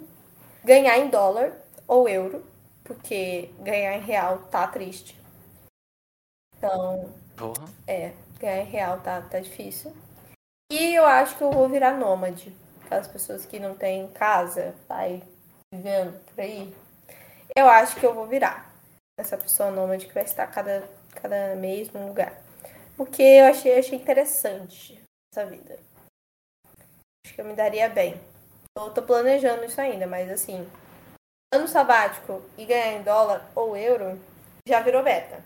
ganhar 0.63 0.97
em 0.97 1.09
dólar 1.09 1.53
ou 1.87 2.07
euro, 2.07 2.45
porque 2.83 3.49
ganhar 3.59 3.95
em 3.95 4.01
real 4.01 4.39
tá 4.51 4.67
triste. 4.67 5.19
Então, 6.57 7.09
Porra. 7.35 7.65
é, 7.87 8.11
ganhar 8.39 8.61
em 8.61 8.69
real 8.69 8.99
tá, 8.99 9.21
tá 9.21 9.39
difícil. 9.39 9.93
E 10.71 10.93
eu 10.93 11.05
acho 11.05 11.37
que 11.37 11.43
eu 11.43 11.51
vou 11.51 11.67
virar 11.67 11.97
nômade. 11.97 12.55
Aquelas 12.85 13.07
pessoas 13.07 13.45
que 13.45 13.59
não 13.59 13.75
têm 13.75 14.07
casa, 14.09 14.75
vai 14.87 15.23
vivendo 15.73 16.19
por 16.25 16.41
aí. 16.41 16.73
Eu 17.55 17.67
acho 17.67 17.95
que 17.95 18.05
eu 18.05 18.13
vou 18.13 18.27
virar 18.27 18.68
essa 19.20 19.38
pessoa 19.38 19.72
nômade 19.72 20.07
que 20.07 20.13
vai 20.13 20.24
estar 20.24 20.47
cada, 20.47 20.88
cada 21.15 21.55
mês 21.55 21.91
num 21.91 22.07
lugar. 22.07 22.34
Porque 22.97 23.22
eu 23.22 23.45
achei, 23.45 23.78
achei 23.78 23.97
interessante 23.97 25.01
essa 25.34 25.45
vida. 25.45 25.80
Acho 27.26 27.36
que 27.36 27.41
eu 27.41 27.45
me 27.45 27.53
daria 27.53 27.89
bem. 27.89 28.20
Eu 28.78 28.89
tô 28.91 29.01
planejando 29.01 29.63
isso 29.65 29.80
ainda, 29.80 30.07
mas 30.07 30.30
assim, 30.30 30.67
ano 31.53 31.67
sabático 31.67 32.41
e 32.57 32.65
ganhar 32.65 32.93
em 32.93 33.03
dólar 33.03 33.49
ou 33.55 33.76
euro 33.76 34.20
já 34.67 34.82
virou 34.82 35.03
meta. 35.03 35.43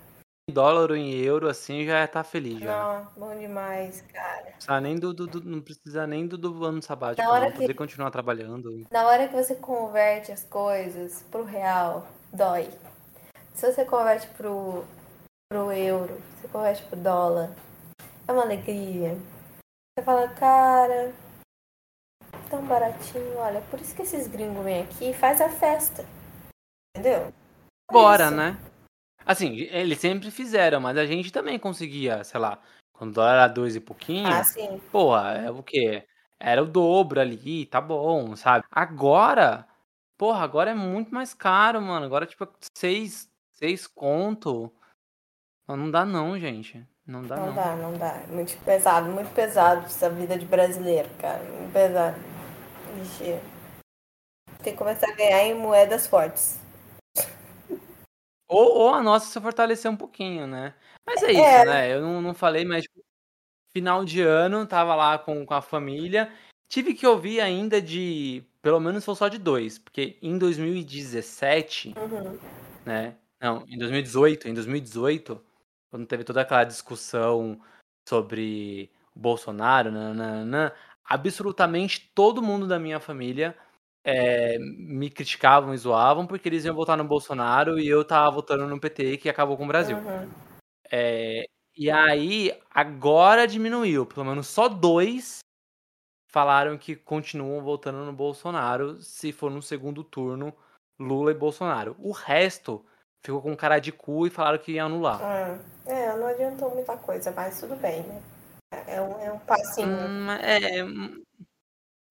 Em 0.50 0.54
dólar 0.54 0.92
ou 0.92 0.98
em 0.98 1.14
euro, 1.14 1.48
assim, 1.48 1.86
já 1.86 2.06
tá 2.06 2.22
feliz. 2.24 2.60
Já. 2.60 2.84
Não, 2.84 3.08
bom 3.16 3.40
demais, 3.40 4.02
cara. 4.12 4.44
Não 4.44 4.52
precisa 4.52 4.82
nem 4.82 5.00
do, 5.00 5.14
do- 5.14 5.28
do- 5.28 5.44
não 5.44 5.62
precisa 5.62 6.06
nem 6.06 6.28
do, 6.28 6.38
do 6.38 6.66
ano 6.66 6.82
sabático, 6.82 7.26
Na 7.26 7.32
hora 7.34 7.46
não. 7.46 7.52
que- 7.54 7.60
Poder 7.60 7.74
continuar 7.76 8.12
trabalhando. 8.12 8.86
Na 8.92 9.08
hora 9.08 9.28
que 9.28 9.34
você 9.34 9.56
converte 9.56 10.34
as 10.34 10.44
coisas 10.44 11.24
pro 11.32 11.44
real, 11.46 12.06
dói. 12.34 12.70
Se 13.54 13.72
você 13.72 13.86
converte 13.86 14.28
pro, 14.30 14.84
pro 15.50 15.72
euro, 15.72 16.16
você 16.36 16.48
converte 16.48 16.84
pro 16.86 17.00
dólar, 17.00 17.50
é 18.28 18.32
uma 18.32 18.44
alegria. 18.44 19.16
Você 19.96 20.04
fala, 20.04 20.28
cara, 20.30 21.14
tão 22.50 22.66
baratinho, 22.66 23.38
olha, 23.38 23.62
por 23.70 23.80
isso 23.80 23.96
que 23.96 24.02
esses 24.02 24.28
gringos 24.28 24.64
vêm 24.64 24.84
aqui 24.84 25.12
e 25.12 25.14
faz 25.14 25.40
a 25.40 25.50
festa. 25.50 26.04
Entendeu? 26.96 27.32
Bora, 27.92 28.26
isso. 28.26 28.36
né? 28.36 28.58
Assim, 29.26 29.56
eles 29.72 30.00
sempre 30.00 30.30
fizeram, 30.32 30.82
mas 30.82 30.98
a 30.98 31.06
gente 31.06 31.32
também 31.32 31.58
conseguia, 31.58 32.24
sei 32.24 32.40
lá, 32.40 32.62
quando 32.92 33.12
o 33.12 33.14
dólar 33.14 33.34
era 33.34 33.48
dois 33.48 33.76
e 33.76 33.80
pouquinho, 33.80 34.28
Ah, 34.28 34.44
sim. 34.44 34.80
porra, 34.92 35.34
é 35.34 35.52
o 35.52 35.64
quê? 35.64 36.06
Era 36.40 36.62
o 36.62 36.68
dobro 36.68 37.22
ali, 37.22 37.66
tá 37.66 37.80
bom, 37.80 38.36
sabe? 38.36 38.66
Agora, 38.70 39.66
porra, 40.18 40.44
agora 40.44 40.72
é 40.72 40.76
muito 40.76 41.14
mais 41.14 41.34
caro, 41.34 41.82
mano. 41.82 42.06
Agora, 42.06 42.26
tipo, 42.26 42.48
seis, 42.78 43.32
seis 43.64 43.88
conto. 43.88 44.70
Não, 45.66 45.90
dá 45.90 46.04
não, 46.06 46.38
gente. 46.38 46.86
Não 47.08 47.22
dá 47.24 47.38
Não 47.38 47.46
não. 47.48 47.56
dá, 47.56 47.76
não 47.78 47.94
dá. 47.94 48.24
Muito 48.28 48.58
pesado, 48.66 49.10
muito 49.10 49.34
pesado 49.34 49.86
essa 49.86 50.10
vida 50.10 50.38
de 50.38 50.46
brasileiro, 50.46 51.10
cara. 51.18 51.42
Muito 51.46 51.72
pesado. 51.72 52.18
Vixe. 52.96 53.40
Tem 54.62 54.74
que 54.74 54.78
começar 54.78 55.10
a 55.10 55.16
ganhar 55.16 55.44
em 55.46 55.54
moedas 55.56 56.08
fortes. 56.08 56.60
Ou, 58.50 58.78
ou 58.80 58.90
a 58.94 59.02
nossa 59.02 59.28
se 59.32 59.40
fortalecer 59.42 59.90
um 59.90 59.96
pouquinho, 59.96 60.46
né? 60.46 60.74
Mas 61.06 61.24
é 61.24 61.32
isso, 61.32 61.42
É. 61.42 61.66
né? 61.66 61.94
Eu 61.94 62.02
não, 62.02 62.22
não 62.22 62.34
falei, 62.34 62.66
mas 62.66 62.84
tipo, 62.84 63.02
final 63.74 64.04
de 64.06 64.22
ano, 64.22 64.68
tava 64.68 64.94
lá 64.94 65.18
com, 65.18 65.46
com 65.46 65.54
a 65.54 65.62
família. 65.62 66.32
Tive 66.70 66.94
que 66.94 67.08
ouvir 67.08 67.40
ainda 67.40 67.82
de. 67.82 68.44
Pelo 68.62 68.80
menos 68.80 69.04
foi 69.06 69.16
só 69.16 69.28
de 69.30 69.38
dois, 69.38 69.78
porque 69.80 70.18
em 70.22 70.38
2017, 70.38 71.94
Uhum. 71.98 72.40
né? 72.86 73.16
Não, 73.44 73.66
em 73.68 73.78
2018, 73.78 74.48
em 74.48 74.54
2018, 74.54 75.44
quando 75.92 76.08
teve 76.08 76.24
toda 76.24 76.40
aquela 76.40 76.64
discussão 76.64 77.60
sobre 78.08 78.90
o 79.14 79.20
Bolsonaro, 79.20 79.92
nananã, 79.92 80.72
absolutamente 81.04 82.10
todo 82.16 82.42
mundo 82.42 82.66
da 82.66 82.80
minha 82.80 83.02
família 83.02 83.54
é, 84.02 84.58
me 84.60 85.10
criticavam 85.10 85.74
e 85.74 85.78
zoavam 85.78 86.26
porque 86.26 86.48
eles 86.48 86.64
iam 86.64 86.74
votar 86.74 86.98
no 86.98 87.04
Bolsonaro 87.04 87.78
e 87.78 87.86
eu 87.86 88.06
tava 88.06 88.32
votando 88.32 88.66
no 88.66 88.80
PT 88.80 89.18
que 89.18 89.28
acabou 89.28 89.58
com 89.58 89.66
o 89.66 89.68
Brasil. 89.68 89.98
Uhum. 89.98 90.30
É, 90.90 91.44
e 91.76 91.92
aí, 91.92 92.58
agora 92.72 93.46
diminuiu. 93.46 94.06
Pelo 94.06 94.26
menos 94.26 94.48
só 94.48 94.70
dois 94.70 95.40
falaram 96.30 96.78
que 96.78 96.96
continuam 96.96 97.62
votando 97.62 98.06
no 98.06 98.14
Bolsonaro 98.14 99.02
se 99.02 99.34
for 99.34 99.52
no 99.52 99.62
segundo 99.62 100.02
turno 100.02 100.56
Lula 100.98 101.32
e 101.32 101.36
Bolsonaro. 101.36 101.94
O 102.00 102.14
resto 102.14 102.86
ficou 103.24 103.42
com 103.42 103.56
cara 103.56 103.80
de 103.80 103.92
cu 103.92 104.28
e 104.28 104.30
falaram 104.30 104.58
que 104.60 104.74
ia 104.74 104.84
anular. 104.84 105.20
Ah, 105.22 105.58
é, 105.86 106.16
não 106.18 106.28
adiantou 106.28 106.70
muita 106.72 106.98
coisa, 106.98 107.32
mas 107.32 107.60
tudo 107.60 107.76
bem, 107.78 108.04
né? 108.04 108.22
É 108.88 109.02
um, 109.02 109.20
é 109.22 109.32
um 109.32 109.40
passinho. 109.40 109.88
Hum, 109.88 110.32
é, 110.32 110.80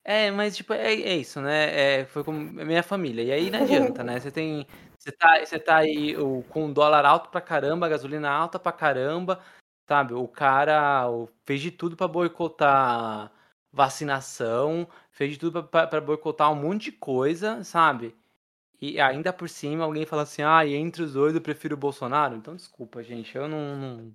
é, 0.05 0.31
mas 0.31 0.57
tipo, 0.57 0.73
é, 0.73 0.93
é 0.93 1.17
isso, 1.17 1.41
né? 1.41 2.01
É, 2.01 2.05
foi 2.07 2.25
com 2.25 2.33
a 2.33 2.65
minha 2.65 2.83
família. 2.83 3.23
E 3.23 3.33
aí 3.33 3.51
não 3.51 3.61
adianta, 3.61 4.03
né? 4.03 4.19
Você 4.19 4.31
tem. 4.31 4.67
Você 4.99 5.13
tá, 5.13 5.45
você 5.45 5.59
tá 5.59 5.77
aí 5.79 6.17
o, 6.17 6.45
com 6.49 6.67
o 6.67 6.73
dólar 6.73 7.05
alto 7.05 7.29
pra 7.29 7.41
caramba, 7.41 7.87
a 7.87 7.89
gasolina 7.89 8.31
alta 8.31 8.59
pra 8.59 8.71
caramba, 8.73 9.41
sabe? 9.89 10.15
O 10.15 10.29
cara 10.29 11.05
fez 11.45 11.61
de 11.61 11.71
tudo 11.73 11.97
pra 11.97 12.07
boicotar 12.09 13.33
vacinação, 13.73 14.87
fez 15.11 15.33
de 15.33 15.39
tudo 15.39 15.65
pra 15.65 16.01
boicotar 16.01 16.53
um 16.53 16.57
monte 16.57 16.85
de 16.85 16.93
coisa, 16.93 17.65
sabe? 17.65 18.15
E 18.83 19.01
ainda 19.01 19.33
por 19.33 19.49
cima 19.49 19.85
alguém 19.85 20.05
fala 20.05 20.23
assim, 20.23 20.43
ah, 20.43 20.67
e 20.67 20.75
entre 20.75 21.05
os 21.05 21.13
dois 21.13 21.37
eu 21.37 21.41
prefiro 21.41 21.77
o 21.77 21.79
Bolsonaro. 21.79 22.35
Então 22.35 22.57
desculpa, 22.57 23.01
gente, 23.01 23.37
eu 23.37 23.47
não. 23.47 23.77
não... 23.77 24.13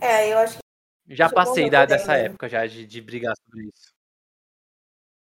É, 0.00 0.32
eu 0.32 0.38
acho 0.38 0.58
que. 0.58 1.14
Já 1.14 1.30
passei 1.30 1.70
da, 1.70 1.86
dessa 1.86 2.14
época 2.16 2.48
já 2.48 2.66
de, 2.66 2.84
de 2.84 3.00
brigar 3.00 3.32
sobre 3.36 3.68
isso. 3.68 3.94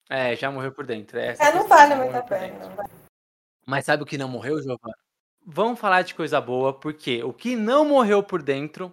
É, 0.09 0.35
já 0.35 0.49
morreu 0.49 0.71
por 0.71 0.83
dentro. 0.83 1.19
Essa 1.19 1.43
é, 1.43 1.53
não 1.53 1.67
vale 1.67 1.93
muito 1.93 2.15
a 2.15 2.23
pena. 2.23 2.75
Mas 3.67 3.85
sabe 3.85 4.01
o 4.01 4.05
que 4.05 4.17
não 4.17 4.27
morreu, 4.27 4.59
Giovana? 4.59 4.97
Vamos 5.45 5.79
falar 5.79 6.01
de 6.01 6.15
coisa 6.15 6.41
boa, 6.41 6.73
porque 6.73 7.23
o 7.23 7.31
que 7.31 7.55
não 7.55 7.85
morreu 7.85 8.23
por 8.23 8.41
dentro 8.41 8.91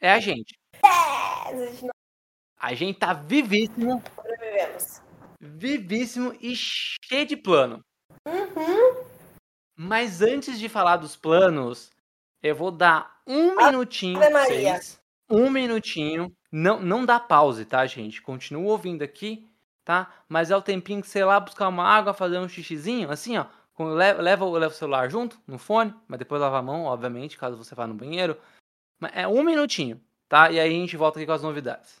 é 0.00 0.12
a 0.12 0.18
gente. 0.18 0.58
É, 0.84 0.88
a 2.58 2.74
gente 2.74 2.98
tá 2.98 3.12
vivíssimo. 3.12 4.02
Sobrevivemos. 4.12 5.00
Vivíssimo 5.40 6.36
e 6.40 6.56
cheio 6.56 7.26
de 7.26 7.36
plano. 7.36 7.80
Uhum. 8.26 8.71
Mas 9.82 10.22
antes 10.22 10.58
de 10.58 10.68
falar 10.68 10.96
dos 10.96 11.16
planos, 11.16 11.90
eu 12.42 12.54
vou 12.54 12.70
dar 12.70 13.20
um 13.26 13.56
minutinho 13.56 14.18
pra 14.18 14.44
vocês. 14.44 15.00
Um 15.28 15.50
minutinho. 15.50 16.34
Não, 16.50 16.80
não 16.80 17.04
dá 17.04 17.18
pause, 17.18 17.64
tá, 17.64 17.86
gente? 17.86 18.20
Continua 18.20 18.72
ouvindo 18.72 19.02
aqui 19.02 19.48
tá? 19.84 20.10
Mas 20.28 20.50
é 20.50 20.56
o 20.56 20.62
tempinho 20.62 21.00
que 21.00 21.08
você 21.08 21.24
lá 21.24 21.38
buscar 21.38 21.68
uma 21.68 21.84
água, 21.84 22.14
fazer 22.14 22.38
um 22.38 22.48
xixizinho, 22.48 23.10
assim, 23.10 23.36
ó. 23.38 23.46
Leva, 23.78 24.22
leva, 24.22 24.44
leva 24.44 24.72
o 24.72 24.76
celular 24.76 25.10
junto, 25.10 25.40
no 25.46 25.58
fone, 25.58 25.94
mas 26.06 26.18
depois 26.18 26.40
lava 26.40 26.58
a 26.58 26.62
mão, 26.62 26.84
obviamente, 26.84 27.38
caso 27.38 27.56
você 27.56 27.74
vá 27.74 27.86
no 27.86 27.94
banheiro. 27.94 28.36
Mas 29.00 29.10
é 29.14 29.26
um 29.26 29.42
minutinho, 29.42 30.00
tá? 30.28 30.50
E 30.50 30.60
aí 30.60 30.68
a 30.68 30.72
gente 30.72 30.96
volta 30.96 31.18
aqui 31.18 31.26
com 31.26 31.32
as 31.32 31.42
novidades. 31.42 32.00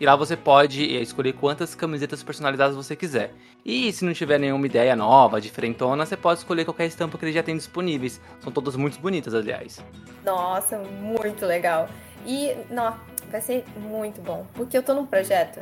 e 0.00 0.06
lá 0.06 0.16
você 0.16 0.36
pode 0.36 0.96
é, 0.96 1.00
escolher 1.00 1.32
quantas 1.34 1.74
camisetas 1.74 2.22
personalizadas 2.22 2.76
você 2.76 2.96
quiser. 2.96 3.32
E 3.64 3.92
se 3.92 4.04
não 4.04 4.12
tiver 4.12 4.38
nenhuma 4.38 4.66
ideia 4.66 4.96
nova, 4.96 5.40
diferentona, 5.40 6.04
você 6.04 6.16
pode 6.16 6.40
escolher 6.40 6.64
qualquer 6.64 6.86
estampa 6.86 7.16
que 7.16 7.24
ele 7.24 7.32
já 7.32 7.42
tem 7.42 7.56
disponíveis. 7.56 8.20
São 8.40 8.52
todas 8.52 8.74
muito 8.76 8.98
bonitas, 8.98 9.34
aliás. 9.34 9.84
Nossa, 10.24 10.78
muito 10.78 11.46
legal. 11.46 11.88
E, 12.26 12.54
não, 12.70 12.96
vai 13.30 13.40
ser 13.40 13.64
muito 13.76 14.20
bom. 14.20 14.46
Porque 14.54 14.76
eu 14.76 14.82
tô 14.82 14.94
num 14.94 15.06
projeto 15.06 15.60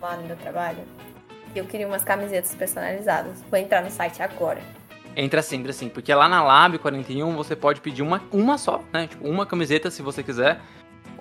lá 0.00 0.16
no 0.16 0.26
meu 0.26 0.36
trabalho 0.36 0.78
eu 1.58 1.64
queria 1.64 1.86
umas 1.86 2.04
camisetas 2.04 2.54
personalizadas. 2.54 3.42
Vou 3.50 3.58
entrar 3.58 3.82
no 3.82 3.90
site 3.90 4.22
agora. 4.22 4.60
Entra 5.16 5.42
sim, 5.42 5.56
entra 5.56 5.72
sim. 5.72 5.88
Porque 5.88 6.12
lá 6.14 6.28
na 6.28 6.42
Lab 6.42 6.78
41 6.78 7.34
você 7.34 7.56
pode 7.56 7.80
pedir 7.80 8.02
uma, 8.02 8.22
uma 8.32 8.56
só, 8.56 8.82
né? 8.92 9.06
Tipo, 9.06 9.26
uma 9.28 9.44
camiseta 9.44 9.90
se 9.90 10.02
você 10.02 10.22
quiser 10.22 10.60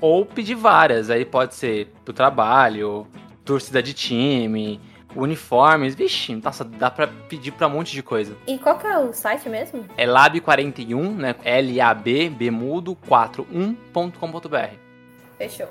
ou 0.02 0.26
pedir 0.26 0.56
várias. 0.56 1.10
Aí 1.10 1.26
pode 1.26 1.56
ser 1.56 1.88
pro 2.04 2.14
trabalho, 2.14 3.08
torcida 3.44 3.82
de 3.82 3.94
time, 3.94 4.80
uniformes. 5.16 5.96
Vixe, 5.96 6.36
nossa, 6.36 6.64
dá 6.64 6.90
pra 6.90 7.08
pedir 7.08 7.52
pra 7.52 7.68
um 7.68 7.72
monte 7.72 7.92
de 7.92 8.04
coisa. 8.04 8.36
E 8.48 8.58
qual 8.58 8.78
que 8.78 8.88
é 8.88 8.98
o 8.98 9.14
site 9.14 9.50
mesmo? 9.50 9.86
É 9.98 10.06
lab41, 10.06 11.16
né? 11.16 11.36
L-A-B, 11.44 12.30
bemudo, 12.30 12.96
41.com.br. 13.08 14.76
Fechou. 15.38 15.70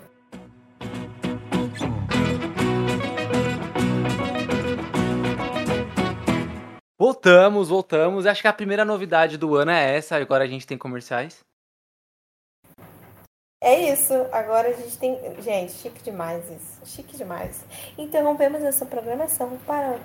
Voltamos, 6.98 7.68
voltamos. 7.68 8.24
Acho 8.26 8.40
que 8.40 8.48
a 8.48 8.52
primeira 8.52 8.84
novidade 8.84 9.36
do 9.36 9.54
ano 9.54 9.70
é 9.70 9.96
essa. 9.96 10.16
Agora 10.16 10.44
a 10.44 10.46
gente 10.46 10.66
tem 10.66 10.78
comerciais. 10.78 11.44
É 13.60 13.90
isso. 13.90 14.14
Agora 14.32 14.68
a 14.68 14.72
gente 14.72 14.98
tem. 14.98 15.42
Gente, 15.42 15.72
chique 15.72 16.02
demais 16.02 16.48
isso. 16.50 16.80
Chique 16.84 17.16
demais. 17.16 17.64
Interrompemos 17.96 18.62
essa 18.62 18.84
programação 18.84 19.56
para 19.66 19.98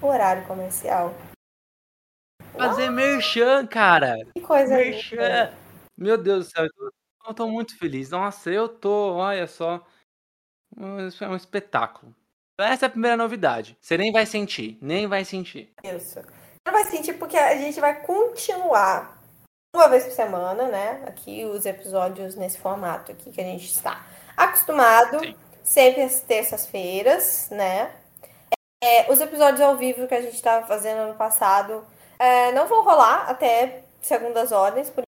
o 0.00 0.06
horário 0.06 0.46
comercial. 0.46 1.14
Fazer 2.56 2.90
merchan, 2.90 3.66
cara. 3.66 4.16
Que 4.34 4.40
coisa 4.40 4.76
merchan. 4.76 5.16
Linda. 5.16 5.54
Meu 5.96 6.16
Deus 6.16 6.46
do 6.46 6.50
céu, 6.50 6.66
eu 7.26 7.34
tô, 7.34 7.48
muito 7.48 7.76
feliz. 7.76 8.10
Nossa, 8.10 8.50
eu 8.50 8.68
tô, 8.68 9.14
olha 9.14 9.46
só. 9.46 9.84
Isso 11.06 11.24
é 11.24 11.28
um 11.28 11.36
espetáculo. 11.36 12.14
Essa 12.60 12.86
é 12.86 12.88
a 12.88 12.90
primeira 12.90 13.16
novidade. 13.16 13.76
Você 13.80 13.96
nem 13.96 14.12
vai 14.12 14.26
sentir, 14.26 14.78
nem 14.80 15.06
vai 15.06 15.24
sentir. 15.24 15.72
Isso. 15.84 16.20
Não 16.66 16.72
vai 16.72 16.84
sentir 16.84 17.14
porque 17.14 17.36
a 17.36 17.56
gente 17.56 17.80
vai 17.80 18.00
continuar 18.02 19.17
uma 19.74 19.88
vez 19.88 20.04
por 20.04 20.12
semana, 20.12 20.68
né? 20.68 21.02
Aqui 21.06 21.44
os 21.44 21.66
episódios 21.66 22.34
nesse 22.34 22.58
formato 22.58 23.12
aqui 23.12 23.30
que 23.30 23.40
a 23.40 23.44
gente 23.44 23.66
está 23.66 24.06
acostumado, 24.36 25.20
Sim. 25.20 25.36
sempre 25.62 26.02
às 26.02 26.20
terças-feiras, 26.20 27.48
né? 27.50 27.92
É, 28.82 29.10
os 29.10 29.20
episódios 29.20 29.60
ao 29.60 29.76
vivo 29.76 30.06
que 30.06 30.14
a 30.14 30.20
gente 30.20 30.34
estava 30.34 30.66
fazendo 30.66 30.98
ano 30.98 31.14
passado 31.14 31.84
é, 32.18 32.52
não 32.52 32.66
vão 32.66 32.84
rolar 32.84 33.28
até 33.28 33.82
segundas 34.00 34.52
ordens, 34.52 34.88
por 34.88 35.02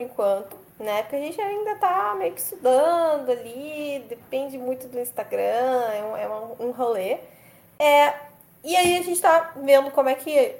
enquanto, 0.00 0.56
né? 0.78 1.02
Porque 1.02 1.16
a 1.16 1.20
gente 1.20 1.40
ainda 1.40 1.76
tá 1.76 2.14
meio 2.18 2.32
que 2.32 2.40
estudando 2.40 3.30
ali, 3.30 4.04
depende 4.08 4.58
muito 4.58 4.88
do 4.88 4.98
Instagram, 4.98 5.40
é 5.40 6.02
um, 6.04 6.16
é 6.16 6.28
um, 6.60 6.70
rolê. 6.72 7.18
É, 7.78 8.14
e 8.64 8.76
aí 8.76 8.96
a 8.98 9.02
gente 9.02 9.20
tá 9.20 9.52
vendo 9.56 9.90
como 9.90 10.08
é 10.08 10.14
que 10.14 10.56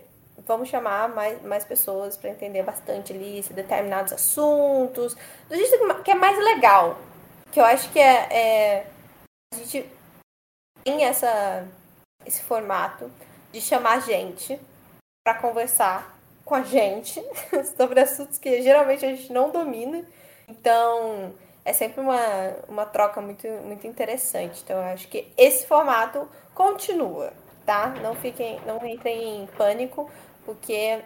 vamos 0.47 0.69
chamar 0.69 1.09
mais, 1.09 1.43
mais 1.43 1.65
pessoas 1.65 2.17
para 2.17 2.31
entender 2.31 2.63
bastante 2.63 3.13
ali 3.13 3.43
determinados 3.51 4.13
assuntos, 4.13 5.17
do 5.49 5.55
jeito 5.55 6.03
que 6.03 6.11
é 6.11 6.15
mais 6.15 6.39
legal. 6.39 6.99
Que 7.51 7.61
eu 7.61 7.65
acho 7.65 7.91
que 7.91 7.99
é, 7.99 8.29
é 8.31 8.87
a 9.53 9.57
gente 9.57 9.87
tem 10.85 11.05
essa, 11.05 11.67
esse 12.25 12.43
formato 12.43 13.11
de 13.53 13.61
chamar 13.61 14.01
gente 14.01 14.59
para 15.25 15.39
conversar 15.39 16.19
com 16.45 16.55
a 16.55 16.63
gente 16.63 17.23
sobre 17.77 18.01
assuntos 18.01 18.39
que 18.39 18.63
geralmente 18.63 19.05
a 19.05 19.09
gente 19.15 19.33
não 19.33 19.51
domina. 19.51 20.05
Então, 20.49 21.33
é 21.65 21.73
sempre 21.73 22.01
uma, 22.01 22.19
uma 22.69 22.87
troca 22.87 23.21
muito, 23.21 23.47
muito 23.65 23.87
interessante. 23.87 24.63
Então, 24.65 24.77
eu 24.77 24.85
acho 24.85 25.09
que 25.09 25.33
esse 25.37 25.67
formato 25.67 26.29
continua, 26.55 27.33
tá? 27.65 27.89
Não 28.03 28.15
fiquem, 28.15 28.61
não 28.67 28.85
entrem 28.87 29.43
em 29.43 29.47
pânico, 29.47 30.11
porque 30.45 31.03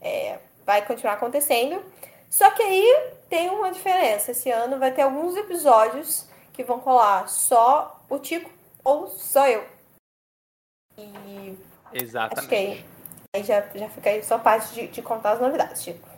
é, 0.00 0.38
vai 0.64 0.84
continuar 0.86 1.14
acontecendo. 1.14 1.82
Só 2.30 2.50
que 2.50 2.62
aí 2.62 3.12
tem 3.28 3.48
uma 3.48 3.72
diferença. 3.72 4.32
Esse 4.32 4.50
ano 4.50 4.78
vai 4.78 4.92
ter 4.92 5.02
alguns 5.02 5.36
episódios 5.36 6.28
que 6.52 6.64
vão 6.64 6.80
colar 6.80 7.28
só 7.28 8.04
o 8.08 8.18
Tico 8.18 8.50
ou 8.84 9.08
só 9.08 9.48
eu. 9.48 9.66
E 10.96 11.56
Exatamente. 11.92 12.38
Acho 12.38 12.48
que 12.48 12.54
aí, 12.54 12.84
aí 13.34 13.44
já, 13.44 13.60
já 13.74 13.88
fica 13.88 14.10
aí 14.10 14.22
só 14.22 14.38
parte 14.38 14.74
de, 14.74 14.88
de 14.88 15.02
contar 15.02 15.32
as 15.32 15.40
novidades, 15.40 15.82
Tico. 15.82 16.08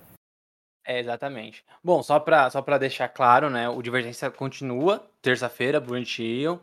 É, 0.87 0.99
exatamente. 0.99 1.65
Bom, 1.85 2.03
só 2.03 2.19
para 2.19 2.51
só 2.51 2.63
pra 2.63 2.79
deixar 2.79 3.09
claro, 3.09 3.51
né? 3.51 3.69
O 3.69 3.83
Divergência 3.83 4.31
continua 4.31 5.07
terça-feira, 5.23 5.79
bonitinho. 5.79 6.61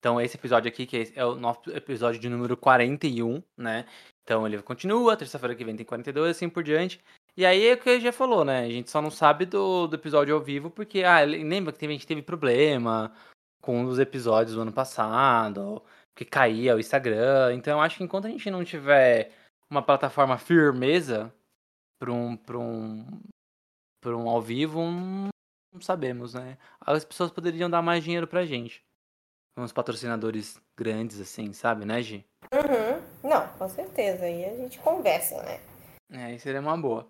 Então, 0.00 0.18
esse 0.18 0.36
episódio 0.36 0.68
aqui, 0.68 0.86
que 0.86 1.12
é 1.14 1.24
o 1.24 1.36
nosso 1.36 1.70
episódio 1.70 2.18
de 2.18 2.28
número 2.28 2.56
41, 2.56 3.42
né? 3.56 3.86
Então 4.24 4.46
ele 4.46 4.62
continua, 4.62 5.16
terça-feira 5.16 5.54
que 5.54 5.64
vem 5.64 5.76
tem 5.76 5.84
42, 5.84 6.36
assim 6.36 6.48
por 6.48 6.62
diante. 6.62 7.00
E 7.36 7.44
aí 7.44 7.66
é 7.66 7.74
o 7.74 7.78
que 7.78 7.90
ele 7.90 8.00
já 8.00 8.12
falou, 8.12 8.44
né? 8.44 8.60
A 8.60 8.70
gente 8.70 8.90
só 8.90 9.02
não 9.02 9.10
sabe 9.10 9.44
do, 9.44 9.86
do 9.86 9.96
episódio 9.96 10.34
ao 10.34 10.40
vivo 10.40 10.70
porque, 10.70 11.04
ah, 11.04 11.20
lembra 11.22 11.72
que 11.72 11.84
a 11.84 11.88
gente 11.88 12.06
teve 12.06 12.22
problema 12.22 13.12
com 13.60 13.80
um 13.80 13.84
dos 13.86 13.98
episódios 13.98 14.54
do 14.56 14.62
ano 14.62 14.72
passado. 14.72 15.82
que 16.14 16.24
caía 16.24 16.76
o 16.76 16.80
Instagram. 16.80 17.54
Então 17.54 17.78
eu 17.78 17.80
acho 17.82 17.98
que 17.98 18.04
enquanto 18.04 18.26
a 18.26 18.30
gente 18.30 18.50
não 18.50 18.64
tiver 18.64 19.32
uma 19.70 19.82
plataforma 19.82 20.38
firmeza 20.38 21.32
para 21.98 22.10
um, 22.12 22.38
um, 22.50 23.20
um 24.06 24.28
ao 24.28 24.40
vivo, 24.42 24.82
não 25.72 25.80
sabemos, 25.80 26.34
né? 26.34 26.58
As 26.80 27.04
pessoas 27.04 27.30
poderiam 27.30 27.70
dar 27.70 27.82
mais 27.82 28.02
dinheiro 28.04 28.26
pra 28.26 28.46
gente. 28.46 28.82
Uns 29.60 29.72
patrocinadores 29.72 30.58
grandes, 30.74 31.20
assim, 31.20 31.52
sabe, 31.52 31.84
né, 31.84 32.00
Gi? 32.00 32.24
Uhum. 32.52 33.28
Não, 33.28 33.46
com 33.58 33.68
certeza. 33.68 34.24
Aí 34.24 34.44
a 34.44 34.56
gente 34.56 34.78
conversa, 34.78 35.42
né? 35.42 35.60
É, 36.10 36.24
aí 36.24 36.38
seria 36.38 36.60
uma 36.60 36.76
boa. 36.78 37.06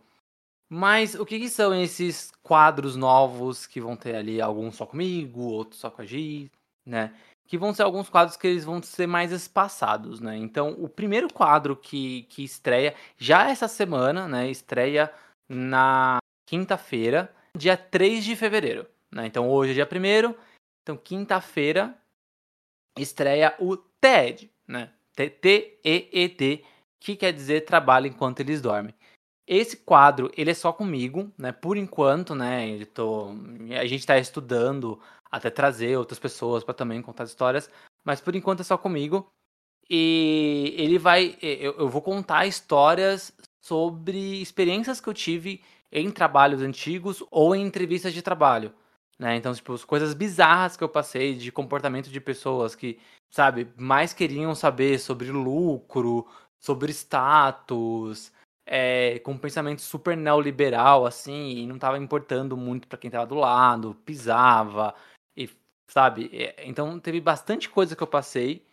Mas 0.68 1.14
o 1.14 1.24
que, 1.24 1.38
que, 1.38 1.48
são 1.48 1.74
esses 1.74 2.32
quadros 2.42 2.96
novos 2.96 3.66
que 3.66 3.80
vão 3.80 3.96
ter 3.96 4.16
ali? 4.16 4.40
Alguns 4.40 4.76
só 4.76 4.84
comigo, 4.84 5.42
outros 5.42 5.80
só 5.80 5.90
com 5.90 6.02
a 6.02 6.04
Gi, 6.04 6.50
né? 6.84 7.14
Que 7.46 7.56
vão 7.56 7.72
ser 7.72 7.82
alguns 7.82 8.08
quadros 8.08 8.36
que 8.36 8.46
eles 8.46 8.64
vão 8.64 8.82
ser 8.82 9.06
mais 9.06 9.32
espaçados, 9.32 10.20
né? 10.20 10.36
Então, 10.36 10.70
o 10.78 10.88
primeiro 10.88 11.32
quadro 11.32 11.76
que, 11.76 12.22
que 12.24 12.42
estreia 12.42 12.94
já 13.16 13.48
essa 13.48 13.68
semana, 13.68 14.26
né? 14.28 14.50
Estreia 14.50 15.12
na 15.48 16.18
quinta-feira, 16.48 17.32
dia 17.56 17.76
3 17.76 18.24
de 18.24 18.34
fevereiro, 18.34 18.86
né? 19.10 19.26
Então, 19.26 19.48
hoje 19.48 19.72
é 19.72 19.74
dia 19.74 19.88
1 19.88 20.34
então 20.82 20.96
quinta-feira 20.96 21.94
estreia 22.98 23.54
o 23.58 23.76
TED, 23.76 24.50
né? 24.66 24.90
T-E-E-D, 25.14 26.64
que 26.98 27.16
quer 27.16 27.32
dizer 27.32 27.64
trabalho 27.64 28.06
enquanto 28.06 28.40
eles 28.40 28.60
dormem. 28.60 28.94
Esse 29.46 29.76
quadro, 29.76 30.30
ele 30.36 30.50
é 30.50 30.54
só 30.54 30.72
comigo, 30.72 31.30
né? 31.36 31.52
Por 31.52 31.76
enquanto, 31.76 32.34
né? 32.34 32.84
Tô... 32.86 33.30
A 33.78 33.84
gente 33.84 34.00
está 34.00 34.18
estudando 34.18 35.00
até 35.30 35.50
trazer 35.50 35.96
outras 35.96 36.18
pessoas 36.18 36.64
para 36.64 36.74
também 36.74 37.02
contar 37.02 37.24
histórias, 37.24 37.70
mas 38.04 38.20
por 38.20 38.34
enquanto 38.34 38.60
é 38.60 38.64
só 38.64 38.78
comigo. 38.78 39.30
E 39.88 40.72
ele 40.78 40.98
vai. 40.98 41.36
Eu, 41.42 41.72
eu 41.78 41.88
vou 41.88 42.00
contar 42.00 42.46
histórias 42.46 43.32
sobre 43.60 44.40
experiências 44.40 45.00
que 45.00 45.08
eu 45.08 45.14
tive 45.14 45.62
em 45.90 46.10
trabalhos 46.10 46.62
antigos 46.62 47.24
ou 47.30 47.54
em 47.54 47.66
entrevistas 47.66 48.14
de 48.14 48.22
trabalho. 48.22 48.72
Né? 49.20 49.36
Então, 49.36 49.52
tipo, 49.52 49.86
coisas 49.86 50.14
bizarras 50.14 50.78
que 50.78 50.82
eu 50.82 50.88
passei 50.88 51.34
de 51.34 51.52
comportamento 51.52 52.08
de 52.08 52.18
pessoas 52.18 52.74
que, 52.74 52.98
sabe, 53.30 53.68
mais 53.76 54.14
queriam 54.14 54.54
saber 54.54 54.98
sobre 54.98 55.30
lucro, 55.30 56.26
sobre 56.58 56.90
status, 56.90 58.32
é, 58.64 59.18
com 59.18 59.32
um 59.32 59.38
pensamento 59.38 59.82
super 59.82 60.16
neoliberal, 60.16 61.04
assim, 61.04 61.50
e 61.50 61.66
não 61.66 61.74
estava 61.74 61.98
importando 61.98 62.56
muito 62.56 62.88
para 62.88 62.96
quem 62.96 63.08
estava 63.08 63.26
do 63.26 63.34
lado, 63.34 63.94
pisava, 64.06 64.94
e 65.36 65.50
sabe? 65.88 66.30
Então 66.64 66.98
teve 66.98 67.20
bastante 67.20 67.68
coisa 67.68 67.94
que 67.94 68.02
eu 68.02 68.06
passei, 68.06 68.64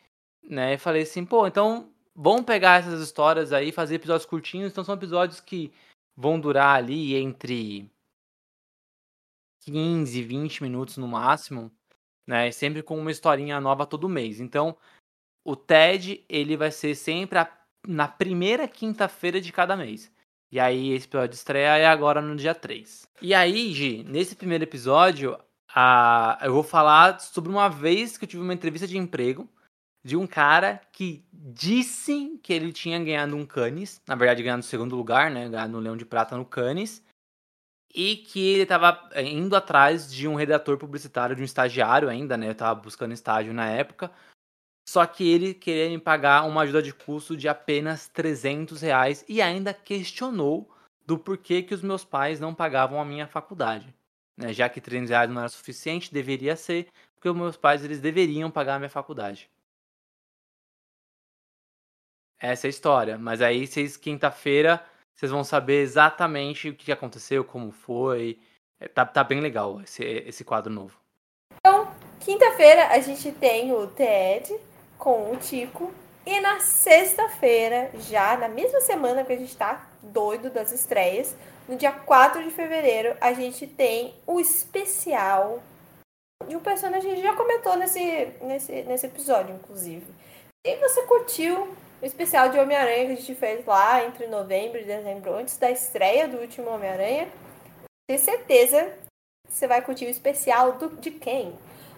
né? 0.41 0.75
E 0.75 0.77
falei 0.77 1.01
assim, 1.01 1.25
pô, 1.25 1.45
então 1.45 1.91
vamos 2.15 2.43
pegar 2.45 2.79
essas 2.79 3.01
histórias 3.01 3.51
aí, 3.51 3.73
fazer 3.73 3.95
episódios 3.95 4.25
curtinhos. 4.25 4.71
Então 4.71 4.83
são 4.83 4.95
episódios 4.95 5.41
que 5.41 5.73
vão 6.15 6.39
durar 6.39 6.77
ali 6.77 7.15
entre 7.15 7.91
15, 9.71 10.23
20 10.23 10.63
minutos 10.63 10.97
no 10.97 11.07
máximo, 11.07 11.69
né? 12.25 12.49
Sempre 12.51 12.81
com 12.81 12.97
uma 12.97 13.11
historinha 13.11 13.59
nova 13.59 13.85
todo 13.85 14.07
mês. 14.07 14.39
Então, 14.39 14.77
o 15.45 15.57
TED, 15.57 16.23
ele 16.29 16.55
vai 16.55 16.71
ser 16.71 16.95
sempre 16.95 17.39
a 17.39 17.57
na 17.85 18.07
primeira 18.07 18.67
quinta-feira 18.67 19.39
de 19.39 19.51
cada 19.51 19.77
mês. 19.77 20.11
E 20.51 20.59
aí, 20.59 20.91
esse 20.91 21.05
episódio 21.05 21.29
de 21.29 21.35
estreia 21.35 21.77
é 21.77 21.85
agora 21.85 22.21
no 22.21 22.35
dia 22.35 22.53
3. 22.53 23.07
E 23.21 23.33
aí, 23.33 23.73
Gi, 23.73 24.03
nesse 24.03 24.35
primeiro 24.35 24.63
episódio, 24.63 25.37
a... 25.73 26.37
eu 26.41 26.53
vou 26.53 26.63
falar 26.63 27.19
sobre 27.19 27.49
uma 27.49 27.69
vez 27.69 28.17
que 28.17 28.25
eu 28.25 28.29
tive 28.29 28.43
uma 28.43 28.53
entrevista 28.53 28.87
de 28.87 28.97
emprego 28.97 29.49
de 30.03 30.17
um 30.17 30.27
cara 30.27 30.81
que 30.91 31.25
disse 31.31 32.39
que 32.41 32.51
ele 32.51 32.73
tinha 32.73 32.99
ganhado 32.99 33.35
um 33.35 33.45
Cannes, 33.45 34.01
na 34.07 34.15
verdade 34.15 34.43
ganhado 34.43 34.59
no 34.59 34.63
segundo 34.63 34.95
lugar, 34.95 35.29
né, 35.29 35.49
ganhado 35.49 35.73
no 35.73 35.79
Leão 35.79 35.97
de 35.97 36.05
Prata 36.05 36.37
no 36.37 36.45
Cannes, 36.45 37.03
e 37.97 38.15
que 38.15 38.53
ele 38.53 38.61
estava 38.61 39.09
eh, 39.13 39.23
indo 39.23 39.55
atrás 39.55 40.13
de 40.13 40.27
um 40.27 40.35
redator 40.35 40.77
publicitário, 40.77 41.35
de 41.35 41.41
um 41.41 41.45
estagiário 41.45 42.07
ainda, 42.07 42.37
né, 42.37 42.47
eu 42.47 42.51
estava 42.51 42.79
buscando 42.79 43.11
estágio 43.11 43.51
na 43.55 43.67
época, 43.71 44.11
só 44.87 45.03
que 45.07 45.27
ele 45.27 45.55
queria 45.55 45.89
me 45.89 45.97
pagar 45.99 46.43
uma 46.43 46.61
ajuda 46.61 46.83
de 46.83 46.93
custo 46.93 47.35
de 47.35 47.49
apenas 47.49 48.07
300 48.07 48.81
reais 48.83 49.25
e 49.27 49.41
ainda 49.41 49.73
questionou 49.73 50.71
do 51.07 51.17
porquê 51.17 51.63
que 51.63 51.73
os 51.73 51.81
meus 51.81 52.05
pais 52.05 52.39
não 52.39 52.53
pagavam 52.53 53.01
a 53.01 53.05
minha 53.05 53.25
faculdade. 53.27 53.91
Né? 54.37 54.53
Já 54.53 54.69
que 54.69 54.79
300 54.79 55.09
reais 55.09 55.29
não 55.31 55.39
era 55.39 55.49
suficiente, 55.49 56.13
deveria 56.13 56.55
ser, 56.55 56.89
porque 57.15 57.27
os 57.27 57.35
meus 57.35 57.57
pais 57.57 57.83
eles 57.83 57.99
deveriam 57.99 58.51
pagar 58.51 58.75
a 58.75 58.79
minha 58.79 58.91
faculdade. 58.91 59.49
Essa 62.39 62.67
é 62.67 62.69
a 62.69 62.69
história. 62.69 63.17
Mas 63.17 63.41
aí, 63.41 63.65
vocês, 63.65 63.97
quinta-feira, 63.97 64.85
vocês 65.17 65.31
vão 65.31 65.43
saber 65.43 65.81
exatamente 65.81 66.69
o 66.69 66.75
que 66.75 66.91
aconteceu, 66.91 67.43
como 67.43 67.71
foi. 67.71 68.39
É, 68.79 68.87
tá, 68.87 69.03
tá 69.03 69.23
bem 69.23 69.41
legal 69.41 69.81
esse, 69.81 70.03
esse 70.03 70.43
quadro 70.43 70.71
novo. 70.71 70.95
Então, 71.59 71.91
quinta-feira 72.19 72.89
a 72.89 72.99
gente 72.99 73.31
tem 73.31 73.73
o 73.73 73.87
TED, 73.87 74.55
com 74.99 75.31
o 75.31 75.37
Tico. 75.37 75.91
E 76.23 76.39
na 76.39 76.59
sexta-feira, 76.59 77.89
já 78.01 78.37
na 78.37 78.47
mesma 78.47 78.79
semana 78.81 79.23
que 79.23 79.33
a 79.33 79.37
gente 79.37 79.57
tá 79.57 79.89
doido 80.03 80.51
das 80.51 80.71
estreias, 80.71 81.35
no 81.67 81.75
dia 81.75 81.91
4 81.91 82.43
de 82.43 82.51
fevereiro, 82.51 83.17
a 83.19 83.33
gente 83.33 83.65
tem 83.65 84.13
o 84.27 84.39
especial 84.39 85.63
de 86.47 86.55
um 86.55 86.59
personagem 86.59 87.09
que 87.09 87.13
a 87.13 87.15
gente 87.15 87.25
já 87.25 87.35
comentou 87.35 87.75
nesse, 87.75 88.27
nesse, 88.41 88.83
nesse 88.83 89.07
episódio, 89.07 89.55
inclusive. 89.55 90.05
E 90.63 90.75
você 90.75 91.01
curtiu 91.07 91.75
o 92.01 92.05
especial 92.05 92.49
de 92.49 92.59
Homem-Aranha 92.59 93.05
que 93.07 93.11
a 93.13 93.15
gente 93.15 93.35
fez 93.35 93.65
lá 93.65 94.03
entre 94.05 94.27
novembro 94.27 94.79
e 94.79 94.83
dezembro, 94.83 95.35
antes 95.35 95.57
da 95.57 95.71
estreia 95.71 96.27
do 96.27 96.37
último 96.37 96.69
Homem-Aranha? 96.69 97.27
Tenho 98.07 98.19
certeza 98.19 98.93
que 99.47 99.53
você 99.53 99.67
vai 99.67 99.81
curtir 99.81 100.05
o 100.05 100.09
especial 100.09 100.73
do, 100.73 100.89
de 100.97 101.11
quem? 101.11 101.53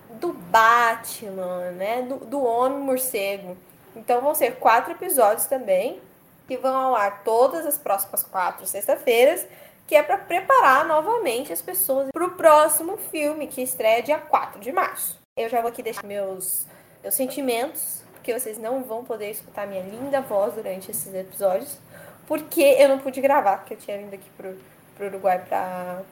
do 0.10 0.34
Batman, 0.34 1.72
né? 1.72 2.02
Do, 2.02 2.18
do 2.26 2.44
Homem 2.44 2.80
Morcego. 2.80 3.56
Então 3.96 4.22
vão 4.22 4.34
ser 4.34 4.56
quatro 4.56 4.92
episódios 4.92 5.46
também, 5.46 6.00
que 6.48 6.58
vão 6.58 6.76
ao 6.76 6.96
ar 6.96 7.24
todas 7.24 7.66
as 7.66 7.78
próximas 7.78 8.24
quatro 8.24 8.66
sexta-feiras, 8.66 9.46
que 9.86 9.96
é 9.96 10.04
para 10.04 10.18
preparar 10.18 10.86
novamente 10.86 11.54
as 11.54 11.62
pessoas 11.62 12.10
para 12.12 12.26
o 12.26 12.32
próximo 12.32 12.98
filme, 13.12 13.48
que 13.48 13.62
estreia 13.62 14.04
dia 14.04 14.20
4 14.20 14.60
de 14.60 14.72
março. 14.72 15.20
Eu 15.38 15.50
já 15.50 15.62
vou 15.62 15.70
aqui 15.70 15.82
deixar 15.82 16.04
meus, 16.04 16.66
meus 17.02 17.16
sentimentos, 17.16 18.04
porque 18.30 18.40
vocês 18.40 18.60
não 18.60 18.84
vão 18.84 19.04
poder 19.04 19.32
escutar 19.32 19.66
minha 19.66 19.82
linda 19.82 20.22
voz 20.22 20.54
durante 20.54 20.92
esses 20.92 21.12
episódios, 21.16 21.80
porque 22.28 22.62
eu 22.62 22.88
não 22.88 23.00
pude 23.00 23.20
gravar, 23.20 23.58
porque 23.58 23.74
eu 23.74 23.78
tinha 23.78 23.98
vindo 23.98 24.14
aqui 24.14 24.30
pro, 24.38 24.56
pro 24.96 25.08
Uruguai 25.08 25.44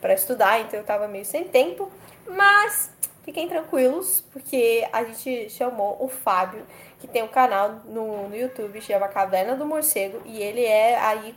para 0.02 0.14
estudar, 0.14 0.60
então 0.62 0.80
eu 0.80 0.84
tava 0.84 1.08
meio 1.08 1.26
sem 1.26 1.44
tempo. 1.44 1.92
Mas 2.28 2.90
fiquem 3.24 3.48
tranquilos, 3.48 4.24
porque 4.34 4.88
a 4.92 5.04
gente 5.04 5.48
chamou 5.52 5.96
o 6.00 6.08
Fábio, 6.08 6.66
que 7.00 7.08
tem 7.08 7.22
um 7.22 7.28
canal 7.28 7.82
no, 7.86 8.30
no 8.30 8.36
YouTube, 8.36 8.82
chama 8.82 9.08
Caverna 9.08 9.56
do 9.56 9.66
Morcego, 9.66 10.20
e 10.26 10.42
ele 10.42 10.66
é 10.66 10.98
aí, 10.98 11.36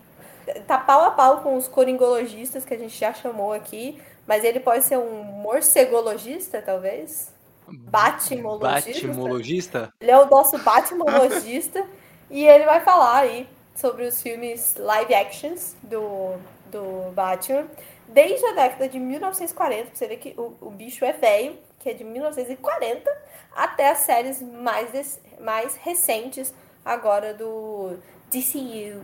tá 0.66 0.78
pau 0.78 1.05
a 1.05 1.11
pau 1.11 1.43
com 1.43 1.57
os 1.57 1.68
coringologistas 1.68 2.64
que 2.64 2.72
a 2.72 2.78
gente 2.78 2.99
já 2.99 3.12
chamou 3.12 3.53
aqui, 3.53 4.01
mas 4.26 4.45
ele 4.45 4.61
pode 4.61 4.85
ser 4.85 4.97
um 4.97 5.22
morcegologista, 5.24 6.62
talvez? 6.62 7.39
Batimologista. 7.73 8.91
Batimologista? 8.91 9.95
Ele 10.01 10.11
é 10.11 10.18
o 10.18 10.29
nosso 10.29 10.59
batimologista, 10.59 11.87
e 12.31 12.47
ele 12.47 12.64
vai 12.64 12.81
falar 12.81 13.18
aí 13.18 13.49
sobre 13.75 14.05
os 14.05 14.21
filmes 14.21 14.77
live 14.77 15.14
actions 15.14 15.75
do, 15.83 16.37
do 16.71 17.11
Batman 17.12 17.66
desde 18.12 18.45
a 18.47 18.53
década 18.53 18.89
de 18.89 18.99
1940, 18.99 19.87
pra 19.87 19.95
você 19.95 20.07
ver 20.07 20.16
que 20.16 20.35
o, 20.37 20.57
o 20.61 20.71
bicho 20.71 21.05
é 21.05 21.12
velho, 21.12 21.57
que 21.79 21.89
é 21.89 21.95
de 21.95 22.05
1940, 22.05 23.11
até 23.53 23.91
as 23.91 23.99
séries 23.99 24.43
mais, 24.43 25.21
mais 25.41 25.77
recentes 25.77 26.55
agora 26.85 27.33
do 27.35 27.97
DCU. 28.31 29.03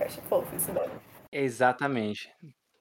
Acho 0.00 0.20
fofo 0.22 0.54
esse 0.54 0.70
nome. 0.70 0.92
Exatamente. 1.32 2.30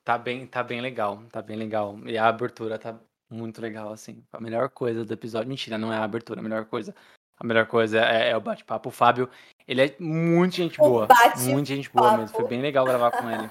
Tá 0.04 0.18
bem, 0.18 0.46
tá 0.46 0.62
bem 0.62 0.82
legal, 0.82 1.24
tá 1.32 1.42
bem 1.42 1.58
legal. 1.58 1.98
E 2.06 2.18
a 2.18 2.28
abertura 2.28 2.78
tá 2.78 3.00
muito 3.30 3.62
legal, 3.62 3.92
assim. 3.92 4.24
A 4.32 4.40
melhor 4.40 4.70
coisa 4.70 5.04
do 5.04 5.14
episódio. 5.14 5.50
Mentira, 5.50 5.78
não 5.78 5.92
é 5.92 5.98
a 5.98 6.04
abertura, 6.04 6.40
a 6.40 6.44
melhor 6.44 6.66
coisa. 6.66 6.96
A 7.38 7.46
melhor 7.46 7.66
coisa 7.66 8.00
é, 8.00 8.30
é 8.30 8.38
o 8.38 8.42
bate-papo. 8.42 8.90
O 8.90 8.92
Fábio, 8.92 9.30
ele 9.68 9.82
é 9.82 9.96
muito 10.00 10.56
gente 10.56 10.78
boa. 10.78 11.08
Muito 11.40 11.68
gente 11.68 11.90
boa 11.90 12.18
mesmo. 12.18 12.36
Foi 12.36 12.48
bem 12.48 12.62
legal 12.62 12.86
gravar 12.86 13.12
com 13.12 13.30
ele. 13.30 13.50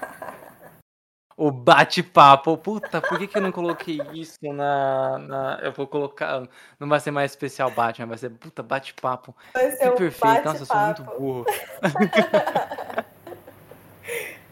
O 1.37 1.51
bate-papo. 1.51 2.57
Puta, 2.57 3.03
por 3.03 3.18
que, 3.18 3.27
que 3.27 3.37
eu 3.37 3.43
não 3.43 3.53
coloquei 3.53 4.01
isso 4.12 4.39
na, 4.43 5.18
na. 5.18 5.59
Eu 5.62 5.72
vou 5.72 5.87
colocar. 5.87 6.49
Não 6.79 6.89
vai 6.89 7.01
ser 7.01 7.11
mais 7.11 7.33
especial 7.33 7.70
Batman, 7.70 8.07
vai 8.07 8.18
ser 8.18 8.31
puta 8.31 8.62
bate-papo. 8.62 9.37
Vai 9.53 9.70
ser 9.72 9.91
que 9.91 9.97
perfeito. 9.99 10.45
Nossa, 10.45 10.62
eu 10.62 10.66
sou 10.66 10.77
muito 10.77 11.03
burro. 11.05 11.45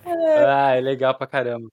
ah, 0.47 0.75
é 0.77 0.81
legal 0.81 1.15
pra 1.15 1.27
caramba. 1.27 1.71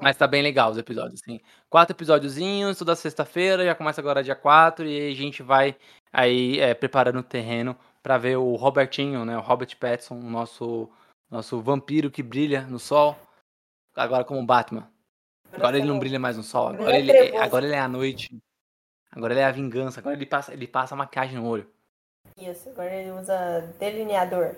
Mas 0.00 0.16
tá 0.16 0.26
bem 0.26 0.42
legal 0.42 0.70
os 0.70 0.78
episódios, 0.78 1.20
assim. 1.22 1.40
Quatro 1.68 1.94
episódiozinhos, 1.94 2.78
toda 2.78 2.96
sexta-feira, 2.96 3.64
já 3.64 3.74
começa 3.74 4.00
agora 4.00 4.22
dia 4.22 4.34
4 4.36 4.86
e 4.86 5.10
a 5.10 5.14
gente 5.14 5.42
vai 5.42 5.76
aí 6.12 6.58
é, 6.60 6.74
preparando 6.74 7.20
o 7.20 7.22
terreno 7.22 7.76
para 8.02 8.18
ver 8.18 8.36
o 8.36 8.54
Robertinho, 8.54 9.24
né, 9.24 9.36
o 9.36 9.40
Robert 9.40 9.76
Pattinson, 9.78 10.14
o 10.14 10.30
nosso 10.30 10.88
nosso 11.30 11.60
vampiro 11.60 12.10
que 12.10 12.22
brilha 12.22 12.62
no 12.62 12.78
sol, 12.78 13.16
agora 13.94 14.24
como 14.24 14.44
Batman. 14.44 14.88
Agora 15.52 15.76
ele 15.76 15.86
não 15.86 15.98
brilha 15.98 16.18
mais 16.18 16.36
no 16.36 16.42
sol, 16.42 16.68
agora 16.68 16.96
ele, 16.96 17.36
agora 17.36 17.66
ele 17.66 17.74
é 17.74 17.80
à 17.80 17.88
noite. 17.88 18.38
Agora 19.10 19.32
ele 19.32 19.40
é 19.40 19.44
a 19.44 19.52
vingança, 19.52 20.00
agora 20.00 20.14
ele 20.14 20.26
passa, 20.26 20.52
ele 20.52 20.66
passa 20.66 20.96
maquiagem 20.96 21.36
no 21.36 21.46
olho. 21.46 21.70
Isso, 22.36 22.68
agora 22.70 22.94
ele 22.94 23.10
usa 23.10 23.60
delineador 23.78 24.54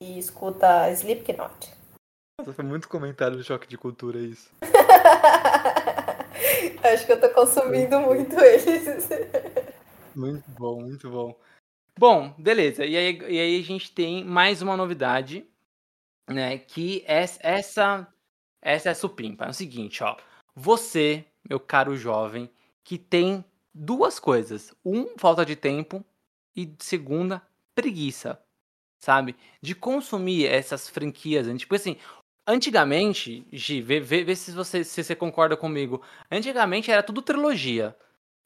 e 0.00 0.18
escuta 0.18 0.90
Slipknot. 0.90 1.77
Nossa, 2.38 2.52
foi 2.52 2.64
muito 2.64 2.88
comentário 2.88 3.36
do 3.36 3.42
choque 3.42 3.66
de 3.66 3.76
cultura 3.76 4.20
isso. 4.20 4.48
Acho 6.84 7.04
que 7.04 7.12
eu 7.12 7.20
tô 7.20 7.28
consumindo 7.30 7.98
muito 8.00 8.38
eles. 8.38 9.08
Muito 10.14 10.50
bom, 10.50 10.80
muito 10.80 11.08
bom. 11.08 11.38
Bom, 11.96 12.34
beleza. 12.36 12.84
E 12.84 12.96
aí, 12.96 13.18
e 13.28 13.38
aí 13.38 13.60
a 13.60 13.62
gente 13.62 13.92
tem 13.92 14.24
mais 14.24 14.62
uma 14.62 14.76
novidade, 14.76 15.46
né? 16.28 16.58
Que 16.58 17.04
é 17.06 17.24
essa, 17.40 18.12
essa 18.60 18.88
é 18.88 18.90
a 18.90 18.96
supimpa. 18.96 19.44
É 19.44 19.50
o 19.50 19.54
seguinte, 19.54 20.02
ó. 20.02 20.16
Você, 20.56 21.24
meu 21.48 21.60
caro 21.60 21.96
jovem, 21.96 22.50
que 22.82 22.98
tem 22.98 23.44
duas 23.72 24.18
coisas. 24.18 24.74
Um, 24.84 25.16
falta 25.16 25.46
de 25.46 25.54
tempo. 25.54 26.04
E 26.56 26.74
segunda, 26.80 27.40
preguiça. 27.76 28.42
Sabe? 28.98 29.36
De 29.62 29.72
consumir 29.72 30.46
essas 30.46 30.88
franquias. 30.88 31.46
Tipo 31.60 31.76
assim, 31.76 31.96
antigamente, 32.48 33.46
Gi, 33.52 33.80
vê, 33.82 34.00
vê, 34.00 34.24
vê 34.24 34.34
se, 34.34 34.52
você, 34.52 34.82
se 34.84 35.04
você 35.04 35.14
concorda 35.14 35.56
comigo. 35.56 36.02
Antigamente 36.30 36.90
era 36.90 37.02
tudo 37.02 37.22
trilogia, 37.22 37.96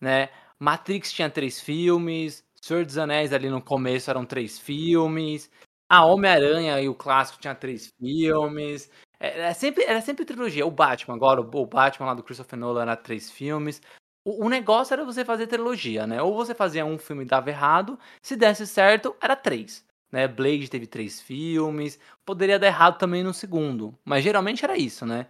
né? 0.00 0.28
Matrix 0.58 1.12
tinha 1.12 1.30
três 1.30 1.60
filmes, 1.60 2.44
Senhor 2.60 2.84
dos 2.84 2.98
Anéis 2.98 3.32
ali 3.32 3.48
no 3.48 3.62
começo 3.62 4.10
eram 4.10 4.24
três 4.26 4.58
filmes, 4.58 5.50
a 5.88 6.04
Homem-Aranha 6.04 6.80
e 6.80 6.88
o 6.88 6.94
clássico 6.94 7.40
tinha 7.40 7.54
três 7.54 7.88
filmes. 7.98 8.90
Era 9.20 9.46
é, 9.48 9.50
é 9.50 9.54
sempre, 9.54 9.84
era 9.84 10.00
sempre 10.00 10.24
trilogia. 10.24 10.66
O 10.66 10.70
Batman, 10.70 11.14
agora, 11.14 11.40
o 11.40 11.66
Batman 11.66 12.06
lá 12.08 12.14
do 12.14 12.22
Christopher 12.22 12.58
Nolan 12.58 12.82
era 12.82 12.96
três 12.96 13.30
filmes. 13.30 13.80
O, 14.24 14.46
o 14.46 14.48
negócio 14.48 14.94
era 14.94 15.04
você 15.04 15.24
fazer 15.24 15.46
trilogia, 15.46 16.06
né? 16.06 16.22
Ou 16.22 16.34
você 16.34 16.54
fazia 16.54 16.84
um 16.84 16.98
filme 16.98 17.22
e 17.24 17.26
dava 17.26 17.50
errado, 17.50 17.98
se 18.22 18.36
desse 18.36 18.66
certo, 18.66 19.14
era 19.20 19.36
três. 19.36 19.84
Né? 20.12 20.28
Blade 20.28 20.68
teve 20.68 20.86
três 20.86 21.20
filmes, 21.20 21.98
poderia 22.24 22.58
dar 22.58 22.66
errado 22.66 22.98
também 22.98 23.24
no 23.24 23.32
segundo, 23.32 23.98
mas 24.04 24.22
geralmente 24.22 24.62
era 24.62 24.76
isso, 24.76 25.06
né? 25.06 25.26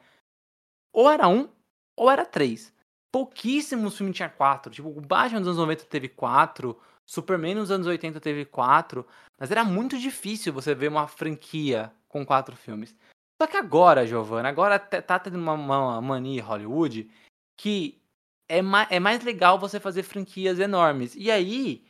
Ou 0.93 1.09
era 1.09 1.29
um, 1.29 1.49
ou 1.97 2.11
era 2.11 2.27
três. 2.27 2.73
Pouquíssimos 3.13 3.97
filmes 3.97 4.17
tinha 4.17 4.29
quatro. 4.29 4.73
Tipo, 4.73 4.89
o 4.89 5.01
Batman 5.01 5.39
dos 5.39 5.49
anos 5.49 5.59
90 5.59 5.85
teve 5.85 6.09
quatro, 6.09 6.79
Superman 7.07 7.55
nos 7.55 7.71
anos 7.71 7.87
80 7.87 8.21
teve 8.21 8.45
quatro, 8.45 9.07
mas 9.39 9.51
era 9.51 9.65
muito 9.65 9.99
difícil 9.99 10.53
você 10.53 10.75
ver 10.75 10.89
uma 10.89 11.07
franquia 11.07 11.93
com 12.09 12.27
quatro 12.27 12.57
filmes. 12.57 12.95
Só 13.41 13.47
que 13.47 13.57
agora, 13.57 14.07
Giovanna, 14.07 14.49
agora 14.49 14.79
tá 14.79 15.19
tendo 15.19 15.37
uma, 15.37 15.55
uma 15.55 16.01
mania 16.01 16.41
em 16.41 16.45
Hollywood 16.45 17.11
que 17.57 18.01
é, 18.49 18.63
ma 18.63 18.87
é 18.91 19.01
mais 19.01 19.23
legal 19.25 19.59
você 19.59 19.81
fazer 19.81 20.03
franquias 20.03 20.59
enormes. 20.59 21.15
E 21.15 21.31
aí, 21.31 21.85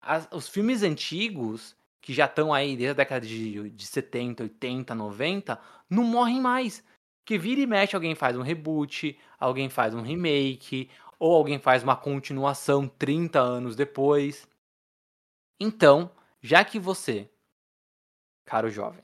as, 0.00 0.28
os 0.30 0.48
filmes 0.48 0.82
antigos, 0.82 1.76
que 2.06 2.14
já 2.14 2.26
estão 2.26 2.54
aí 2.54 2.76
desde 2.76 2.90
a 2.90 2.94
década 2.94 3.26
de, 3.26 3.68
de 3.68 3.84
70, 3.84 4.44
80, 4.44 4.94
90, 4.94 5.60
não 5.90 6.04
morrem 6.04 6.40
mais. 6.40 6.84
Que 7.24 7.36
vira 7.36 7.60
e 7.60 7.66
mexe, 7.66 7.96
alguém 7.96 8.14
faz 8.14 8.36
um 8.36 8.42
reboot, 8.42 9.18
alguém 9.40 9.68
faz 9.68 9.92
um 9.92 10.02
remake, 10.02 10.88
ou 11.18 11.34
alguém 11.34 11.58
faz 11.58 11.82
uma 11.82 11.96
continuação 11.96 12.86
30 12.86 13.40
anos 13.40 13.74
depois. 13.74 14.46
Então, 15.58 16.08
já 16.40 16.64
que 16.64 16.78
você, 16.78 17.28
caro 18.44 18.70
jovem, 18.70 19.02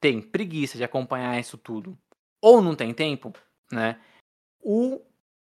tem 0.00 0.20
preguiça 0.20 0.76
de 0.76 0.82
acompanhar 0.82 1.38
isso 1.38 1.56
tudo, 1.56 1.96
ou 2.42 2.60
não 2.60 2.74
tem 2.74 2.92
tempo, 2.92 3.32
né? 3.70 4.00
O 4.60 5.00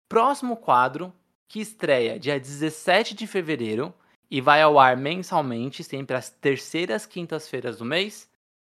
próximo 0.09 0.57
quadro, 0.57 1.13
que 1.47 1.61
estreia 1.61 2.19
dia 2.19 2.37
17 2.37 3.15
de 3.15 3.25
fevereiro 3.25 3.93
e 4.29 4.41
vai 4.41 4.61
ao 4.61 4.77
ar 4.77 4.97
mensalmente, 4.97 5.83
sempre 5.83 6.15
às 6.15 6.29
terceiras 6.29 7.05
quintas-feiras 7.05 7.77
do 7.77 7.85
mês, 7.85 8.29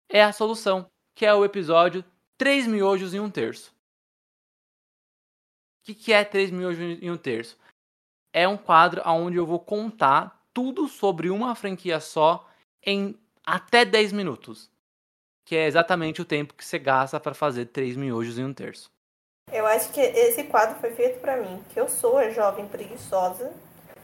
é 0.08 0.24
a 0.24 0.32
solução, 0.32 0.90
que 1.16 1.26
é 1.26 1.34
o 1.34 1.44
episódio 1.44 2.04
3 2.38 2.68
miojos 2.68 3.14
em 3.14 3.20
um 3.20 3.30
terço. 3.30 3.72
O 5.82 5.86
que, 5.86 5.96
que 5.96 6.14
é 6.14 6.24
3 6.24 6.52
miojos 6.52 6.80
em 7.02 7.10
um 7.10 7.18
terço? 7.18 7.58
É 8.32 8.48
um 8.48 8.58
quadro 8.58 9.02
onde 9.06 9.38
eu 9.38 9.46
vou 9.46 9.60
contar 9.60 10.40
tudo 10.54 10.88
sobre 10.88 11.30
uma 11.30 11.56
franquia 11.56 12.00
só 12.00 12.48
em 12.86 13.18
até 13.46 13.84
10 13.84 14.14
minutos. 14.14 14.70
Que 15.46 15.56
é 15.56 15.66
exatamente 15.66 16.22
o 16.22 16.26
tempo 16.26 16.54
que 16.54 16.64
você 16.64 16.78
gasta 16.78 17.20
para 17.20 17.34
fazer 17.34 17.66
3 17.66 17.98
miojos 17.98 18.38
em 18.38 18.46
um 18.46 18.54
terço. 18.54 18.92
Eu 19.52 19.66
acho 19.66 19.92
que 19.92 20.00
esse 20.00 20.44
quadro 20.44 20.80
foi 20.80 20.92
feito 20.92 21.20
para 21.20 21.38
mim, 21.38 21.64
que 21.74 21.80
eu 21.80 21.90
sou 21.90 22.20
a 22.20 22.30
jovem 22.30 22.68
preguiçosa 22.68 23.52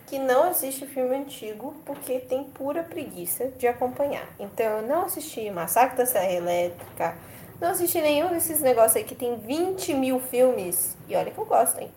que 0.08 0.20
não 0.20 0.50
assiste 0.50 0.86
filme 0.86 1.16
antigo 1.16 1.76
porque 1.86 2.20
tem 2.20 2.44
pura 2.44 2.84
preguiça 2.84 3.48
de 3.58 3.68
acompanhar. 3.68 4.28
Então 4.40 4.66
eu 4.66 4.82
não 4.84 5.04
assisti 5.04 5.50
Massacre 5.50 5.98
da 5.98 6.06
Serra 6.06 6.32
Elétrica, 6.32 7.16
não 7.60 7.70
assisti 7.70 8.02
nenhum 8.02 8.30
desses 8.30 8.60
negócios 8.60 8.98
aí 8.98 9.04
que 9.04 9.16
tem 9.16 9.38
20 9.38 9.94
mil 9.94 10.20
filmes. 10.20 10.98
E 11.08 11.16
olha 11.16 11.32
que 11.32 11.38
eu 11.38 11.46
gosto, 11.46 11.80
hein? 11.80 11.92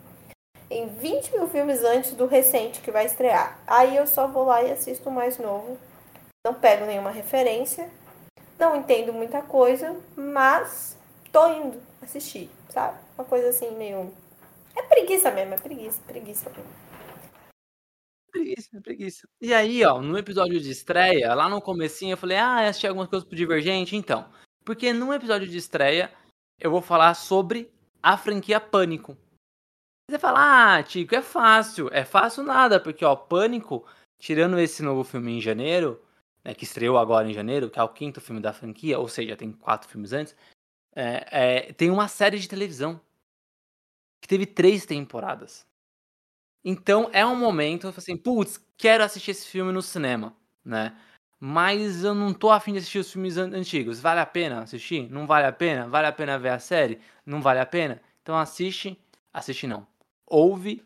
Em 0.71 0.87
20 0.87 1.33
mil 1.33 1.49
filmes 1.49 1.83
antes 1.83 2.13
do 2.13 2.27
recente 2.27 2.81
que 2.81 2.91
vai 2.91 3.07
estrear. 3.07 3.59
Aí 3.67 3.97
eu 3.97 4.07
só 4.07 4.27
vou 4.29 4.45
lá 4.45 4.63
e 4.63 4.71
assisto 4.71 5.09
o 5.09 5.13
mais 5.13 5.39
novo. 5.39 5.77
Não 6.47 6.55
pego 6.55 6.87
nenhuma 6.87 7.11
referência. 7.11 7.91
Não 8.59 8.77
entendo 8.77 9.13
muita 9.13 9.43
coisa, 9.43 9.97
mas 10.17 10.97
tô 11.33 11.49
indo 11.49 11.81
assistir, 12.03 12.51
sabe? 12.71 12.97
Uma 13.17 13.25
coisa 13.25 13.49
assim 13.49 13.71
meio. 13.73 14.13
É 14.77 14.83
preguiça 14.83 15.31
mesmo, 15.31 15.55
é 15.55 15.57
preguiça, 15.57 16.01
preguiça 16.07 16.51
mesmo. 16.51 16.88
Preguiça, 18.39 18.81
preguiça. 18.81 19.29
E 19.41 19.53
aí, 19.53 19.85
ó, 19.85 20.01
no 20.01 20.17
episódio 20.17 20.61
de 20.61 20.71
estreia, 20.71 21.35
lá 21.35 21.49
no 21.49 21.61
comecinho, 21.61 22.13
eu 22.13 22.17
falei, 22.17 22.37
ah, 22.37 22.69
assisti 22.69 22.87
algumas 22.87 23.09
coisas 23.09 23.27
pro 23.27 23.37
Divergente, 23.37 23.97
então. 23.97 24.31
Porque 24.65 24.93
no 24.93 25.13
episódio 25.13 25.49
de 25.49 25.57
estreia, 25.57 26.13
eu 26.61 26.71
vou 26.71 26.81
falar 26.81 27.15
sobre 27.15 27.69
a 28.01 28.17
franquia 28.17 28.61
Pânico. 28.61 29.19
Você 30.09 30.21
fala, 30.21 30.77
ah, 30.77 30.83
Tico, 30.85 31.17
é 31.17 31.21
fácil. 31.21 31.89
É 31.93 32.05
fácil 32.05 32.45
nada, 32.45 32.79
porque, 32.79 33.05
ó, 33.05 33.17
Pânico, 33.17 33.85
tirando 34.21 34.57
esse 34.61 34.85
novo 34.85 35.03
filme 35.03 35.33
em 35.33 35.41
janeiro, 35.41 36.01
né, 36.45 36.55
que 36.55 36.63
estreou 36.63 36.97
agora 36.97 37.29
em 37.29 37.35
janeiro, 37.35 37.69
que 37.69 37.81
é 37.81 37.83
o 37.83 37.89
quinto 37.89 38.21
filme 38.21 38.41
da 38.41 38.53
franquia, 38.53 39.01
ou 39.01 39.09
seja, 39.09 39.37
tem 39.37 39.51
quatro 39.51 39.89
filmes 39.89 40.13
antes, 40.13 40.37
é, 40.95 41.27
é, 41.67 41.73
tem 41.73 41.91
uma 41.91 42.07
série 42.07 42.39
de 42.39 42.49
televisão 42.49 43.01
que 44.23 44.29
teve 44.29 44.47
três 44.47 44.87
temporadas. 44.87 45.68
Então 46.65 47.09
é 47.13 47.25
um 47.25 47.37
momento, 47.37 47.89
assim, 47.97 48.17
putz, 48.17 48.59
quero 48.77 49.05
assistir 49.05 49.31
esse 49.33 49.47
filme 49.47 49.73
no 49.73 49.83
cinema, 49.83 50.37
né? 50.65 50.97
Mas 51.41 52.03
eu 52.03 52.15
não 52.15 52.35
tô 52.35 52.51
afim 52.51 52.73
de 52.73 52.79
assistir 52.79 52.99
os 52.99 53.13
filmes 53.13 53.37
an 53.39 53.51
antigos. 53.55 54.01
Vale 54.01 54.21
a 54.21 54.27
pena 54.27 54.63
assistir? 54.63 55.09
Não 55.11 55.27
vale 55.27 55.47
a 55.47 55.53
pena? 55.53 55.87
Vale 55.89 56.09
a 56.09 56.13
pena 56.13 56.39
ver 56.39 56.49
a 56.51 56.59
série? 56.59 57.01
Não 57.25 57.41
vale 57.41 57.61
a 57.61 57.67
pena? 57.67 58.03
Então 58.23 58.37
assiste, 58.37 58.99
assiste 59.33 59.67
não. 59.67 59.87
Ouve 60.27 60.83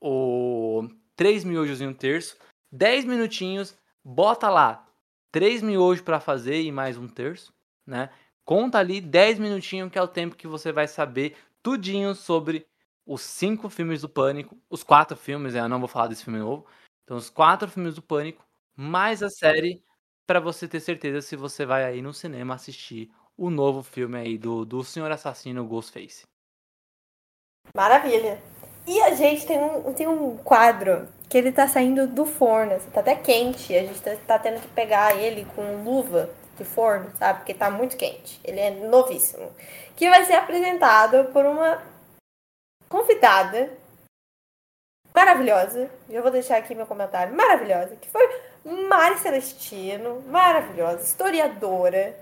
o 0.00 0.88
três 1.16 1.42
miojos 1.44 1.80
em 1.80 1.88
um 1.88 1.94
terço, 1.94 2.36
10 2.70 3.04
minutinhos, 3.04 3.76
bota 4.04 4.48
lá 4.48 4.86
três 5.32 5.62
miojos 5.62 6.02
para 6.02 6.20
fazer 6.20 6.62
e 6.62 6.70
mais 6.72 6.96
um 6.96 7.08
terço, 7.08 7.52
né? 7.86 8.10
Conta 8.44 8.78
ali 8.78 9.00
10 9.00 9.38
minutinhos 9.38 9.90
que 9.90 9.98
é 9.98 10.02
o 10.02 10.06
tempo 10.08 10.36
que 10.36 10.46
você 10.46 10.70
vai 10.72 10.86
saber 10.86 11.36
tudinho 11.62 12.14
sobre 12.14 12.64
os 13.06 13.22
cinco 13.22 13.70
filmes 13.70 14.02
do 14.02 14.08
Pânico, 14.08 14.58
os 14.68 14.82
quatro 14.82 15.16
filmes, 15.16 15.54
né? 15.54 15.60
eu 15.60 15.68
não 15.68 15.78
vou 15.78 15.88
falar 15.88 16.08
desse 16.08 16.24
filme 16.24 16.40
novo. 16.40 16.66
Então, 17.04 17.16
os 17.16 17.30
quatro 17.30 17.68
filmes 17.68 17.94
do 17.94 18.02
Pânico, 18.02 18.44
mais 18.74 19.22
a 19.22 19.30
série, 19.30 19.82
para 20.26 20.40
você 20.40 20.66
ter 20.66 20.80
certeza 20.80 21.22
se 21.22 21.36
você 21.36 21.64
vai 21.64 21.84
aí 21.84 22.02
no 22.02 22.12
cinema 22.12 22.54
assistir 22.54 23.10
o 23.38 23.48
novo 23.48 23.82
filme 23.82 24.18
aí 24.18 24.36
do, 24.36 24.64
do 24.64 24.82
Senhor 24.82 25.10
Assassino 25.10 25.64
Ghostface. 25.64 26.24
Maravilha! 27.74 28.42
E 28.86 29.00
a 29.02 29.14
gente 29.14 29.46
tem 29.46 29.58
um, 29.58 29.92
tem 29.94 30.06
um 30.06 30.36
quadro 30.38 31.08
que 31.28 31.36
ele 31.36 31.52
tá 31.52 31.66
saindo 31.66 32.06
do 32.06 32.24
forno, 32.24 32.72
assim, 32.72 32.90
tá 32.90 33.00
até 33.00 33.14
quente. 33.14 33.74
A 33.74 33.82
gente 33.82 34.00
tá, 34.00 34.16
tá 34.26 34.38
tendo 34.38 34.60
que 34.60 34.68
pegar 34.68 35.16
ele 35.16 35.44
com 35.54 35.82
luva 35.82 36.30
de 36.56 36.64
forno, 36.64 37.10
sabe? 37.16 37.40
Porque 37.40 37.54
tá 37.54 37.70
muito 37.70 37.96
quente. 37.96 38.40
Ele 38.44 38.60
é 38.60 38.70
novíssimo. 38.70 39.50
Que 39.96 40.08
vai 40.08 40.24
ser 40.24 40.34
apresentado 40.34 41.24
por 41.32 41.44
uma 41.44 41.82
convidada 42.88 43.70
maravilhosa. 45.14 45.90
Já 46.10 46.20
vou 46.20 46.30
deixar 46.30 46.58
aqui 46.58 46.74
meu 46.74 46.86
comentário. 46.86 47.34
Maravilhosa. 47.34 47.96
Que 47.96 48.08
foi 48.08 48.28
Mari 48.64 49.18
Celestino. 49.18 50.22
Maravilhosa. 50.28 51.02
Historiadora. 51.02 52.14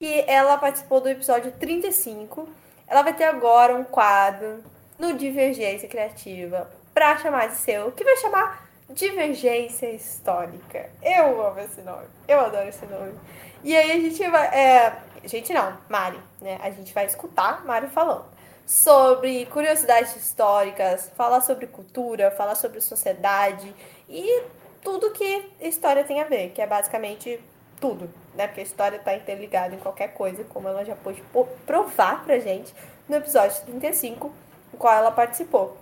E 0.00 0.24
ela 0.26 0.58
participou 0.58 1.00
do 1.00 1.08
episódio 1.08 1.52
35. 1.52 2.48
Ela 2.86 3.02
vai 3.02 3.14
ter 3.14 3.24
agora 3.24 3.74
um 3.74 3.84
quadro 3.84 4.62
no 4.98 5.14
Divergência 5.14 5.88
Criativa 5.88 6.70
pra 6.92 7.16
chamar 7.16 7.48
de 7.48 7.56
seu. 7.56 7.90
Que 7.92 8.04
vai 8.04 8.16
chamar 8.18 8.68
Divergência 8.90 9.90
Histórica. 9.90 10.90
Eu 11.02 11.44
amo 11.46 11.60
esse 11.60 11.80
nome. 11.80 12.06
Eu 12.28 12.40
adoro 12.40 12.68
esse 12.68 12.84
nome. 12.84 13.14
E 13.62 13.74
aí 13.74 13.92
a 13.92 14.00
gente 14.00 14.28
vai. 14.28 14.46
É, 14.48 14.96
gente 15.24 15.54
não, 15.54 15.78
Mari, 15.88 16.20
né? 16.42 16.58
A 16.62 16.70
gente 16.70 16.92
vai 16.92 17.06
escutar 17.06 17.64
Mari 17.64 17.88
falando 17.88 18.33
sobre 18.66 19.46
curiosidades 19.46 20.16
históricas, 20.16 21.10
falar 21.16 21.40
sobre 21.40 21.66
cultura, 21.66 22.30
falar 22.30 22.54
sobre 22.54 22.80
sociedade 22.80 23.74
e 24.08 24.42
tudo 24.82 25.10
que 25.10 25.50
história 25.60 26.04
tem 26.04 26.20
a 26.20 26.24
ver, 26.24 26.50
que 26.50 26.62
é 26.62 26.66
basicamente 26.66 27.40
tudo, 27.80 28.08
né? 28.34 28.46
Porque 28.46 28.60
a 28.60 28.64
história 28.64 28.96
está 28.96 29.14
interligada 29.14 29.74
em 29.74 29.78
qualquer 29.78 30.08
coisa, 30.14 30.44
como 30.44 30.68
ela 30.68 30.84
já 30.84 30.94
pôde 30.94 31.22
provar 31.66 32.24
pra 32.24 32.38
gente 32.38 32.74
no 33.08 33.16
episódio 33.16 33.60
35, 33.66 34.32
no 34.72 34.78
qual 34.78 34.94
ela 34.94 35.10
participou. 35.10 35.76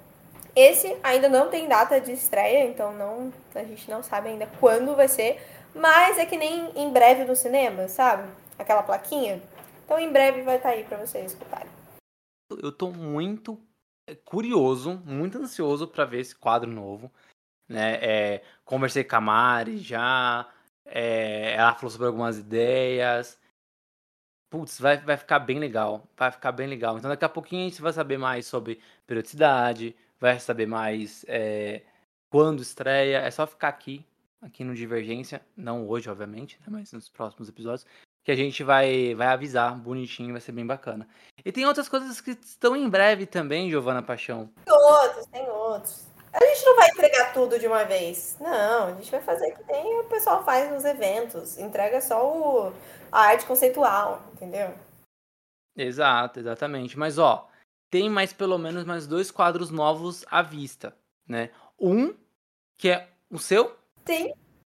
Esse 0.55 0.97
ainda 1.03 1.29
não 1.29 1.49
tem 1.49 1.67
data 1.67 2.01
de 2.01 2.13
estreia, 2.13 2.65
então 2.67 2.93
não, 2.93 3.33
a 3.55 3.65
gente 3.65 3.89
não 3.91 4.03
sabe 4.03 4.29
ainda 4.29 4.49
quando 4.61 4.95
vai 4.95 5.09
ser, 5.09 5.41
mas 5.75 6.19
é 6.19 6.27
que 6.27 6.37
nem 6.37 6.71
em 6.77 6.91
breve 6.91 7.25
no 7.25 7.35
cinema, 7.35 7.89
sabe? 7.89 8.29
Aquela 8.59 8.83
plaquinha. 8.83 9.41
Então 9.85 9.99
em 9.99 10.11
breve 10.11 10.43
vai 10.43 10.57
estar 10.57 10.71
tá 10.71 10.75
aí 10.75 10.85
para 10.85 10.99
vocês 10.99 11.33
escutarem. 11.33 11.72
Eu 12.61 12.73
tô 12.73 12.91
muito 12.91 13.61
é, 14.07 14.15
curioso, 14.15 14.97
muito 15.05 15.39
ansioso 15.39 15.87
para 15.89 16.05
ver 16.05 16.21
esse 16.21 16.35
quadro 16.35 16.71
novo. 16.71 17.11
Né? 17.69 17.95
É, 18.03 18.45
conversei 18.65 19.05
com 19.05 19.17
a 19.17 19.21
Mari 19.21 19.79
já, 19.79 20.53
é, 20.85 21.55
ela 21.55 21.75
falou 21.75 21.91
sobre 21.91 22.07
algumas 22.07 22.39
ideias. 22.39 23.41
Putz, 24.51 24.79
vai, 24.79 24.99
vai 24.99 25.17
ficar 25.17 25.39
bem 25.39 25.59
legal. 25.59 26.07
Vai 26.17 26.31
ficar 26.31 26.53
bem 26.53 26.67
legal. 26.67 26.99
Então 26.99 27.11
daqui 27.11 27.25
a 27.25 27.29
pouquinho 27.29 27.67
a 27.67 27.69
gente 27.69 27.81
vai 27.81 27.93
saber 27.93 28.19
mais 28.19 28.47
sobre 28.47 28.81
periodicidade, 29.07 29.97
vai 30.21 30.39
saber 30.39 30.67
mais 30.67 31.25
é, 31.29 31.83
quando 32.31 32.61
estreia. 32.61 33.19
É 33.19 33.31
só 33.31 33.47
ficar 33.47 33.69
aqui, 33.69 34.05
aqui 34.43 34.65
no 34.65 34.75
Divergência. 34.75 35.41
Não 35.57 35.89
hoje, 35.89 36.11
obviamente, 36.11 36.59
né, 36.61 36.67
mas 36.69 36.93
nos 36.93 37.09
próximos 37.09 37.49
episódios. 37.49 37.87
Que 38.25 38.31
a 38.31 38.37
gente 38.37 38.63
vai, 38.63 39.15
vai 39.15 39.27
avisar 39.29 39.77
bonitinho, 39.77 40.33
vai 40.33 40.41
ser 40.41 40.53
bem 40.53 40.67
bacana. 40.67 41.09
E 41.45 41.51
tem 41.51 41.67
outras 41.67 41.89
coisas 41.89 42.21
que 42.21 42.31
estão 42.31 42.77
em 42.77 42.89
breve 42.89 43.27
também, 43.27 43.69
Giovana 43.69 44.03
Paixão. 44.03 44.49
Tem 44.65 44.75
outros, 44.75 45.27
tem 45.27 45.49
outros. 45.49 46.07
A 46.33 46.45
gente 46.45 46.65
não 46.65 46.77
vai 46.77 46.89
entregar 46.89 47.33
tudo 47.35 47.59
de 47.59 47.67
uma 47.67 47.85
vez. 47.85 48.37
Não, 48.41 48.87
a 48.87 48.95
gente 48.95 49.11
vai 49.11 49.21
fazer 49.21 49.53
o 49.53 49.55
que 49.57 49.65
tem 49.65 50.01
o 50.01 50.05
pessoal 50.05 50.43
faz 50.45 50.71
nos 50.73 50.85
eventos. 50.85 51.59
Entrega 51.59 52.01
só 52.01 52.27
o, 52.27 52.73
a 53.11 53.21
arte 53.21 53.45
conceitual, 53.45 54.23
entendeu? 54.33 54.75
Exato, 55.77 56.41
exatamente. 56.41 56.99
Mas 56.99 57.19
ó, 57.19 57.49
tem 57.91 58.09
mais 58.09 58.33
pelo 58.33 58.57
menos 58.57 58.85
mais 58.85 59.07
dois 59.07 59.31
quadros 59.31 59.71
novos 59.71 60.25
à 60.31 60.41
vista, 60.41 60.97
né? 61.29 61.51
Um, 61.79 62.15
que 62.79 62.89
é 62.89 63.09
o 63.31 63.39
seu. 63.39 63.77
Sim. 64.07 64.33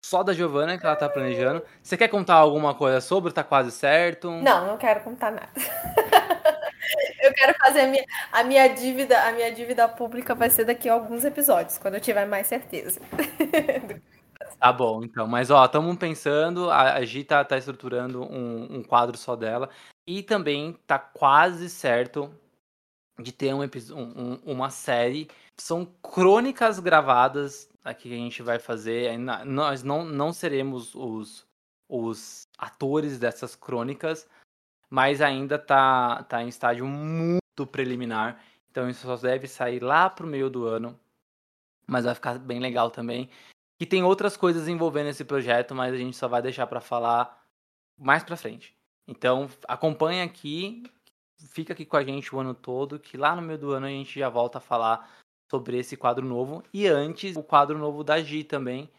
Só 0.04 0.22
da 0.22 0.34
Giovana, 0.34 0.76
que 0.76 0.84
ela 0.84 0.94
tá 0.94 1.08
planejando. 1.08 1.62
Você 1.82 1.96
quer 1.96 2.08
contar 2.08 2.34
alguma 2.34 2.74
coisa 2.74 3.00
sobre? 3.00 3.32
Tá 3.32 3.42
quase 3.42 3.70
certo? 3.70 4.30
Não, 4.30 4.66
não 4.66 4.76
quero 4.76 5.00
contar 5.00 5.30
nada. 5.30 5.48
eu 7.22 7.32
quero 7.32 7.54
fazer 7.54 7.80
a 7.80 7.86
minha, 7.86 8.04
a 8.30 8.44
minha 8.44 8.68
dívida, 8.68 9.18
a 9.22 9.32
minha 9.32 9.50
dívida 9.50 9.88
pública 9.88 10.34
vai 10.34 10.50
ser 10.50 10.66
daqui 10.66 10.90
a 10.90 10.92
alguns 10.92 11.24
episódios, 11.24 11.78
quando 11.78 11.94
eu 11.94 12.02
tiver 12.02 12.26
mais 12.26 12.46
certeza. 12.46 13.00
Tá 14.60 14.72
bom, 14.72 15.02
então. 15.02 15.26
Mas, 15.26 15.50
ó, 15.50 15.64
estamos 15.64 15.96
pensando, 15.96 16.70
a, 16.70 16.94
a 16.94 17.04
Gi 17.04 17.24
tá, 17.24 17.44
tá 17.44 17.58
estruturando 17.58 18.22
um, 18.22 18.78
um, 18.78 18.82
quadro 18.82 19.16
só 19.16 19.36
dela. 19.36 19.68
E 20.06 20.22
também 20.22 20.78
tá 20.86 20.98
quase 20.98 21.68
certo 21.68 22.32
de 23.18 23.32
ter 23.32 23.54
um, 23.54 23.62
um, 23.62 24.34
uma 24.44 24.70
série. 24.70 25.28
São 25.56 25.86
crônicas 26.02 26.78
gravadas 26.80 27.68
aqui 27.84 28.08
que 28.08 28.14
a 28.14 28.18
gente 28.18 28.42
vai 28.42 28.58
fazer. 28.58 29.16
Nós 29.18 29.82
não, 29.82 30.04
não 30.04 30.32
seremos 30.32 30.94
os, 30.94 31.46
os 31.88 32.48
atores 32.58 33.18
dessas 33.18 33.54
crônicas, 33.54 34.28
mas 34.90 35.20
ainda 35.20 35.58
tá, 35.58 36.22
tá 36.24 36.42
em 36.42 36.48
estágio 36.48 36.86
muito 36.86 37.66
preliminar. 37.70 38.42
Então 38.70 38.88
isso 38.88 39.06
só 39.06 39.16
deve 39.16 39.46
sair 39.46 39.80
lá 39.80 40.10
pro 40.10 40.26
meio 40.26 40.50
do 40.50 40.66
ano. 40.66 40.98
Mas 41.86 42.04
vai 42.04 42.14
ficar 42.14 42.38
bem 42.38 42.58
legal 42.58 42.90
também. 42.90 43.28
E 43.78 43.86
tem 43.86 44.02
outras 44.02 44.36
coisas 44.36 44.68
envolvendo 44.68 45.08
esse 45.08 45.24
projeto, 45.24 45.74
mas 45.74 45.92
a 45.92 45.96
gente 45.96 46.16
só 46.16 46.26
vai 46.26 46.40
deixar 46.40 46.66
para 46.66 46.80
falar 46.80 47.44
mais 47.98 48.24
para 48.24 48.36
frente. 48.36 48.76
Então 49.06 49.48
acompanha 49.68 50.24
aqui 50.24 50.82
fica 51.50 51.72
aqui 51.72 51.84
com 51.84 51.96
a 51.96 52.04
gente 52.04 52.34
o 52.34 52.38
ano 52.38 52.54
todo, 52.54 52.98
que 52.98 53.16
lá 53.16 53.34
no 53.34 53.42
meio 53.42 53.58
do 53.58 53.72
ano 53.72 53.86
a 53.86 53.90
gente 53.90 54.18
já 54.18 54.28
volta 54.28 54.58
a 54.58 54.60
falar 54.60 55.10
sobre 55.50 55.78
esse 55.78 55.96
quadro 55.96 56.24
novo. 56.24 56.62
E 56.72 56.86
antes, 56.86 57.36
o 57.36 57.42
quadro 57.42 57.78
novo 57.78 58.02
da 58.02 58.20
Gi 58.20 58.44
também, 58.44 58.90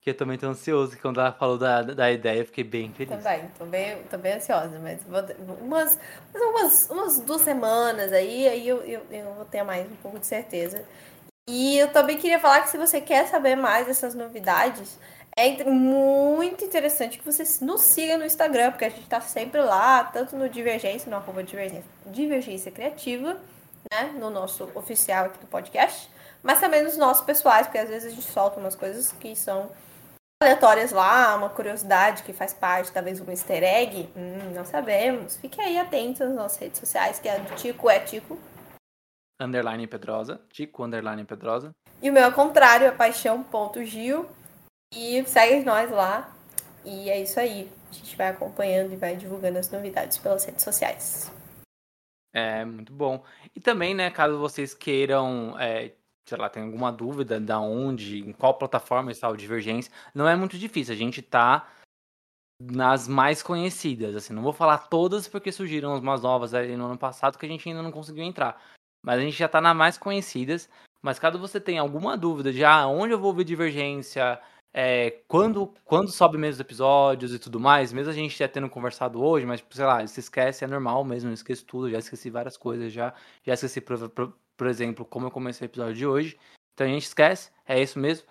que 0.00 0.10
eu 0.10 0.16
também 0.16 0.38
tô 0.38 0.46
ansioso, 0.46 0.98
quando 0.98 1.20
ela 1.20 1.32
falou 1.32 1.58
da, 1.58 1.82
da 1.82 2.12
ideia, 2.12 2.40
eu 2.40 2.46
fiquei 2.46 2.64
bem 2.64 2.92
feliz. 2.92 3.16
Também, 3.16 3.48
tô 3.58 3.64
bem, 3.64 4.02
tô 4.04 4.18
bem 4.18 4.34
ansiosa, 4.34 4.78
mas 4.78 5.02
vou, 5.04 5.22
umas, 5.60 5.98
umas, 6.34 6.90
umas 6.90 7.20
duas 7.20 7.40
semanas 7.42 8.12
aí, 8.12 8.46
aí 8.46 8.68
eu, 8.68 8.82
eu, 8.84 9.02
eu 9.10 9.34
vou 9.34 9.44
ter 9.44 9.62
mais 9.62 9.90
um 9.90 9.96
pouco 9.96 10.18
de 10.18 10.26
certeza. 10.26 10.84
E 11.48 11.78
eu 11.78 11.92
também 11.92 12.16
queria 12.16 12.38
falar 12.38 12.62
que 12.62 12.70
se 12.70 12.78
você 12.78 13.00
quer 13.00 13.26
saber 13.26 13.54
mais 13.56 13.86
dessas 13.86 14.14
novidades, 14.14 14.98
é 15.36 15.64
muito 15.64 16.64
interessante 16.64 17.18
que 17.18 17.24
você 17.24 17.44
nos 17.64 17.82
siga 17.82 18.16
no 18.16 18.24
Instagram, 18.24 18.70
porque 18.70 18.84
a 18.84 18.88
gente 18.88 19.02
está 19.02 19.20
sempre 19.20 19.60
lá, 19.60 20.04
tanto 20.04 20.36
no 20.36 20.48
Divergência, 20.48 21.10
no 21.10 21.16
arroba 21.16 21.42
Divergência, 21.42 21.90
Divergência 22.06 22.70
Criativa, 22.70 23.36
né? 23.90 24.14
No 24.18 24.30
nosso 24.30 24.70
oficial 24.74 25.26
aqui 25.26 25.38
do 25.38 25.46
podcast, 25.46 26.08
mas 26.42 26.60
também 26.60 26.82
nos 26.82 26.96
nossos 26.96 27.24
pessoais, 27.24 27.66
porque 27.66 27.78
às 27.78 27.88
vezes 27.88 28.12
a 28.12 28.14
gente 28.14 28.30
solta 28.30 28.60
umas 28.60 28.76
coisas 28.76 29.12
que 29.12 29.34
são 29.34 29.70
aleatórias 30.42 30.92
lá, 30.92 31.34
uma 31.36 31.48
curiosidade 31.48 32.22
que 32.22 32.32
faz 32.32 32.52
parte, 32.52 32.92
talvez 32.92 33.20
um 33.20 33.30
easter 33.30 33.62
egg, 33.62 34.08
hum, 34.16 34.52
não 34.54 34.64
sabemos. 34.64 35.36
Fique 35.36 35.60
aí 35.60 35.78
atento 35.78 36.24
nas 36.24 36.34
nossas 36.34 36.58
redes 36.58 36.78
sociais, 36.78 37.18
que 37.18 37.28
é 37.28 37.38
do 37.38 37.54
Tico 37.56 37.90
é 37.90 37.98
Tico. 37.98 38.38
Underline 39.40 39.86
Pedrosa, 39.86 40.40
Tico 40.50 40.84
Underline 40.84 41.24
Pedrosa. 41.24 41.72
E 42.00 42.08
o 42.08 42.12
meu 42.12 42.24
ao 42.24 42.32
contrário, 42.32 42.86
é 42.86 42.90
paixão.gil. 42.92 44.28
E 44.92 45.24
segue 45.26 45.64
nós 45.64 45.90
lá. 45.90 46.34
E 46.84 47.08
é 47.08 47.22
isso 47.22 47.38
aí. 47.40 47.70
A 47.90 47.92
gente 47.92 48.16
vai 48.16 48.28
acompanhando 48.28 48.92
e 48.92 48.96
vai 48.96 49.16
divulgando 49.16 49.58
as 49.58 49.70
novidades 49.70 50.18
pelas 50.18 50.44
redes 50.44 50.64
sociais. 50.64 51.32
É, 52.32 52.64
muito 52.64 52.92
bom. 52.92 53.24
E 53.54 53.60
também, 53.60 53.94
né, 53.94 54.10
caso 54.10 54.38
vocês 54.38 54.74
queiram, 54.74 55.58
é, 55.58 55.92
sei 56.28 56.36
lá, 56.36 56.48
tem 56.48 56.64
alguma 56.64 56.90
dúvida 56.90 57.38
da 57.38 57.60
onde, 57.60 58.18
em 58.18 58.32
qual 58.32 58.58
plataforma 58.58 59.12
está 59.12 59.28
o 59.28 59.36
Divergência, 59.36 59.92
não 60.12 60.28
é 60.28 60.34
muito 60.34 60.58
difícil. 60.58 60.92
A 60.92 60.96
gente 60.96 61.22
tá 61.22 61.68
nas 62.60 63.06
mais 63.06 63.42
conhecidas, 63.42 64.16
assim, 64.16 64.32
não 64.32 64.42
vou 64.42 64.52
falar 64.52 64.78
todas 64.78 65.28
porque 65.28 65.52
surgiram 65.52 65.96
umas 65.96 66.22
novas 66.22 66.54
aí 66.54 66.76
no 66.76 66.86
ano 66.86 66.98
passado 66.98 67.38
que 67.38 67.46
a 67.46 67.48
gente 67.48 67.68
ainda 67.68 67.82
não 67.82 67.92
conseguiu 67.92 68.24
entrar. 68.24 68.60
Mas 69.04 69.18
a 69.18 69.22
gente 69.22 69.36
já 69.36 69.48
tá 69.48 69.60
nas 69.60 69.76
mais 69.76 69.98
conhecidas. 69.98 70.68
Mas 71.02 71.18
caso 71.18 71.38
você 71.38 71.60
tenha 71.60 71.82
alguma 71.82 72.16
dúvida 72.16 72.50
de 72.50 72.64
ah, 72.64 72.86
onde 72.86 73.12
eu 73.12 73.18
vou 73.18 73.34
ver 73.34 73.44
Divergência, 73.44 74.40
é, 74.76 75.22
quando, 75.28 75.72
quando 75.84 76.10
sobe 76.10 76.36
mesmo 76.36 76.54
os 76.54 76.60
episódios 76.60 77.32
e 77.32 77.38
tudo 77.38 77.60
mais, 77.60 77.92
mesmo 77.92 78.10
a 78.10 78.14
gente 78.14 78.36
já 78.36 78.48
tendo 78.48 78.68
conversado 78.68 79.22
hoje, 79.22 79.46
mas, 79.46 79.64
sei 79.70 79.84
lá, 79.84 80.04
se 80.04 80.18
esquece, 80.18 80.64
é 80.64 80.66
normal 80.66 81.04
mesmo, 81.04 81.30
eu 81.30 81.34
esqueço 81.34 81.64
tudo, 81.64 81.88
já 81.88 82.00
esqueci 82.00 82.28
várias 82.28 82.56
coisas, 82.56 82.92
já, 82.92 83.14
já 83.44 83.54
esqueci, 83.54 83.80
por, 83.80 84.10
por, 84.10 84.36
por 84.56 84.66
exemplo, 84.66 85.04
como 85.04 85.26
eu 85.26 85.30
comecei 85.30 85.64
o 85.64 85.70
episódio 85.70 85.94
de 85.94 86.04
hoje. 86.04 86.36
Então 86.72 86.88
a 86.88 86.90
gente 86.90 87.04
esquece, 87.04 87.52
é 87.64 87.80
isso 87.80 88.00
mesmo. 88.00 88.26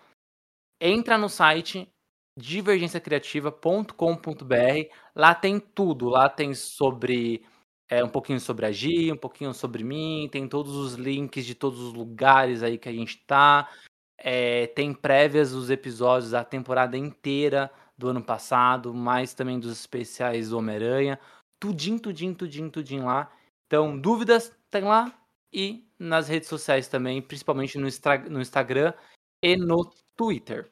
Entra 0.82 1.18
no 1.18 1.30
site 1.30 1.90
divergenciacriativa.com.br, 2.38 4.90
lá 5.16 5.34
tem 5.34 5.62
tudo, 5.62 6.10
lá 6.10 6.28
tem 6.28 6.54
sobre 6.54 7.46
é, 7.90 8.04
um 8.04 8.10
pouquinho 8.10 8.42
sobre 8.42 8.66
a 8.66 8.72
Gi, 8.72 9.14
um 9.14 9.18
pouquinho 9.18 9.54
sobre 9.54 9.82
mim, 9.82 10.28
tem 10.30 10.46
todos 10.50 10.76
os 10.76 10.96
links 10.96 11.46
de 11.46 11.56
todos 11.56 11.80
os 11.80 11.94
lugares 11.94 12.64
aí 12.64 12.78
que 12.78 12.90
a 12.90 12.94
gente 12.94 13.26
tá. 13.26 13.70
É, 14.18 14.68
tem 14.68 14.94
prévias 14.94 15.52
dos 15.52 15.70
episódios 15.70 16.32
da 16.32 16.44
temporada 16.44 16.98
inteira 16.98 17.72
do 17.98 18.10
ano 18.10 18.24
passado, 18.24 18.94
mais 18.94 19.34
também 19.34 19.60
dos 19.60 19.72
especiais 19.72 20.50
do 20.50 20.58
Homem-Aranha. 20.58 21.20
Tudinho, 21.60 22.00
tudinho, 22.00 22.36
tudinho, 22.36 22.70
tudinho 22.70 23.06
lá. 23.06 23.32
Então, 23.68 23.98
dúvidas, 23.98 24.56
tem 24.70 24.84
lá. 24.84 25.14
E 25.52 25.88
nas 26.00 26.28
redes 26.28 26.50
sociais 26.50 26.88
também, 26.88 27.22
principalmente 27.22 27.78
no, 27.78 27.88
no 28.30 28.42
Instagram 28.42 28.94
e 29.42 29.56
no 29.56 29.90
Twitter. 30.16 30.70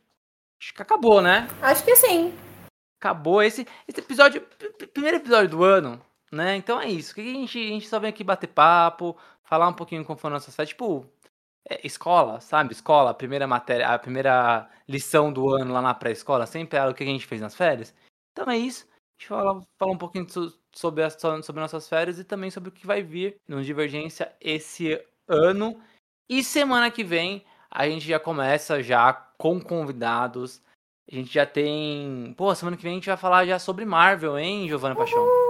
Acho 0.59 0.73
que 0.73 0.81
acabou, 0.81 1.21
né? 1.21 1.47
Acho 1.61 1.83
que 1.83 1.95
sim. 1.95 2.33
Acabou 2.99 3.41
esse, 3.41 3.67
esse 3.87 3.99
episódio, 3.99 4.41
primeiro 4.93 5.17
episódio 5.17 5.49
do 5.49 5.63
ano, 5.63 5.99
né? 6.31 6.55
Então 6.55 6.79
é 6.79 6.87
isso. 6.87 7.15
Que 7.15 7.21
a 7.21 7.23
gente, 7.23 7.57
a 7.59 7.67
gente 7.67 7.87
só 7.87 7.99
vem 7.99 8.09
aqui 8.09 8.23
bater 8.23 8.47
papo, 8.47 9.17
falar 9.43 9.67
um 9.67 9.73
pouquinho 9.73 10.05
como 10.05 10.19
foi 10.19 10.29
a 10.29 10.33
nossa 10.33 10.51
série. 10.51 10.69
Tipo, 10.69 11.05
é, 11.69 11.85
escola, 11.85 12.39
sabe? 12.39 12.73
Escola, 12.73 13.11
a 13.11 13.13
primeira 13.13 13.47
matéria, 13.47 13.89
a 13.89 13.99
primeira 13.99 14.69
lição 14.87 15.31
do 15.31 15.49
ano 15.49 15.73
lá 15.73 15.81
na 15.81 15.93
pré-escola, 15.93 16.45
sempre 16.45 16.77
era 16.77 16.89
o 16.89 16.93
que 16.93 17.03
a 17.03 17.07
gente 17.07 17.25
fez 17.25 17.41
nas 17.41 17.55
férias. 17.55 17.93
Então 18.31 18.49
é 18.49 18.57
isso. 18.57 18.85
A 18.85 19.21
gente 19.21 19.27
fala, 19.27 19.61
fala 19.77 19.91
um 19.91 19.97
pouquinho 19.97 20.27
sobre, 20.73 21.03
as, 21.03 21.17
sobre 21.43 21.61
nossas 21.61 21.87
férias 21.87 22.19
e 22.19 22.23
também 22.23 22.49
sobre 22.49 22.69
o 22.69 22.71
que 22.71 22.87
vai 22.87 23.01
vir 23.01 23.35
no 23.47 23.63
Divergência 23.63 24.33
esse 24.41 24.99
ano. 25.27 25.79
E 26.29 26.43
semana 26.43 26.89
que 26.89 27.03
vem 27.03 27.45
a 27.69 27.87
gente 27.87 28.05
já 28.05 28.19
começa 28.19 28.83
já 28.83 29.13
com 29.13 29.59
convidados. 29.61 30.61
A 31.09 31.15
gente 31.15 31.33
já 31.33 31.45
tem. 31.45 32.33
Pô, 32.37 32.53
semana 32.53 32.75
que 32.75 32.83
vem 32.83 32.93
a 32.93 32.95
gente 32.95 33.07
vai 33.07 33.17
falar 33.17 33.45
já 33.45 33.57
sobre 33.57 33.85
Marvel, 33.85 34.37
hein, 34.37 34.67
Giovana 34.67 34.95
Paixão? 34.95 35.40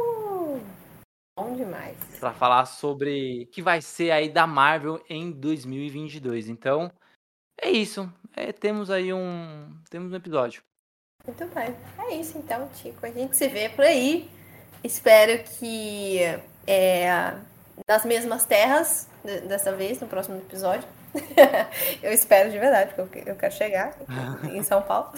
Bom 1.42 1.56
demais. 1.56 1.98
Pra 2.20 2.32
falar 2.32 2.68
sobre 2.68 3.46
o 3.46 3.48
que 3.48 3.64
vai 3.64 3.82
ser 3.82 4.12
aí 4.12 4.30
da 4.30 4.46
Marvel 4.46 5.04
em 5.10 5.32
2022. 5.32 6.48
Então, 6.48 6.92
é 7.60 7.72
isso. 7.72 8.08
É, 8.36 8.52
temos 8.52 8.92
aí 8.92 9.12
um. 9.12 9.76
Temos 9.90 10.14
um 10.14 10.16
episódio. 10.16 10.62
Muito 11.26 11.44
bem. 11.48 11.76
É 11.98 12.14
isso 12.14 12.38
então, 12.38 12.70
Tico. 12.76 13.04
A 13.04 13.10
gente 13.10 13.36
se 13.36 13.48
vê 13.48 13.70
por 13.70 13.84
aí. 13.84 14.30
Espero 14.84 15.44
que 15.44 16.20
é, 16.68 17.34
nas 17.88 18.06
mesmas 18.06 18.46
terras, 18.46 19.10
dessa 19.48 19.72
vez, 19.76 20.00
no 20.00 20.08
próximo 20.08 20.38
episódio. 20.38 20.88
eu 22.04 22.14
espero 22.14 22.52
de 22.52 22.60
verdade, 22.60 22.94
porque 22.94 23.24
eu 23.26 23.36
quero 23.36 23.54
chegar 23.56 23.96
em 24.54 24.62
São 24.62 24.84
Paulo. 24.84 25.12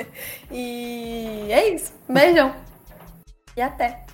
e 0.50 1.48
é 1.50 1.68
isso. 1.68 1.92
Beijão. 2.08 2.56
E 3.54 3.60
até. 3.60 4.06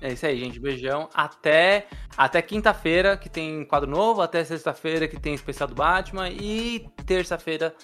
É 0.00 0.12
isso 0.12 0.26
aí, 0.26 0.38
gente. 0.38 0.60
Beijão. 0.60 1.08
Até, 1.14 1.86
até 2.16 2.42
quinta-feira, 2.42 3.16
que 3.16 3.28
tem 3.28 3.64
quadro 3.64 3.90
novo. 3.90 4.20
Até 4.20 4.44
sexta-feira, 4.44 5.08
que 5.08 5.18
tem 5.18 5.34
especial 5.34 5.68
do 5.68 5.74
Batman. 5.74 6.28
E 6.28 6.88
terça-feira, 7.06 7.74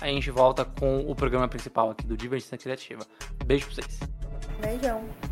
a 0.00 0.06
gente 0.06 0.30
volta 0.30 0.64
com 0.64 1.00
o 1.00 1.14
programa 1.14 1.48
principal 1.48 1.90
aqui 1.90 2.06
do 2.06 2.16
Divergência 2.16 2.58
Criativa. 2.58 3.06
Beijo 3.44 3.66
pra 3.66 3.74
vocês. 3.74 4.00
Beijão. 4.60 5.31